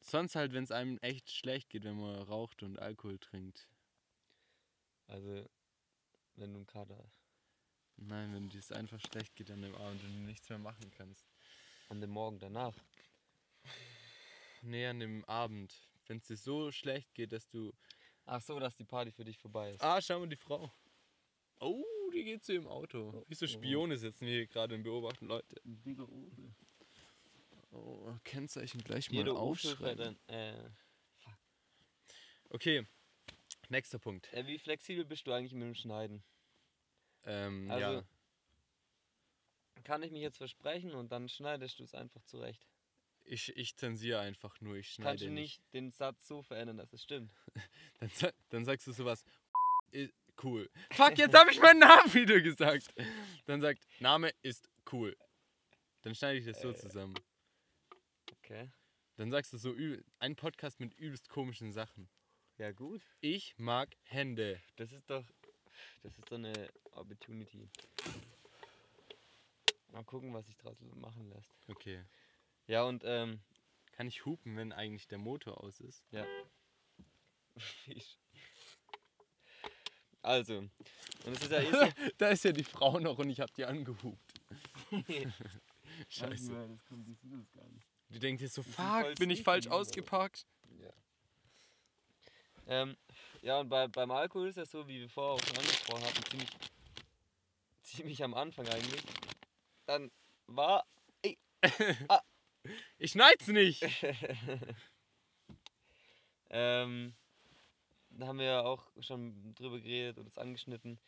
Sonst 0.00 0.36
halt, 0.36 0.52
wenn 0.52 0.64
es 0.64 0.70
einem 0.70 0.98
echt 0.98 1.30
schlecht 1.30 1.70
geht, 1.70 1.84
wenn 1.84 2.00
man 2.00 2.22
raucht 2.22 2.62
und 2.62 2.78
Alkohol 2.78 3.18
trinkt. 3.18 3.68
Also, 5.06 5.48
wenn 6.36 6.52
du 6.52 6.58
einen 6.58 6.66
Kater 6.66 6.96
hast. 6.96 7.17
Nein, 8.00 8.32
wenn 8.32 8.48
dir 8.48 8.58
es 8.58 8.72
einfach 8.72 9.00
schlecht 9.00 9.34
geht 9.36 9.50
an 9.50 9.62
dem 9.62 9.74
Abend 9.74 10.02
und 10.04 10.12
du 10.14 10.20
nichts 10.20 10.48
mehr 10.48 10.58
machen 10.58 10.90
kannst. 10.96 11.26
An 11.88 12.00
dem 12.00 12.10
Morgen 12.10 12.38
danach. 12.38 12.74
Nee, 14.62 14.86
an 14.86 15.00
dem 15.00 15.24
Abend. 15.26 15.88
Wenn 16.06 16.18
es 16.18 16.24
dir 16.26 16.36
so 16.36 16.70
schlecht 16.72 17.14
geht, 17.14 17.32
dass 17.32 17.48
du. 17.48 17.72
Ach 18.24 18.40
so, 18.40 18.58
dass 18.60 18.76
die 18.76 18.84
Party 18.84 19.10
für 19.10 19.24
dich 19.24 19.38
vorbei 19.38 19.72
ist. 19.72 19.82
Ah, 19.82 20.00
schau 20.00 20.20
mal 20.20 20.28
die 20.28 20.36
Frau. 20.36 20.72
Oh, 21.60 21.84
die 22.12 22.24
geht 22.24 22.44
so 22.44 22.52
im 22.52 22.66
Auto. 22.66 23.10
Oh, 23.14 23.24
Wie 23.26 23.34
so 23.34 23.46
oh. 23.46 23.48
Spione 23.48 23.96
sitzen 23.96 24.26
wir 24.26 24.34
hier 24.34 24.46
gerade 24.46 24.74
und 24.74 24.82
beobachten 24.82 25.26
Leute. 25.26 25.56
Digga, 25.64 26.04
Opel. 26.04 26.54
Oh, 27.70 28.14
Kennzeichen 28.24 28.82
gleich 28.82 29.10
mal 29.10 29.18
Jeder 29.18 29.36
aufschreiben. 29.36 30.16
dann, 30.26 30.34
äh, 30.34 30.70
Okay, 32.50 32.86
nächster 33.68 33.98
Punkt. 33.98 34.32
äh, 34.32 34.46
Wie 34.46 34.58
flexibel 34.58 35.04
bist 35.04 35.26
du 35.26 35.32
eigentlich 35.32 35.52
mit 35.52 35.62
dem 35.62 35.74
Schneiden? 35.74 36.22
Ähm, 37.24 37.70
Also, 37.70 37.98
ja. 37.98 38.04
Kann 39.84 40.02
ich 40.02 40.10
mich 40.10 40.20
jetzt 40.22 40.36
versprechen 40.38 40.92
und 40.92 41.12
dann 41.12 41.28
schneidest 41.28 41.78
du 41.78 41.84
es 41.84 41.94
einfach 41.94 42.22
zurecht. 42.24 42.66
Ich, 43.24 43.54
ich 43.56 43.76
zensiere 43.76 44.20
einfach 44.20 44.60
nur, 44.60 44.76
ich 44.76 44.90
schneide 44.90 45.10
Kannst 45.10 45.24
du 45.24 45.30
nicht 45.30 45.62
den 45.72 45.90
Satz 45.92 46.26
so 46.26 46.42
verändern, 46.42 46.78
dass 46.78 46.92
es 46.92 47.02
stimmt. 47.02 47.30
Dann, 48.00 48.32
dann 48.50 48.64
sagst 48.64 48.86
du 48.86 48.92
sowas. 48.92 49.24
Cool. 50.42 50.70
Fuck, 50.92 51.18
jetzt 51.18 51.34
habe 51.38 51.50
ich 51.50 51.60
meinen 51.60 51.80
Namen 51.80 52.14
wieder 52.14 52.40
gesagt. 52.40 52.94
Dann 53.46 53.60
sagt, 53.60 53.86
Name 53.98 54.30
ist 54.42 54.70
cool. 54.92 55.16
Dann 56.02 56.14
schneide 56.14 56.38
ich 56.38 56.46
das 56.46 56.60
so 56.60 56.70
Äh. 56.70 56.76
zusammen. 56.76 57.14
Okay. 58.32 58.70
Dann 59.16 59.30
sagst 59.30 59.52
du 59.52 59.58
so 59.58 59.72
übel, 59.72 60.04
ein 60.20 60.36
Podcast 60.36 60.78
mit 60.80 60.94
übelst 60.94 61.28
komischen 61.28 61.72
Sachen. 61.72 62.08
Ja, 62.56 62.70
gut. 62.72 63.02
Ich 63.20 63.58
mag 63.58 63.96
Hände. 64.04 64.60
Das 64.76 64.92
ist 64.92 65.10
doch. 65.10 65.24
Das 66.02 66.16
ist 66.16 66.30
doch 66.30 66.36
eine 66.36 66.70
Opportunity. 66.92 67.68
Mal 69.92 70.04
gucken, 70.04 70.32
was 70.34 70.46
sich 70.46 70.56
draus 70.56 70.76
machen 70.94 71.28
lässt. 71.30 71.56
Okay. 71.68 72.02
Ja, 72.66 72.84
und 72.84 73.02
ähm. 73.04 73.40
Kann 73.98 74.06
ich 74.06 74.24
hupen, 74.24 74.56
wenn 74.56 74.72
eigentlich 74.72 75.08
der 75.08 75.18
Motor 75.18 75.60
aus 75.60 75.80
ist? 75.80 76.04
Ja. 76.12 76.24
Also. 80.20 80.58
Und 80.58 81.32
es 81.32 81.42
ist 81.42 81.52
ja 81.52 81.60
eh 81.60 81.70
so. 81.70 81.92
da 82.18 82.28
ist 82.28 82.44
ja 82.44 82.52
die 82.52 82.64
Frau 82.64 82.98
noch 82.98 83.18
und 83.18 83.30
ich 83.30 83.40
habe 83.40 83.52
die 83.56 83.64
angehupt. 83.64 84.40
Scheiße. 86.08 86.68
Das 86.68 86.84
kommt, 86.86 87.08
uns 87.08 87.50
gar 87.52 87.66
nicht. 87.70 87.86
Die 88.10 88.18
denkt 88.18 88.42
jetzt 88.42 88.54
so, 88.54 88.62
fuck, 88.62 89.14
bin 89.14 89.30
ich 89.30 89.42
falsch 89.42 89.68
ausgeparkt? 89.68 90.46
Ja. 90.80 90.92
Ähm, 92.66 92.96
ja, 93.42 93.60
und 93.60 93.68
bei, 93.68 93.88
beim 93.88 94.10
Alkohol 94.10 94.48
ist 94.48 94.58
es 94.58 94.70
so, 94.70 94.86
wie 94.86 95.00
wir 95.00 95.08
vorher 95.08 95.34
auch 95.34 95.46
schon 95.46 95.58
angesprochen 95.58 96.04
hatten, 96.04 96.24
ziemlich, 96.30 96.48
ziemlich 97.82 98.24
am 98.24 98.34
Anfang 98.34 98.68
eigentlich. 98.68 99.02
Dann 99.86 100.10
war. 100.46 100.86
Ich 101.22 101.38
schneid's 103.12 103.48
nicht. 103.48 103.82
ähm, 106.50 107.14
da 108.10 108.26
haben 108.26 108.38
wir 108.38 108.46
ja 108.46 108.62
auch 108.62 108.86
schon 109.00 109.54
drüber 109.54 109.78
geredet 109.78 110.18
oder 110.18 110.28
es 110.28 110.38
angeschnitten, 110.38 110.98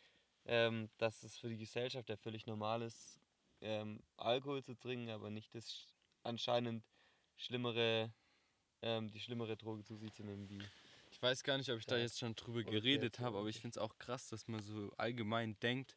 ähm, 0.45 0.89
dass 0.97 1.23
es 1.23 1.37
für 1.37 1.49
die 1.49 1.57
Gesellschaft 1.57 2.09
ja 2.09 2.17
völlig 2.17 2.45
normal 2.45 2.81
ist, 2.81 3.19
ähm, 3.61 4.01
Alkohol 4.17 4.63
zu 4.63 4.75
trinken, 4.75 5.09
aber 5.09 5.29
nicht 5.29 5.53
das 5.53 5.69
sch- 5.69 5.93
anscheinend 6.23 6.83
schlimmere, 7.37 8.11
ähm, 8.81 9.11
die 9.11 9.19
schlimmere 9.19 9.57
Droge 9.57 9.83
zu 9.83 9.95
sich 9.97 10.13
zu 10.13 10.23
nehmen 10.23 10.49
wie. 10.49 10.61
Ich 11.21 11.23
weiß 11.23 11.43
gar 11.43 11.59
nicht, 11.59 11.69
ob 11.69 11.77
ich 11.77 11.85
da 11.85 11.97
Ja. 11.97 12.01
jetzt 12.01 12.17
schon 12.17 12.33
drüber 12.35 12.63
geredet 12.63 13.19
habe, 13.19 13.37
aber 13.37 13.47
ich 13.47 13.57
finde 13.57 13.69
es 13.69 13.77
auch 13.77 13.95
krass, 13.99 14.29
dass 14.29 14.47
man 14.47 14.59
so 14.59 14.89
allgemein 14.97 15.55
denkt, 15.59 15.93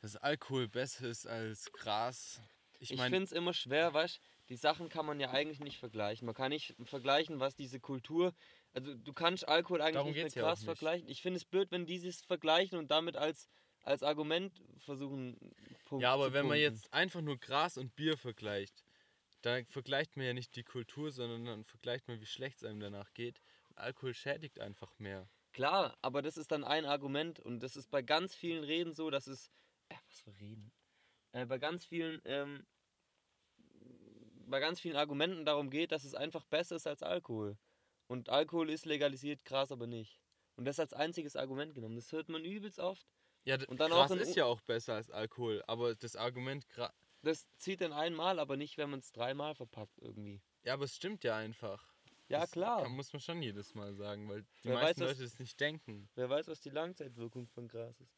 dass 0.00 0.16
Alkohol 0.16 0.68
besser 0.68 1.06
ist 1.06 1.26
als 1.26 1.70
Gras. 1.70 2.40
Ich 2.80 2.90
Ich, 2.92 2.96
meine, 2.96 3.10
finde 3.10 3.24
es 3.24 3.32
immer 3.32 3.52
schwer, 3.52 3.92
weißt 3.92 4.20
die 4.48 4.56
Sachen 4.56 4.88
kann 4.88 5.06
man 5.06 5.20
ja 5.20 5.30
eigentlich 5.30 5.60
nicht 5.60 5.78
vergleichen. 5.78 6.26
Man 6.26 6.34
kann 6.34 6.48
nicht 6.50 6.74
vergleichen, 6.84 7.40
was 7.40 7.56
diese 7.56 7.78
Kultur. 7.78 8.34
Also 8.72 8.94
du 8.94 9.12
kannst 9.12 9.46
Alkohol 9.46 9.82
eigentlich 9.82 10.04
nicht 10.04 10.22
mit 10.24 10.34
ja 10.34 10.42
Gras 10.44 10.60
nicht. 10.60 10.64
vergleichen. 10.64 11.08
Ich 11.08 11.20
finde 11.22 11.36
es 11.36 11.44
blöd, 11.44 11.70
wenn 11.70 11.86
dieses 11.86 12.22
vergleichen 12.22 12.78
und 12.78 12.90
damit 12.90 13.16
als, 13.16 13.48
als 13.82 14.02
Argument 14.02 14.62
versuchen. 14.78 15.36
Punkt 15.84 16.02
ja, 16.02 16.12
aber 16.12 16.32
wenn 16.32 16.46
man 16.46 16.58
jetzt 16.58 16.92
einfach 16.92 17.20
nur 17.20 17.38
Gras 17.38 17.76
und 17.76 17.94
Bier 17.94 18.16
vergleicht, 18.16 18.84
dann 19.42 19.66
vergleicht 19.66 20.16
man 20.16 20.26
ja 20.26 20.34
nicht 20.34 20.56
die 20.56 20.64
Kultur, 20.64 21.10
sondern 21.12 21.44
dann 21.44 21.64
vergleicht 21.64 22.08
man, 22.08 22.20
wie 22.20 22.26
schlecht 22.26 22.58
es 22.58 22.64
einem 22.64 22.80
danach 22.80 23.12
geht. 23.14 23.40
Alkohol 23.76 24.14
schädigt 24.14 24.60
einfach 24.60 24.98
mehr. 24.98 25.28
Klar, 25.52 25.96
aber 26.00 26.22
das 26.22 26.36
ist 26.36 26.50
dann 26.50 26.64
ein 26.64 26.86
Argument 26.86 27.40
und 27.40 27.60
das 27.60 27.76
ist 27.76 27.90
bei 27.90 28.02
ganz 28.02 28.34
vielen 28.34 28.64
Reden 28.64 28.94
so, 28.94 29.10
dass 29.10 29.26
es. 29.26 29.50
Äh, 29.88 29.96
was 30.06 30.20
für 30.20 30.34
Reden? 30.38 30.72
Äh, 31.32 31.46
bei 31.46 31.58
ganz 31.58 31.84
vielen. 31.84 32.20
Ähm, 32.24 32.66
bei 34.46 34.60
ganz 34.60 34.80
vielen 34.80 34.96
Argumenten 34.96 35.44
darum 35.44 35.70
geht, 35.70 35.92
dass 35.92 36.04
es 36.04 36.14
einfach 36.14 36.44
besser 36.44 36.76
ist 36.76 36.86
als 36.86 37.02
Alkohol. 37.02 37.56
Und 38.06 38.28
Alkohol 38.28 38.68
ist 38.70 38.84
legalisiert, 38.84 39.44
Gras 39.44 39.72
aber 39.72 39.86
nicht. 39.86 40.20
Und 40.56 40.66
das 40.66 40.78
als 40.78 40.92
einziges 40.92 41.36
Argument 41.36 41.74
genommen. 41.74 41.96
Das 41.96 42.12
hört 42.12 42.28
man 42.28 42.44
übelst 42.44 42.78
oft. 42.78 43.06
Ja, 43.44 43.56
Und 43.66 43.80
dann 43.80 43.90
Gras 43.90 44.10
auch 44.10 44.16
ist 44.16 44.36
ja 44.36 44.44
auch 44.44 44.60
besser 44.60 44.94
als 44.94 45.10
Alkohol, 45.10 45.62
aber 45.66 45.94
das 45.94 46.16
Argument, 46.16 46.68
Gra 46.68 46.92
Das 47.22 47.48
zieht 47.56 47.80
dann 47.80 47.92
einmal, 47.92 48.38
aber 48.38 48.56
nicht, 48.56 48.76
wenn 48.78 48.90
man 48.90 49.00
es 49.00 49.12
dreimal 49.12 49.54
verpackt 49.54 49.98
irgendwie. 50.00 50.42
ja, 50.64 50.74
aber 50.74 50.84
es 50.84 50.94
stimmt 50.94 51.24
ja 51.24 51.36
einfach. 51.36 51.91
Ja, 52.28 52.40
das 52.40 52.52
klar. 52.52 52.82
Kann, 52.82 52.92
muss 52.92 53.12
man 53.12 53.20
schon 53.20 53.42
jedes 53.42 53.74
Mal 53.74 53.94
sagen, 53.94 54.28
weil 54.28 54.42
die 54.42 54.68
Wer 54.68 54.74
meisten 54.74 55.02
weiß, 55.02 55.08
Leute 55.10 55.22
das 55.22 55.38
nicht 55.38 55.58
denken. 55.60 56.08
Wer 56.14 56.30
weiß, 56.30 56.48
was 56.48 56.60
die 56.60 56.70
Langzeitwirkung 56.70 57.46
von 57.48 57.68
Gras 57.68 58.00
ist. 58.00 58.16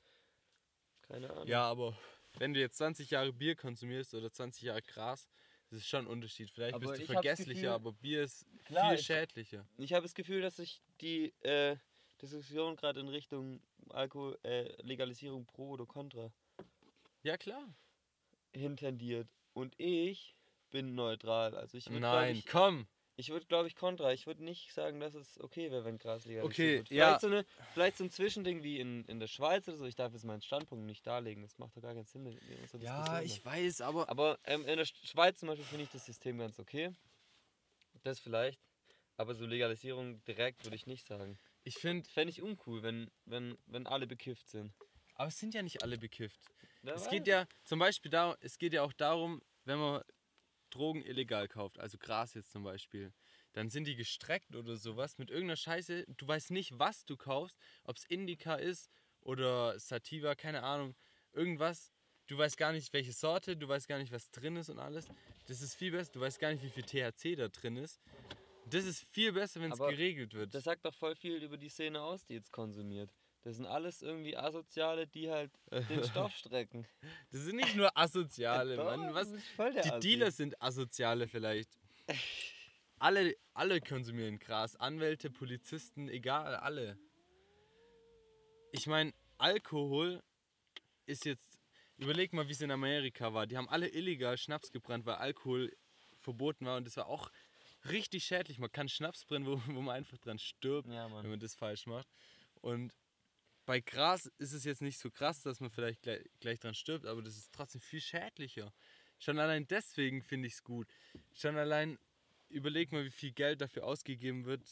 Keine 1.03 1.31
Ahnung. 1.31 1.47
Ja, 1.47 1.65
aber 1.69 1.97
wenn 2.39 2.55
du 2.55 2.61
jetzt 2.61 2.77
20 2.79 3.11
Jahre 3.11 3.33
Bier 3.33 3.57
konsumierst 3.57 4.15
oder 4.15 4.33
20 4.33 4.63
Jahre 4.63 4.83
Gras, 4.83 5.29
das 5.71 5.81
ist 5.81 5.89
schon 5.89 6.05
ein 6.05 6.07
Unterschied. 6.09 6.51
Vielleicht 6.51 6.75
Aber 6.75 6.89
bist 6.89 7.03
du 7.03 7.07
vergesslicher, 7.13 7.53
Gefühl- 7.55 7.69
aber 7.71 7.93
Bier 7.93 8.23
ist 8.25 8.47
Klar, 8.67 8.91
viel 8.91 8.99
ich- 9.01 9.07
schädlicher. 9.07 9.67
Ich 9.79 9.93
habe 9.93 10.03
das 10.05 10.15
Gefühl, 10.15 10.41
dass 10.43 10.57
sich 10.57 10.81
die 11.01 11.35
äh, 11.41 11.77
Diskussion 12.23 12.77
gerade 12.77 13.01
in 13.01 13.09
Richtung 13.09 13.61
Alkohol, 13.91 14.39
äh, 14.45 14.71
Legalisierung 14.83 15.45
pro 15.47 15.71
oder 15.71 15.87
contra 15.87 16.33
Ja, 17.23 17.37
klar. 17.37 17.67
hintendiert. 18.53 19.29
Und 19.53 19.75
ich 19.79 20.37
bin 20.71 20.95
neutral. 20.95 21.55
Also 21.57 21.77
ich 21.79 21.89
Nein, 21.91 22.37
ich, 22.37 22.47
komm. 22.47 22.87
Ich 23.17 23.31
würde 23.31 23.47
glaube 23.47 23.69
ich 23.69 23.77
contra. 23.77 24.13
Ich 24.13 24.27
würde 24.27 24.43
nicht 24.45 24.73
sagen, 24.73 25.01
dass 25.01 25.15
es 25.15 25.41
okay 25.41 25.71
wäre, 25.71 25.85
wenn 25.85 25.99
Gras 25.99 26.25
legalisiert 26.25 26.51
Okay, 26.51 26.77
wird. 26.79 26.91
ja. 26.91 27.19
Vielleicht 27.19 27.21
so, 27.21 27.27
eine, 27.29 27.45
vielleicht 27.73 27.97
so 27.99 28.05
ein 28.05 28.11
Zwischending 28.11 28.63
wie 28.63 28.81
in, 28.81 29.05
in 29.07 29.21
der 29.21 29.27
Schweiz 29.29 29.69
oder 29.69 29.77
so. 29.77 29.85
Ich 29.87 29.95
darf 29.97 30.13
jetzt 30.13 30.25
meinen 30.25 30.43
Standpunkt 30.43 30.85
nicht 30.87 31.07
darlegen. 31.07 31.43
Das 31.43 31.59
macht 31.59 31.77
doch 31.77 31.83
gar 31.83 31.95
keinen 31.95 32.05
Sinn 32.07 32.27
in 32.27 32.59
unserer 32.61 32.81
Ja, 32.83 33.21
ich 33.23 33.45
weiß, 33.45 33.81
aber 33.83 34.09
Aber 34.09 34.39
ähm, 34.45 34.63
in 34.67 34.77
der 34.77 34.87
Sch- 34.87 35.07
Schweiz 35.07 35.39
zum 35.39 35.49
Beispiel 35.49 35.67
finde 35.67 35.85
ich 35.85 35.91
das 35.91 36.05
System 36.07 36.39
ganz 36.39 36.59
okay. 36.59 36.93
Das 38.03 38.21
vielleicht. 38.21 38.61
Aber 39.17 39.35
so 39.35 39.47
Legalisierung 39.47 40.23
direkt 40.25 40.65
würde 40.65 40.77
ich 40.77 40.87
nicht 40.87 41.07
sagen. 41.07 41.39
ich 41.63 41.75
finde, 41.77 42.09
Fände 42.11 42.31
ich 42.31 42.43
uncool, 42.43 42.83
wenn, 42.83 43.11
wenn, 43.25 43.57
wenn 43.67 43.87
alle 43.87 44.07
bekifft 44.07 44.51
sind. 44.51 44.73
aber 45.15 45.29
es 45.29 45.39
sind 45.39 45.55
ja 45.55 45.63
nicht 45.63 45.83
alle 45.83 45.97
bekifft. 45.99 46.41
Wer 46.83 46.97
Es 46.97 47.09
geht 47.09 47.27
ja 47.27 47.47
zum 47.65 47.79
Beispiel 47.79 48.11
da, 48.11 48.37
es 48.41 48.59
geht 48.59 48.73
ja 48.75 48.83
auch 48.83 48.93
darum, 48.93 49.41
wenn 49.65 49.79
man 49.79 50.03
Drogen 50.75 51.03
illegal 51.03 51.49
kauft, 51.49 51.79
also 51.79 51.99
Gras 51.99 52.35
jetzt 52.35 52.51
zum 52.51 52.65
Beispiel, 52.65 53.13
dann 53.53 53.71
sind 53.71 53.87
die 53.87 53.95
gestreckt 53.95 54.57
oder 54.57 54.77
sowas 54.77 55.19
mit 55.19 55.31
irgendeiner 55.31 55.57
Scheiße. 55.57 56.05
Du 56.17 56.27
weißt 56.27 56.51
nicht, 56.51 56.79
was 56.79 57.05
du 57.05 57.17
kaufst, 57.17 57.57
ob 57.85 57.97
es 57.97 58.05
Indica 58.05 58.57
ist 58.57 58.91
oder 59.21 59.79
Sativa, 59.79 60.35
keine 60.35 60.65
Ahnung, 60.65 60.97
irgendwas. 61.33 61.93
Du 62.27 62.37
weißt 62.39 62.57
gar 62.57 62.73
nicht, 62.73 62.93
welche 62.93 63.13
Sorte, 63.13 63.57
du 63.57 63.69
weißt 63.69 63.87
gar 63.87 63.99
nicht, 63.99 64.11
was 64.11 64.31
drin 64.31 64.57
ist 64.57 64.71
und 64.71 64.79
alles. 64.79 65.09
Das 65.47 65.61
ist 65.61 65.75
viel 65.75 65.93
besser. 65.93 66.11
Du 66.13 66.21
weißt 66.21 66.41
gar 66.41 66.53
nicht, 66.53 66.65
wie 66.65 66.71
viel 66.71 66.83
THC 66.83 67.37
da 67.37 67.49
drin 67.49 67.77
ist. 67.77 68.01
Das 68.71 68.85
ist 68.85 69.05
viel 69.13 69.33
besser, 69.33 69.61
wenn 69.61 69.73
es 69.73 69.79
geregelt 69.79 70.33
wird. 70.33 70.55
Das 70.55 70.65
sagt 70.65 70.85
doch 70.85 70.95
voll 70.95 71.15
viel 71.15 71.43
über 71.43 71.59
die 71.59 71.69
Szene 71.69 72.01
aus, 72.01 72.25
die 72.25 72.35
jetzt 72.35 72.51
konsumiert. 72.51 73.11
Das 73.45 73.57
sind 73.57 73.67
alles 73.67 74.01
irgendwie 74.01 74.37
Asoziale, 74.37 75.07
die 75.07 75.31
halt 75.31 75.53
den 75.71 76.03
Stoff 76.05 76.35
strecken. 76.35 76.87
Das 77.31 77.43
sind 77.43 77.57
nicht 77.57 77.77
nur 77.77 77.97
Asoziale, 77.97 78.77
Doch, 78.77 78.85
Mann. 78.85 79.13
Was, 79.15 79.31
Die 79.31 79.91
Assi. 79.91 80.01
Dealer 80.01 80.31
sind 80.31 80.61
Asoziale 80.63 81.29
vielleicht. 81.29 81.69
alle, 82.99 83.37
alle 83.53 83.83
konsumieren 83.83 84.39
Gras. 84.39 84.77
Anwälte, 84.77 85.31
Polizisten, 85.31 86.09
egal, 86.09 86.57
alle. 86.57 86.99
Ich 88.73 88.87
meine, 88.87 89.13
Alkohol 89.37 90.23
ist 91.07 91.27
jetzt. 91.27 91.61
Überleg 91.99 92.33
mal, 92.33 92.49
wie 92.49 92.53
es 92.53 92.61
in 92.63 92.71
Amerika 92.71 93.35
war. 93.35 93.47
Die 93.47 93.57
haben 93.59 93.69
alle 93.69 93.89
illegal 93.89 94.37
Schnaps 94.39 94.73
gebrannt, 94.73 95.05
weil 95.05 95.17
Alkohol 95.17 95.71
verboten 96.19 96.65
war 96.67 96.79
und 96.79 96.87
das 96.87 96.97
war 96.97 97.07
auch 97.07 97.31
richtig 97.91 98.25
schädlich. 98.25 98.59
Man 98.59 98.73
kann 98.73 98.89
Schnaps 98.89 99.27
brennen, 99.27 99.47
wo, 99.47 99.61
wo 99.67 99.81
man 99.83 99.95
einfach 99.97 100.19
dran 100.19 100.39
stirbt, 100.39 100.89
Ja, 100.89 101.05
wenn 101.15 101.29
man 101.29 101.39
das 101.39 101.55
falsch 101.55 101.87
macht. 101.87 102.09
Und 102.63 102.93
bei 103.67 103.81
Gras 103.81 104.27
ist 104.39 104.53
es 104.53 104.65
jetzt 104.65 104.83
nicht 104.83 104.99
so 104.99 105.11
krass, 105.11 105.43
dass 105.43 105.61
man 105.61 105.71
vielleicht 105.71 106.03
gleich, 106.03 106.23
gleich 106.41 106.61
dran 106.61 106.75
stirbt, 106.75 107.07
aber 107.07 107.23
das 107.23 107.37
ist 107.37 107.53
trotzdem 107.53 107.81
viel 107.81 108.01
schädlicher. 108.01 108.73
Schon 109.19 109.39
allein 109.39 109.67
deswegen 109.67 110.23
finde 110.23 110.49
ich 110.49 110.55
es 110.55 110.65
gut. 110.65 110.89
Schon 111.33 111.57
allein 111.57 111.99
überleg 112.49 112.93
mal, 112.93 113.05
wie 113.05 113.11
viel 113.11 113.33
Geld 113.33 113.61
dafür 113.61 113.85
ausgegeben 113.85 114.45
wird, 114.45 114.63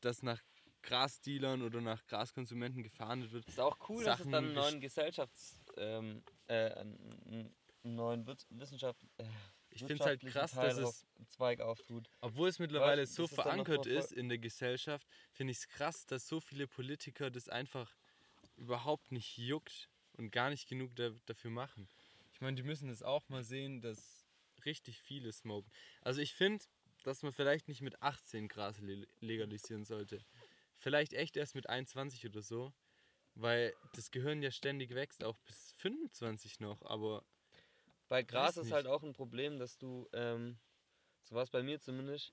dass 0.00 0.22
nach 0.22 0.40
Grasdealern 0.82 1.62
oder 1.62 1.80
nach 1.80 2.04
Graskonsumenten 2.06 2.82
gefahndet 2.82 3.32
wird. 3.32 3.46
Ist 3.46 3.60
auch 3.60 3.78
cool, 3.88 4.02
dass 4.02 4.14
es 4.14 4.18
Sachen 4.18 4.32
dann 4.32 4.44
einen 4.46 4.54
neuen 4.54 4.80
Gesellschafts-, 4.80 5.60
ähm, 5.76 6.24
äh, 6.48 6.72
einen 6.72 7.54
neuen 7.84 8.26
Wissenschaft, 8.26 9.00
äh, 9.18 9.24
Ich 9.70 9.78
finde 9.78 9.94
es 9.94 10.00
halt 10.00 10.20
krass, 10.22 10.52
Teil 10.52 10.74
dass 10.74 10.78
es, 10.78 11.06
Zweig 11.28 11.60
auftut. 11.60 12.10
obwohl 12.20 12.48
es 12.48 12.58
mittlerweile 12.58 13.02
Weißt, 13.02 13.14
so 13.14 13.28
verankert 13.28 13.86
ist 13.86 14.12
in 14.12 14.28
der 14.28 14.38
Gesellschaft, 14.38 15.06
finde 15.30 15.52
ich 15.52 15.58
es 15.58 15.68
krass, 15.68 16.04
dass 16.06 16.26
so 16.26 16.40
viele 16.40 16.66
Politiker 16.66 17.30
das 17.30 17.48
einfach 17.48 17.94
überhaupt 18.62 19.12
nicht 19.12 19.36
juckt 19.38 19.90
und 20.12 20.30
gar 20.30 20.50
nicht 20.50 20.68
genug 20.68 20.94
da, 20.96 21.10
dafür 21.26 21.50
machen. 21.50 21.88
Ich 22.32 22.40
meine, 22.40 22.56
die 22.56 22.62
müssen 22.62 22.88
das 22.88 23.02
auch 23.02 23.28
mal 23.28 23.44
sehen, 23.44 23.80
dass 23.80 24.26
richtig 24.64 25.00
viele 25.00 25.32
smoken. 25.32 25.70
Also 26.00 26.20
ich 26.20 26.34
finde, 26.34 26.64
dass 27.04 27.22
man 27.22 27.32
vielleicht 27.32 27.68
nicht 27.68 27.82
mit 27.82 28.00
18 28.02 28.48
Gras 28.48 28.78
le 28.78 29.06
legalisieren 29.20 29.84
sollte. 29.84 30.24
Vielleicht 30.78 31.12
echt 31.12 31.36
erst 31.36 31.54
mit 31.54 31.68
21 31.68 32.26
oder 32.26 32.42
so, 32.42 32.72
weil 33.34 33.74
das 33.94 34.10
Gehirn 34.10 34.42
ja 34.42 34.50
ständig 34.50 34.94
wächst, 34.94 35.24
auch 35.24 35.38
bis 35.40 35.72
25 35.78 36.60
noch, 36.60 36.82
aber 36.82 37.24
Bei 38.08 38.22
Gras 38.22 38.56
ist 38.56 38.72
halt 38.72 38.86
auch 38.86 39.02
ein 39.02 39.14
Problem, 39.14 39.58
dass 39.58 39.78
du, 39.78 40.08
ähm, 40.12 40.58
so 41.24 41.34
war 41.34 41.42
es 41.42 41.50
bei 41.50 41.62
mir 41.62 41.80
zumindest, 41.80 42.32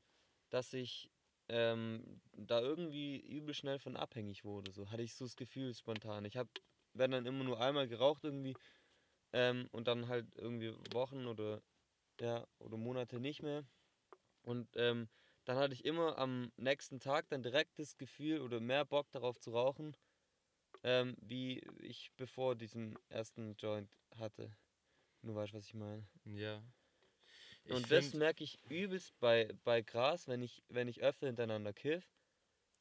dass 0.50 0.74
ich 0.74 1.10
ähm, 1.50 2.22
da 2.34 2.62
irgendwie 2.62 3.18
übel 3.20 3.54
schnell 3.54 3.80
von 3.80 3.98
abhängig 3.98 4.46
wurde. 4.46 4.72
So 4.72 4.90
hatte 4.92 5.04
ich 5.04 5.16
so 5.16 5.26
das 5.26 5.36
Gefühl 5.36 5.74
spontan. 5.74 6.26
Ich 6.26 6.38
habe, 6.38 6.50
wenn 6.94 7.12
dann 7.12 7.26
immer 7.26 7.44
nur 7.44 7.60
einmal 7.60 7.88
geraucht 7.88 8.24
irgendwie 8.24 8.56
ähm, 9.34 9.68
und 9.72 9.88
dann 9.88 10.08
halt 10.08 10.28
irgendwie 10.36 10.74
Wochen 10.94 11.28
oder 11.28 11.62
ja 12.20 12.46
oder 12.60 12.78
Monate 12.78 13.20
nicht 13.20 13.42
mehr. 13.44 13.66
Und 14.44 14.70
ähm, 14.76 15.10
dann 15.46 15.58
hatte 15.58 15.74
ich 15.74 15.86
immer 15.86 16.18
am 16.18 16.52
nächsten 16.58 17.00
Tag 17.00 17.28
dann 17.30 17.44
direkt 17.44 17.80
das 17.80 17.98
Gefühl 17.98 18.42
oder 18.42 18.60
mehr 18.60 18.86
Bock 18.86 19.12
darauf 19.12 19.40
zu 19.40 19.52
rauchen, 19.52 19.96
ähm, 20.84 21.16
wie 21.22 21.60
ich 21.82 22.12
bevor 22.18 22.56
diesen 22.56 22.98
ersten 23.10 23.56
Joint 23.58 23.90
hatte. 24.18 24.56
Du 25.24 25.36
weißt, 25.36 25.54
was 25.54 25.66
ich 25.66 25.74
meine. 25.74 26.08
ja. 26.26 26.64
Ich 27.70 27.76
Und 27.76 27.92
das 27.92 28.14
merke 28.14 28.44
ich 28.44 28.58
übelst 28.70 29.20
bei, 29.20 29.54
bei 29.64 29.82
Gras, 29.82 30.28
wenn 30.28 30.42
ich, 30.42 30.64
wenn 30.70 30.88
ich 30.88 31.02
öfter 31.02 31.28
hintereinander 31.28 31.72
kiff, 31.72 32.04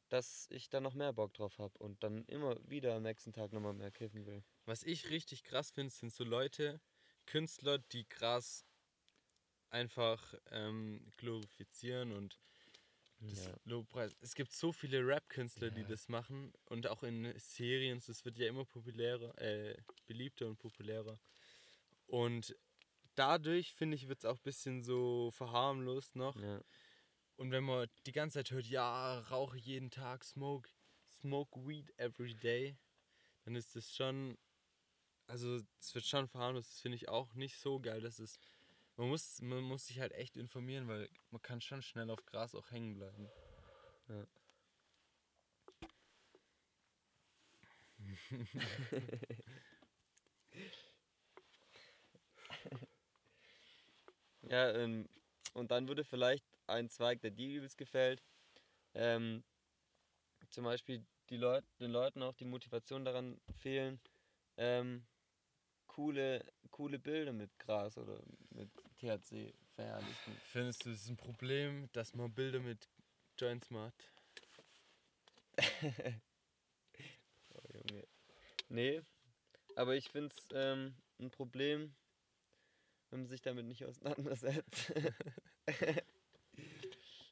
dass 0.08 0.46
ich 0.50 0.70
dann 0.70 0.82
noch 0.82 0.94
mehr 0.94 1.12
Bock 1.12 1.34
drauf 1.34 1.58
habe 1.58 1.76
und 1.78 2.02
dann 2.02 2.24
immer 2.24 2.56
wieder 2.68 2.94
am 2.94 3.02
nächsten 3.02 3.32
Tag 3.32 3.52
nochmal 3.52 3.74
mehr 3.74 3.90
kiffen 3.90 4.24
will. 4.24 4.42
Was 4.64 4.82
ich 4.84 5.10
richtig 5.10 5.44
krass 5.44 5.70
finde, 5.70 5.92
sind 5.92 6.12
so 6.12 6.24
Leute, 6.24 6.80
Künstler, 7.26 7.78
die 7.78 8.08
Gras 8.08 8.64
einfach 9.70 10.34
ähm, 10.50 11.10
glorifizieren 11.18 12.12
und 12.12 12.40
das 13.20 13.46
Ja. 13.46 13.54
Lobpreis. 13.64 14.16
Es 14.22 14.34
gibt 14.34 14.52
so 14.52 14.72
viele 14.72 15.06
Rap-Künstler, 15.06 15.70
die 15.70 15.82
Ja. 15.82 15.88
das 15.88 16.08
machen 16.08 16.52
und 16.64 16.86
auch 16.86 17.02
in 17.02 17.38
Serien, 17.38 18.00
das 18.06 18.24
wird 18.24 18.38
ja 18.38 18.46
immer 18.48 18.64
populärer, 18.64 19.36
äh, 19.38 19.76
beliebter 20.06 20.46
und 20.46 20.56
populärer. 20.56 21.18
Und 22.06 22.56
dadurch, 23.18 23.74
finde 23.74 23.96
ich, 23.96 24.08
wird 24.08 24.20
es 24.20 24.24
auch 24.24 24.36
ein 24.36 24.42
bisschen 24.42 24.82
so 24.82 25.30
verharmlost 25.32 26.16
noch. 26.16 26.36
Ja. 26.36 26.62
Und 27.36 27.50
wenn 27.50 27.64
man 27.64 27.88
die 28.06 28.12
ganze 28.12 28.38
Zeit 28.38 28.50
hört, 28.50 28.66
ja, 28.66 29.20
rauche 29.30 29.58
jeden 29.58 29.90
Tag, 29.90 30.24
smoke, 30.24 30.68
smoke 31.20 31.66
weed 31.66 31.92
every 31.98 32.34
day, 32.34 32.76
dann 33.44 33.54
ist 33.54 33.76
das 33.76 33.94
schon, 33.94 34.36
also 35.26 35.60
es 35.80 35.94
wird 35.94 36.04
schon 36.04 36.28
verharmlost, 36.28 36.72
das 36.72 36.80
finde 36.80 36.96
ich 36.96 37.08
auch 37.08 37.34
nicht 37.34 37.58
so 37.58 37.80
geil, 37.80 38.00
dass 38.00 38.18
es, 38.18 38.38
man 38.96 39.08
muss, 39.08 39.40
man 39.40 39.62
muss 39.62 39.86
sich 39.86 40.00
halt 40.00 40.12
echt 40.12 40.36
informieren, 40.36 40.88
weil 40.88 41.08
man 41.30 41.42
kann 41.42 41.60
schon 41.60 41.82
schnell 41.82 42.10
auf 42.10 42.24
Gras 42.26 42.54
auch 42.54 42.70
hängen 42.70 42.94
bleiben. 42.94 43.28
Ja. 44.08 44.26
Ja, 54.48 54.70
ähm, 54.72 55.08
und 55.54 55.70
dann 55.70 55.88
würde 55.88 56.04
vielleicht 56.04 56.44
ein 56.66 56.88
Zweig, 56.88 57.20
der 57.20 57.30
dir 57.30 57.48
übelst 57.58 57.76
gefällt, 57.76 58.22
ähm, 58.94 59.42
zum 60.50 60.64
Beispiel 60.64 61.04
die 61.30 61.36
Leut 61.36 61.64
den 61.80 61.90
Leuten 61.90 62.22
auch 62.22 62.34
die 62.34 62.44
Motivation 62.44 63.04
daran 63.04 63.38
fehlen, 63.58 64.00
ähm, 64.56 65.04
coole, 65.86 66.44
coole 66.70 66.98
Bilder 66.98 67.32
mit 67.32 67.50
Gras 67.58 67.98
oder 67.98 68.18
mit 68.50 68.70
THC 68.98 69.52
verherrlichen. 69.74 70.40
Findest 70.44 70.84
du, 70.84 70.90
es 70.90 71.02
ist 71.02 71.08
ein 71.10 71.16
Problem, 71.16 71.88
dass 71.92 72.14
man 72.14 72.32
Bilder 72.32 72.60
mit 72.60 72.88
Joints 73.38 73.70
macht? 73.70 73.94
Oh, 77.54 77.78
Junge. 77.88 78.06
Nee, 78.68 79.00
aber 79.76 79.96
ich 79.96 80.08
finde 80.10 80.34
es 80.36 80.48
ähm, 80.52 80.94
ein 81.18 81.30
Problem, 81.30 81.94
wenn 83.10 83.20
man 83.20 83.28
sich 83.28 83.42
damit 83.42 83.66
nicht 83.66 83.84
auseinandersetzt. 83.84 84.92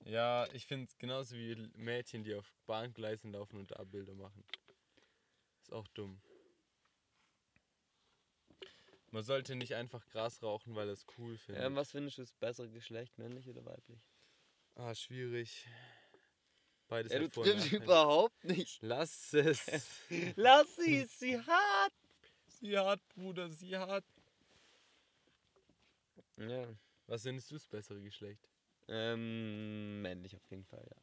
Ja, 0.06 0.46
ich 0.52 0.66
finde 0.66 0.86
es 0.86 0.96
genauso 0.98 1.34
wie 1.34 1.56
Mädchen, 1.74 2.22
die 2.22 2.36
auf 2.36 2.54
Bahngleisen 2.66 3.32
laufen 3.32 3.58
und 3.58 3.72
da 3.72 3.82
Bilder 3.82 4.14
machen. 4.14 4.44
Ist 5.60 5.72
auch 5.72 5.88
dumm. 5.88 6.20
Man 9.10 9.24
sollte 9.24 9.56
nicht 9.56 9.74
einfach 9.74 10.06
Gras 10.08 10.44
rauchen, 10.44 10.76
weil 10.76 10.88
er 10.88 10.92
es 10.92 11.04
cool 11.18 11.36
findet. 11.36 11.64
ähm, 11.64 11.74
was 11.74 11.90
findest 11.90 12.18
du 12.18 12.22
das 12.22 12.32
bessere 12.34 12.70
Geschlecht, 12.70 13.18
männlich 13.18 13.48
oder 13.48 13.64
weiblich? 13.64 14.00
ah, 14.76 14.94
schwierig. 14.94 15.66
Beides 16.86 17.12
Ja, 17.12 17.18
du 17.18 17.28
triffst 17.28 17.72
überhaupt 17.72 18.44
nicht. 18.44 18.80
Lass 18.82 19.32
es. 19.32 19.66
Lass 20.36 20.76
sie, 20.76 21.04
sie 21.06 21.40
hat. 21.40 21.92
sie 22.46 22.78
hat, 22.78 23.00
Bruder, 23.08 23.48
sie 23.48 23.76
hat. 23.76 24.04
Ja. 26.36 26.76
Was 27.06 27.22
findest 27.22 27.50
du 27.50 27.54
das 27.54 27.66
bessere 27.66 28.02
Geschlecht? 28.02 28.48
Ähm, 28.88 30.02
männlich 30.02 30.34
auf 30.36 30.50
jeden 30.50 30.64
Fall, 30.64 30.86
ja. 30.88 31.02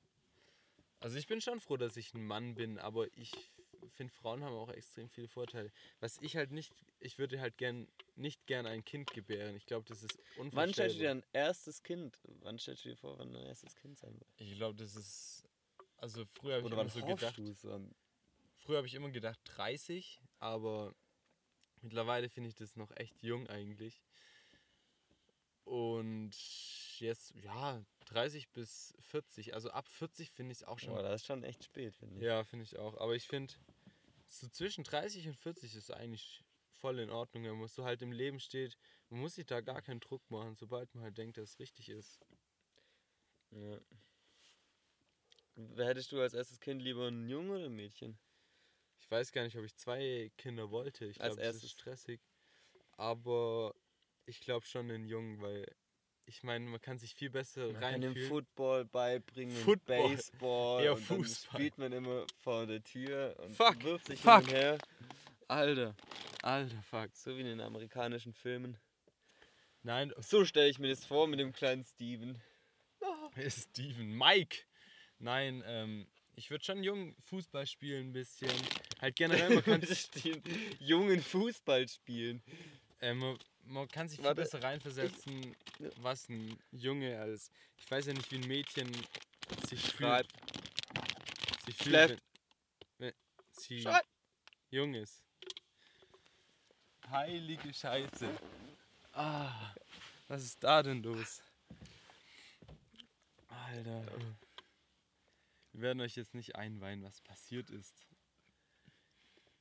Also 1.00 1.18
ich 1.18 1.28
bin 1.28 1.42
schon 1.42 1.60
froh, 1.60 1.78
dass 1.78 1.98
ich 1.98 2.14
ein 2.14 2.26
Mann 2.26 2.56
bin, 2.56 2.80
aber 2.80 3.08
ich 3.18 3.32
finde, 3.94 4.14
Frauen 4.14 4.44
haben 4.44 4.56
auch 4.56 4.70
extrem 4.70 5.10
viele 5.10 5.28
Vorteile. 5.28 5.72
Was 6.00 6.18
ich 6.22 6.38
halt 6.38 6.52
nicht, 6.52 6.72
ich 7.00 7.18
würde 7.18 7.42
halt 7.42 7.58
gern, 7.58 7.88
nicht 8.16 8.46
gern 8.48 8.66
ein 8.66 8.86
Kind 8.86 9.12
gebären. 9.12 9.56
Ich 9.56 9.66
glaube, 9.66 9.86
das 9.88 10.04
ist 10.04 10.18
unvorstellbar. 10.38 10.54
Wann 10.54 10.74
stellst 10.74 10.96
du 10.96 11.00
dir 11.00 11.08
dein 11.08 11.24
erstes 11.34 11.84
Kind? 11.84 12.20
Wann 12.42 12.58
stellst 12.58 12.86
du 12.86 12.90
dir 12.90 12.96
vor, 12.96 13.20
wann 13.20 13.34
dein 13.34 13.46
erstes 13.46 13.76
Kind 13.76 13.98
sein 13.98 14.14
wird? 14.14 14.30
Ich 14.38 14.56
glaube, 14.56 14.76
das 14.76 14.96
ist, 14.96 15.44
also 15.98 16.26
früher 16.26 16.56
habe 16.56 16.68
ich 16.68 16.74
immer 16.74 16.90
so 16.90 17.06
gedacht, 17.06 17.36
früher 18.60 18.78
habe 18.78 18.88
ich 18.88 18.94
immer 18.94 19.10
gedacht 19.10 19.40
30, 19.44 20.22
aber 20.40 20.96
mittlerweile 21.82 22.30
finde 22.30 22.50
ich 22.50 22.56
das 22.56 22.76
noch 22.78 22.92
echt 22.96 23.22
jung 23.22 23.48
eigentlich. 23.48 24.02
Und 25.66 26.32
jetzt, 27.00 27.34
ja, 27.36 27.84
30 28.06 28.50
bis 28.50 28.94
40, 29.00 29.54
also 29.54 29.70
ab 29.70 29.88
40 29.88 30.30
finde 30.32 30.52
ich 30.52 30.60
es 30.60 30.64
auch 30.64 30.80
schon 30.80 30.94
Boah, 30.94 31.04
das 31.04 31.22
ist 31.22 31.28
schon 31.28 31.44
echt 31.44 31.64
spät, 31.64 31.96
finde 31.96 32.18
ich. 32.18 32.24
Ja, 32.24 32.44
finde 32.44 32.66
ich 32.66 32.78
auch. 32.78 32.98
Aber 32.98 33.16
ich 33.16 33.28
finde, 33.28 33.54
so 34.28 34.48
zwischen 34.48 34.84
30 34.84 35.28
und 35.28 35.38
40 35.38 35.76
ist 35.76 35.92
eigentlich 35.92 36.44
voll 36.72 37.00
in 37.00 37.10
Ordnung. 37.10 37.46
Wenn 37.46 37.60
man 37.60 37.68
so 37.70 37.86
halt 37.86 38.02
im 38.02 38.12
Leben 38.12 38.40
steht, 38.40 38.78
man 39.10 39.22
muss 39.22 39.36
sich 39.36 39.46
da 39.46 39.62
gar 39.62 39.82
keinen 39.82 40.02
Druck 40.02 40.30
machen, 40.30 40.56
sobald 40.56 40.94
man 40.94 41.06
halt 41.06 41.18
denkt, 41.18 41.38
dass 41.38 41.52
es 41.52 41.60
richtig 41.60 41.90
ist. 41.90 42.20
Ja. 43.52 43.80
Wer 45.56 45.88
Hättest 45.88 46.12
du 46.12 46.20
als 46.20 46.34
erstes 46.34 46.60
Kind 46.60 46.82
lieber 46.82 47.08
einen 47.08 47.30
Jungen 47.30 47.52
oder 47.52 47.66
ein 47.66 47.76
Mädchen? 47.76 48.18
Ich 49.00 49.10
weiß 49.10 49.32
gar 49.32 49.44
nicht, 49.44 49.58
ob 49.58 49.64
ich 49.64 49.76
zwei 49.76 50.32
Kinder 50.38 50.72
wollte. 50.72 51.06
Ich 51.06 51.20
glaube, 51.20 51.42
es 51.42 51.64
ist 51.64 51.72
stressig. 51.72 52.22
Aber 52.98 53.76
ich 54.26 54.40
glaube 54.42 54.66
schon 54.66 54.90
einen 54.90 55.06
Jungen, 55.06 55.42
weil 55.42 55.66
ich 56.26 56.44
meine, 56.44 56.66
man 56.70 56.80
kann 56.82 56.98
sich 56.98 57.14
viel 57.16 57.30
besser 57.30 57.66
Man 57.74 57.82
kann 57.82 58.02
dem 58.02 58.04
reinfühlen. 58.12 58.30
Football 58.30 58.86
beibringen, 58.86 59.56
Football. 59.56 60.10
Baseball. 60.16 60.84
Eher 60.84 60.94
und 60.94 61.10
dann 61.10 61.18
Fußball. 61.18 61.60
spielt 61.60 61.78
man 61.78 61.92
immer 61.92 62.26
vor 62.38 62.66
der 62.66 62.84
Tür 62.84 63.36
und 63.40 63.56
Fuck, 63.56 63.84
wirft 63.84 64.08
sich 64.08 64.20
fuck. 64.22 64.40
hin 64.46 64.50
und 64.50 64.54
her. 64.54 64.78
Alter, 65.50 65.96
alter, 66.42 66.82
fuck. 66.84 67.10
So 67.14 67.36
wie 67.36 67.42
in 67.42 67.48
den 67.48 67.62
amerikanischen 67.62 68.34
Filmen. 68.34 68.78
Nein, 69.82 70.14
So 70.20 70.46
stelle 70.46 70.70
ich 70.70 70.80
mir 70.80 70.90
das 70.90 71.04
vor 71.06 71.28
mit 71.28 71.40
dem 71.40 71.52
kleinen 71.52 71.84
Steven. 71.84 72.42
Steven, 73.50 74.18
Mike. 74.18 74.60
Nein, 75.20 75.62
ähm, 75.66 76.08
ich 76.36 76.50
würde 76.50 76.64
schon 76.64 76.84
jung 76.84 77.16
Fußball 77.26 77.68
spielen 77.68 78.10
ein 78.10 78.14
bisschen. 78.14 78.50
Halt 79.02 79.16
generell, 79.18 79.56
man 79.56 79.64
kann 79.64 79.82
jungen 80.80 81.22
Fußball 81.22 81.88
spielen. 81.90 82.42
Äh, 83.02 83.14
man, 83.66 83.88
kann 83.88 84.08
sich 84.08 84.18
viel 84.18 84.26
Warte. 84.26 84.42
besser 84.42 84.62
reinversetzen, 84.64 85.56
Ja. 85.80 85.90
was 85.98 86.28
ein 86.30 86.58
Junge 86.72 87.20
als. 87.20 87.52
Ich 87.78 87.90
weiß 87.90 88.08
ja 88.08 88.14
nicht, 88.14 88.32
wie 88.32 88.36
ein 88.38 88.48
Mädchen 88.48 88.92
sich 89.68 89.86
Schreibt. 89.92 90.32
fühlt. 90.32 91.66
Sich 91.66 91.76
fühlt, 91.78 91.94
wenn, 92.10 92.20
wenn 93.00 93.14
sie 93.52 93.82
Schreibt. 93.82 94.08
jung 94.70 94.94
ist. 94.94 95.24
Heilige 97.10 97.74
Scheiße. 97.74 98.30
Ah, 99.14 99.74
was 100.28 100.44
ist 100.44 100.64
da 100.64 100.82
denn 100.84 101.04
los? 101.04 101.42
Alter. 103.48 104.06
Wir 105.74 105.82
werden 105.82 106.02
euch 106.02 106.16
jetzt 106.16 106.34
nicht 106.34 106.56
einweihen, 106.56 107.04
was 107.04 107.22
passiert 107.22 107.70
ist. 107.70 108.08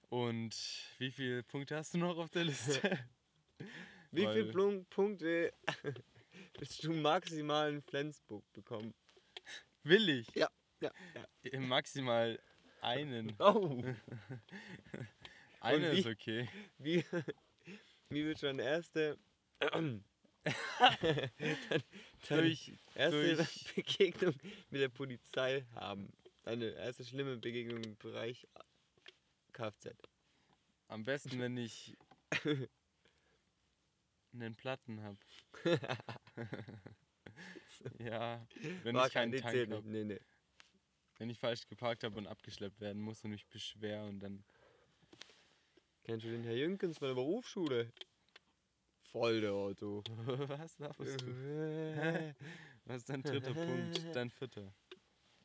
Und 0.08 0.54
wie 0.98 1.10
viele 1.10 1.42
Punkte 1.42 1.76
hast 1.76 1.94
du 1.94 1.98
noch 1.98 2.18
auf 2.18 2.30
der 2.30 2.44
Liste? 2.44 2.80
Wie 4.12 4.26
viele 4.26 4.84
Punkte 4.90 5.52
willst 6.58 6.84
du 6.84 6.92
maximal 6.92 7.72
in 7.72 7.82
Flensburg 7.82 8.44
bekommen? 8.52 8.94
Will 9.84 10.08
ich? 10.08 10.28
Ja, 10.34 10.48
ja, 10.80 10.90
ja. 11.14 11.24
Äh, 11.50 11.58
Maximal 11.58 12.38
einen. 12.80 13.34
Oh, 13.40 13.82
Einer 15.60 15.90
ist 15.92 16.06
okay. 16.06 16.48
wie, 16.78 17.04
wie 18.10 18.24
wird 18.24 18.40
schon 18.40 18.58
erste, 18.58 19.16
dann, 19.60 20.04
dann 20.44 21.30
Durch, 22.28 22.72
erste 22.96 23.36
durch- 23.36 23.74
Begegnung 23.74 24.34
mit 24.70 24.80
der 24.80 24.88
Polizei 24.88 25.64
haben? 25.74 26.12
Eine 26.44 26.70
erste 26.70 27.04
schlimme 27.04 27.36
Begegnung 27.36 27.82
im 27.84 27.96
Bereich 27.96 28.48
Kfz. 29.52 29.90
am 30.88 31.04
besten, 31.04 31.38
wenn 31.38 31.56
ich 31.56 31.96
einen 34.32 34.54
Platten 34.54 35.02
habe. 35.02 35.18
ja, 37.98 38.46
wenn 38.82 38.94
War 38.94 39.06
ich 39.06 39.12
keinen 39.12 39.32
kein 39.32 39.42
Tank 39.42 39.72
habe. 39.72 39.88
nee, 39.88 40.04
nee. 40.04 40.20
Wenn 41.18 41.30
ich 41.30 41.38
falsch 41.38 41.66
geparkt 41.66 42.04
habe 42.04 42.16
und 42.18 42.26
abgeschleppt 42.26 42.80
werden 42.80 43.00
muss 43.00 43.22
und 43.22 43.30
mich 43.30 43.46
beschwer 43.46 44.04
und 44.04 44.20
dann. 44.20 44.44
Kennst 46.04 46.26
du 46.26 46.30
den 46.30 46.42
Herr 46.42 46.56
Jünkens 46.56 46.98
von 46.98 47.08
der 47.08 47.14
Berufsschule? 47.14 47.92
Voll 49.12 49.40
der 49.40 49.52
Auto. 49.52 50.02
Was 50.48 50.78
laberst 50.78 51.20
du? 51.20 52.34
Was 52.86 52.96
ist 52.98 53.10
dein 53.10 53.22
dritter 53.22 53.54
Punkt? 53.54 54.16
Dein 54.16 54.30
vierter. 54.30 54.74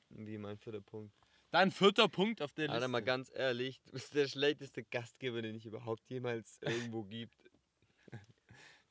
Wie 0.09 0.38
mein 0.38 0.57
vierter 0.57 0.81
Punkt. 0.81 1.13
Dein 1.51 1.71
vierter 1.71 2.07
Punkt 2.07 2.41
auf 2.41 2.53
der 2.53 2.65
Liste. 2.65 2.75
Alter, 2.75 2.88
mal 2.88 3.01
ganz 3.01 3.31
ehrlich, 3.33 3.81
du 3.83 3.91
bist 3.91 4.13
der 4.13 4.27
schlechteste 4.27 4.83
Gastgeber, 4.83 5.41
den 5.41 5.57
es 5.57 5.65
überhaupt 5.65 6.09
jemals 6.09 6.59
irgendwo 6.61 7.03
gibt. 7.03 7.46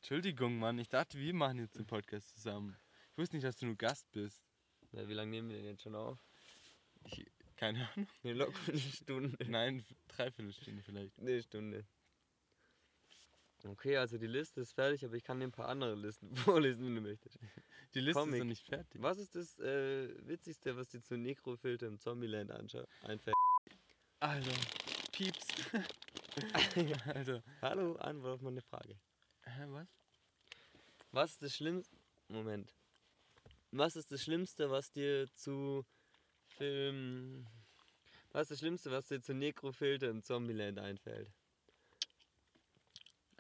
Entschuldigung, 0.07 0.61
Mann. 0.61 0.79
Ich 0.79 0.89
dachte, 0.89 1.19
wir 1.19 1.35
machen 1.35 1.59
jetzt 1.59 1.77
den 1.77 1.85
Podcast 1.85 2.37
zusammen. 2.37 2.77
Ich 3.11 3.19
wusste 3.19 3.35
nicht, 3.35 3.45
dass 3.45 3.57
du 3.57 3.67
nur 3.67 3.75
Gast 3.75 4.09
bist. 4.13 4.41
Na, 4.93 5.09
wie 5.09 5.15
lange 5.15 5.33
nehmen 5.33 5.49
wir 5.49 5.57
denn 5.57 5.67
jetzt 5.67 5.83
schon 5.83 5.97
auf? 5.97 6.17
Ich, 7.07 7.27
keine 7.57 7.89
Ahnung. 7.91 8.07
Eine 8.23 8.35
locker 8.35 8.57
eine 8.69 8.79
Stunde. 8.79 9.37
Nein, 9.51 9.85
dreiviertel 10.07 10.53
Stunde 10.53 10.81
vielleicht. 10.85 11.19
Eine 11.19 11.43
Stunde. 11.43 11.85
Okay, 13.65 13.97
also 13.97 14.17
die 14.17 14.29
Liste 14.29 14.61
ist 14.61 14.75
fertig, 14.75 15.05
aber 15.05 15.15
ich 15.15 15.25
kann 15.25 15.41
dir 15.41 15.49
ein 15.49 15.51
paar 15.51 15.69
andere 15.69 15.97
Listen 15.97 16.37
vorlesen, 16.37 16.87
wenn 16.87 16.95
du 16.95 17.01
möchtest. 17.01 17.41
Die 17.95 17.99
Liste 17.99 18.21
ist 18.21 18.27
Comic. 18.27 18.39
noch 18.39 18.47
nicht 18.47 18.65
fertig. 18.65 19.03
Was 19.03 19.19
ist 19.19 19.35
das 19.35 19.59
äh, 19.59 20.09
Witzigste, 20.25 20.77
was 20.77 20.87
dir 20.87 21.03
zu 21.03 21.17
Necrofilter 21.17 21.89
im 21.89 21.99
Zombieland 21.99 22.53
einfällt? 22.53 23.35
Alter, 24.21 24.53
Pieps. 25.11 25.49
Alter. 27.07 27.43
Hallo, 27.61 27.97
Antwort 27.97 28.35
auf 28.35 28.43
meine 28.43 28.63
Frage. 28.63 29.01
Hä, 29.47 29.65
was? 29.69 29.89
Was 31.13 31.31
ist 31.33 31.43
das 31.43 31.57
Schlimmste? 31.57 31.97
Moment. 32.29 32.75
Was 33.71 33.97
ist 33.97 34.13
das 34.13 34.23
Schlimmste, 34.23 34.71
was 34.71 34.91
dir 34.93 35.29
zu 35.35 35.85
Film. 36.57 37.47
Was 38.33 38.43
ist 38.43 38.51
das 38.53 38.59
Schlimmste, 38.61 38.91
was 38.91 39.09
dir 39.09 39.21
zu 39.21 39.35
Necrofilter 39.35 40.09
im 40.09 40.23
Zombieland 40.23 40.79
einfällt? 40.79 41.31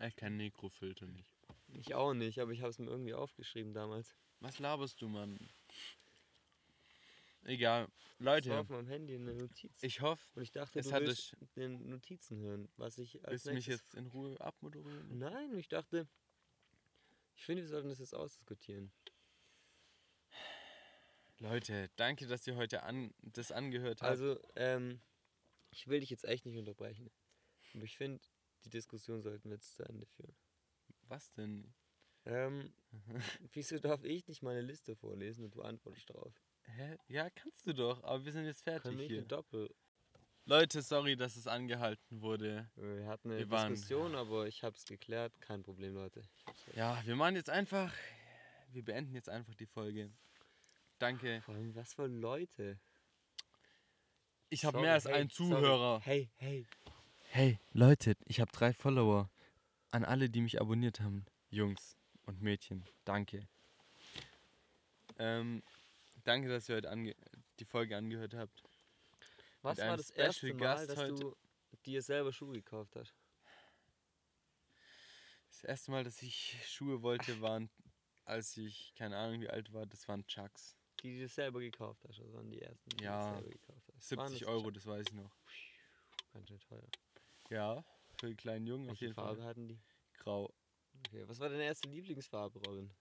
Ich 0.06 0.16
kann 0.16 0.36
Nekrofilter 0.36 1.06
nicht. 1.06 1.32
Ich 1.72 1.94
auch 1.94 2.12
nicht, 2.12 2.38
aber 2.38 2.52
ich 2.52 2.60
habe 2.60 2.70
es 2.70 2.78
mir 2.78 2.90
irgendwie 2.90 3.14
aufgeschrieben 3.14 3.72
damals. 3.72 4.14
Was 4.40 4.58
laberst 4.58 5.00
du, 5.00 5.08
Mann? 5.08 5.38
Egal. 7.46 7.86
Das 8.18 8.26
war 8.26 8.34
Leute, 8.34 8.58
auf 8.58 8.68
meinem 8.68 8.88
Handy 8.88 9.14
eine 9.14 9.34
Notiz. 9.34 9.82
ich 9.82 10.00
hoffe, 10.00 10.26
Und 10.34 10.42
ich 10.42 10.50
dachte, 10.50 10.80
es 10.80 10.86
du 10.86 10.92
hat 10.92 11.02
willst 11.02 11.36
den 11.54 11.88
Notizen 11.88 12.38
hören, 12.40 12.68
was 12.76 12.98
ich 12.98 13.22
als 13.24 13.32
willst 13.32 13.46
du 13.46 13.52
mich 13.52 13.66
jetzt 13.66 13.94
in 13.94 14.06
Ruhe 14.06 14.40
abmoderieren? 14.40 15.16
Nein, 15.16 15.56
ich 15.56 15.68
dachte, 15.68 16.08
ich 17.36 17.44
finde, 17.44 17.62
wir 17.62 17.68
sollten 17.68 17.88
das 17.88 18.00
jetzt 18.00 18.14
ausdiskutieren. 18.14 18.92
Leute, 21.38 21.90
danke, 21.96 22.26
dass 22.26 22.46
ihr 22.46 22.56
heute 22.56 22.82
an, 22.82 23.14
das 23.20 23.52
angehört 23.52 24.00
habt. 24.02 24.10
Also, 24.10 24.40
ähm, 24.56 25.00
ich 25.70 25.86
will 25.86 26.00
dich 26.00 26.10
jetzt 26.10 26.24
echt 26.24 26.46
nicht 26.46 26.56
unterbrechen. 26.56 27.10
Aber 27.74 27.84
ich 27.84 27.96
finde, 27.96 28.24
die 28.64 28.70
Diskussion 28.70 29.22
sollten 29.22 29.50
wir 29.50 29.56
jetzt 29.56 29.74
zu 29.74 29.84
Ende 29.84 30.06
führen. 30.06 30.34
Was 31.02 31.30
denn? 31.34 31.74
Ähm, 32.24 32.72
wieso 33.52 33.78
darf 33.78 34.02
ich 34.02 34.26
nicht 34.26 34.42
meine 34.42 34.62
Liste 34.62 34.96
vorlesen 34.96 35.44
und 35.44 35.54
du 35.54 35.62
antwortest 35.62 36.10
drauf? 36.10 36.34
Hä? 36.66 36.96
Ja, 37.08 37.30
kannst 37.30 37.66
du 37.66 37.72
doch, 37.72 38.02
aber 38.04 38.24
wir 38.24 38.32
sind 38.32 38.44
jetzt 38.44 38.62
fertig 38.62 38.98
hier. 39.06 39.22
Doppel... 39.22 39.74
Leute, 40.48 40.80
sorry, 40.80 41.16
dass 41.16 41.34
es 41.34 41.48
angehalten 41.48 42.20
wurde. 42.20 42.70
Wir 42.76 43.06
hatten 43.06 43.30
eine 43.30 43.40
Wir 43.40 43.50
waren- 43.50 43.72
Diskussion, 43.72 44.14
aber 44.14 44.46
ich 44.46 44.62
habe 44.62 44.76
es 44.76 44.84
geklärt. 44.84 45.32
Kein 45.40 45.64
Problem, 45.64 45.94
Leute. 45.94 46.22
Ja, 46.76 47.02
wir 47.04 47.16
machen 47.16 47.34
jetzt 47.34 47.50
einfach, 47.50 47.92
wir 48.72 48.84
beenden 48.84 49.14
jetzt 49.16 49.28
einfach 49.28 49.54
die 49.56 49.66
Folge. 49.66 50.08
Danke. 51.00 51.40
Vor 51.42 51.56
allem, 51.56 51.74
was 51.74 51.94
für 51.94 52.06
Leute. 52.06 52.78
Ich 54.48 54.64
habe 54.64 54.74
Sorry, 54.76 54.84
mehr 54.84 54.94
als 54.94 55.04
hey, 55.06 55.14
einen 55.14 55.30
sorry. 55.30 55.50
Zuhörer. 55.50 56.00
Hey, 56.04 56.30
hey. 56.36 56.66
Hey, 57.30 57.58
Leute, 57.72 58.14
ich 58.26 58.38
habe 58.38 58.52
drei 58.52 58.72
Follower. 58.72 59.28
An 59.90 60.04
alle, 60.04 60.30
die 60.30 60.42
mich 60.42 60.60
abonniert 60.60 61.00
haben. 61.00 61.26
Jungs 61.50 61.96
und 62.24 62.40
Mädchen, 62.40 62.84
danke. 63.04 63.48
Ähm, 65.18 65.62
danke, 66.26 66.48
dass 66.48 66.68
ihr 66.68 66.76
heute 66.76 66.90
ange 66.90 67.14
die 67.58 67.64
Folge 67.64 67.96
angehört 67.96 68.34
habt. 68.34 68.62
Was 69.62 69.78
war 69.78 69.96
das 69.96 70.08
Special 70.08 70.26
erste 70.26 70.46
Mal, 70.54 70.56
Gast 70.58 70.90
dass 70.90 70.98
heute. 70.98 71.14
du 71.14 71.36
dir 71.84 72.02
selber 72.02 72.32
Schuhe 72.32 72.54
gekauft 72.54 72.94
hast? 72.96 73.14
Das 75.48 75.64
erste 75.64 75.90
Mal, 75.90 76.04
dass 76.04 76.22
ich 76.22 76.56
Schuhe 76.66 77.02
wollte, 77.02 77.40
waren, 77.40 77.70
als 78.24 78.56
ich, 78.56 78.92
keine 78.94 79.16
Ahnung 79.16 79.40
wie 79.40 79.48
alt 79.48 79.72
war, 79.72 79.86
das 79.86 80.06
waren 80.06 80.26
Chucks. 80.26 80.76
Die, 81.00 81.14
die 81.14 81.20
du 81.20 81.28
selber 81.28 81.60
gekauft 81.60 82.04
hast, 82.08 82.20
also 82.20 82.32
waren 82.34 82.50
die 82.50 82.60
ersten, 82.60 82.90
die 82.90 83.04
Ja, 83.04 83.30
du 83.30 83.36
selber 83.36 83.50
gekauft 83.50 83.88
hast. 83.94 84.16
Waren 84.16 84.28
70 84.28 84.40
das 84.40 84.48
Euro, 84.48 84.70
das 84.70 84.86
weiß 84.86 85.06
ich 85.08 85.14
noch. 85.14 85.36
Ganz 86.32 86.48
schön 86.48 86.60
teuer. 86.60 86.88
Ja, 87.50 87.84
für 88.18 88.26
einen 88.26 88.36
kleinen 88.36 88.66
Jungen 88.66 88.84
auf 88.84 88.90
Welche 88.90 89.04
jeden 89.06 89.14
Farbe 89.14 89.38
Fall. 89.38 89.46
hatten 89.46 89.68
die? 89.68 89.80
Grau. 90.18 90.52
Okay, 91.06 91.26
was 91.28 91.38
war 91.40 91.48
deine 91.48 91.64
erste 91.64 91.88
Lieblingsfarbe, 91.88 92.58
Robin? 92.66 92.94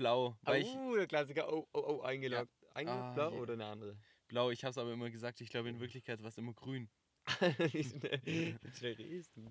Blau. 0.00 0.34
Weil 0.44 0.62
ich, 0.62 0.68
oh, 0.68 0.96
der 0.96 1.06
Klassiker. 1.06 1.52
Oh, 1.52 1.68
oh, 1.74 1.78
oh, 1.78 2.00
eingeloggt. 2.00 2.50
Eingeloggt, 2.72 3.02
Ah, 3.02 3.12
blau 3.12 3.32
ja. 3.34 3.38
oder 3.38 3.52
eine 3.52 3.66
andere? 3.66 3.96
blau, 4.28 4.50
ich 4.50 4.64
habe 4.64 4.70
es 4.70 4.78
aber 4.78 4.92
immer 4.92 5.10
gesagt, 5.10 5.42
ich 5.42 5.50
glaube 5.50 5.68
in 5.68 5.78
Wirklichkeit 5.78 6.22
war 6.22 6.28
es 6.28 6.38
immer 6.38 6.54
grün. 6.54 6.88
Wie 7.72 7.82
schnell, 8.78 8.94
redest 8.94 9.36
du? 9.36 9.46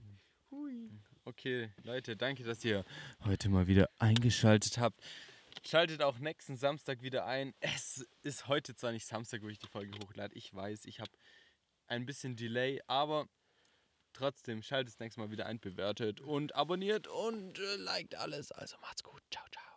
Hui. 0.50 0.90
Okay, 1.26 1.72
Leute, 1.84 2.18
danke, 2.18 2.44
dass 2.44 2.66
ihr 2.66 2.84
heute 3.26 3.50
mal 3.50 3.68
wieder 3.68 3.92
eingeschaltet 4.00 4.80
habt. 4.80 5.00
Schaltet 5.64 6.02
auch 6.02 6.18
nächsten 6.18 6.56
Samstag 6.56 7.04
wieder 7.04 7.26
ein. 7.26 7.54
Es 7.60 8.08
ist 8.24 8.48
heute 8.48 8.74
zwar 8.76 8.92
nicht 8.92 9.06
Samstag, 9.06 9.44
wo 9.44 9.50
ich 9.50 9.60
die 9.60 9.68
Folge 9.68 9.92
hochlade. 10.04 10.34
Ich 10.36 10.52
weiß, 10.52 10.86
ich 10.86 11.00
habe 11.00 11.12
ein 11.86 12.08
bisschen 12.08 12.36
Delay, 12.36 12.82
aber 12.88 13.28
trotzdem 14.14 14.64
schaltet 14.64 14.94
das 14.96 15.00
nächste 15.00 15.20
Mal 15.20 15.30
wieder 15.30 15.46
ein, 15.46 15.60
bewertet 15.60 16.22
und 16.22 16.56
abonniert 16.56 17.08
und 17.08 17.60
äh, 17.60 17.76
liked 17.76 18.16
alles. 18.16 18.52
Also 18.52 18.78
macht's 18.82 19.04
gut. 19.04 19.22
Ciao, 19.30 19.46
ciao. 19.52 19.69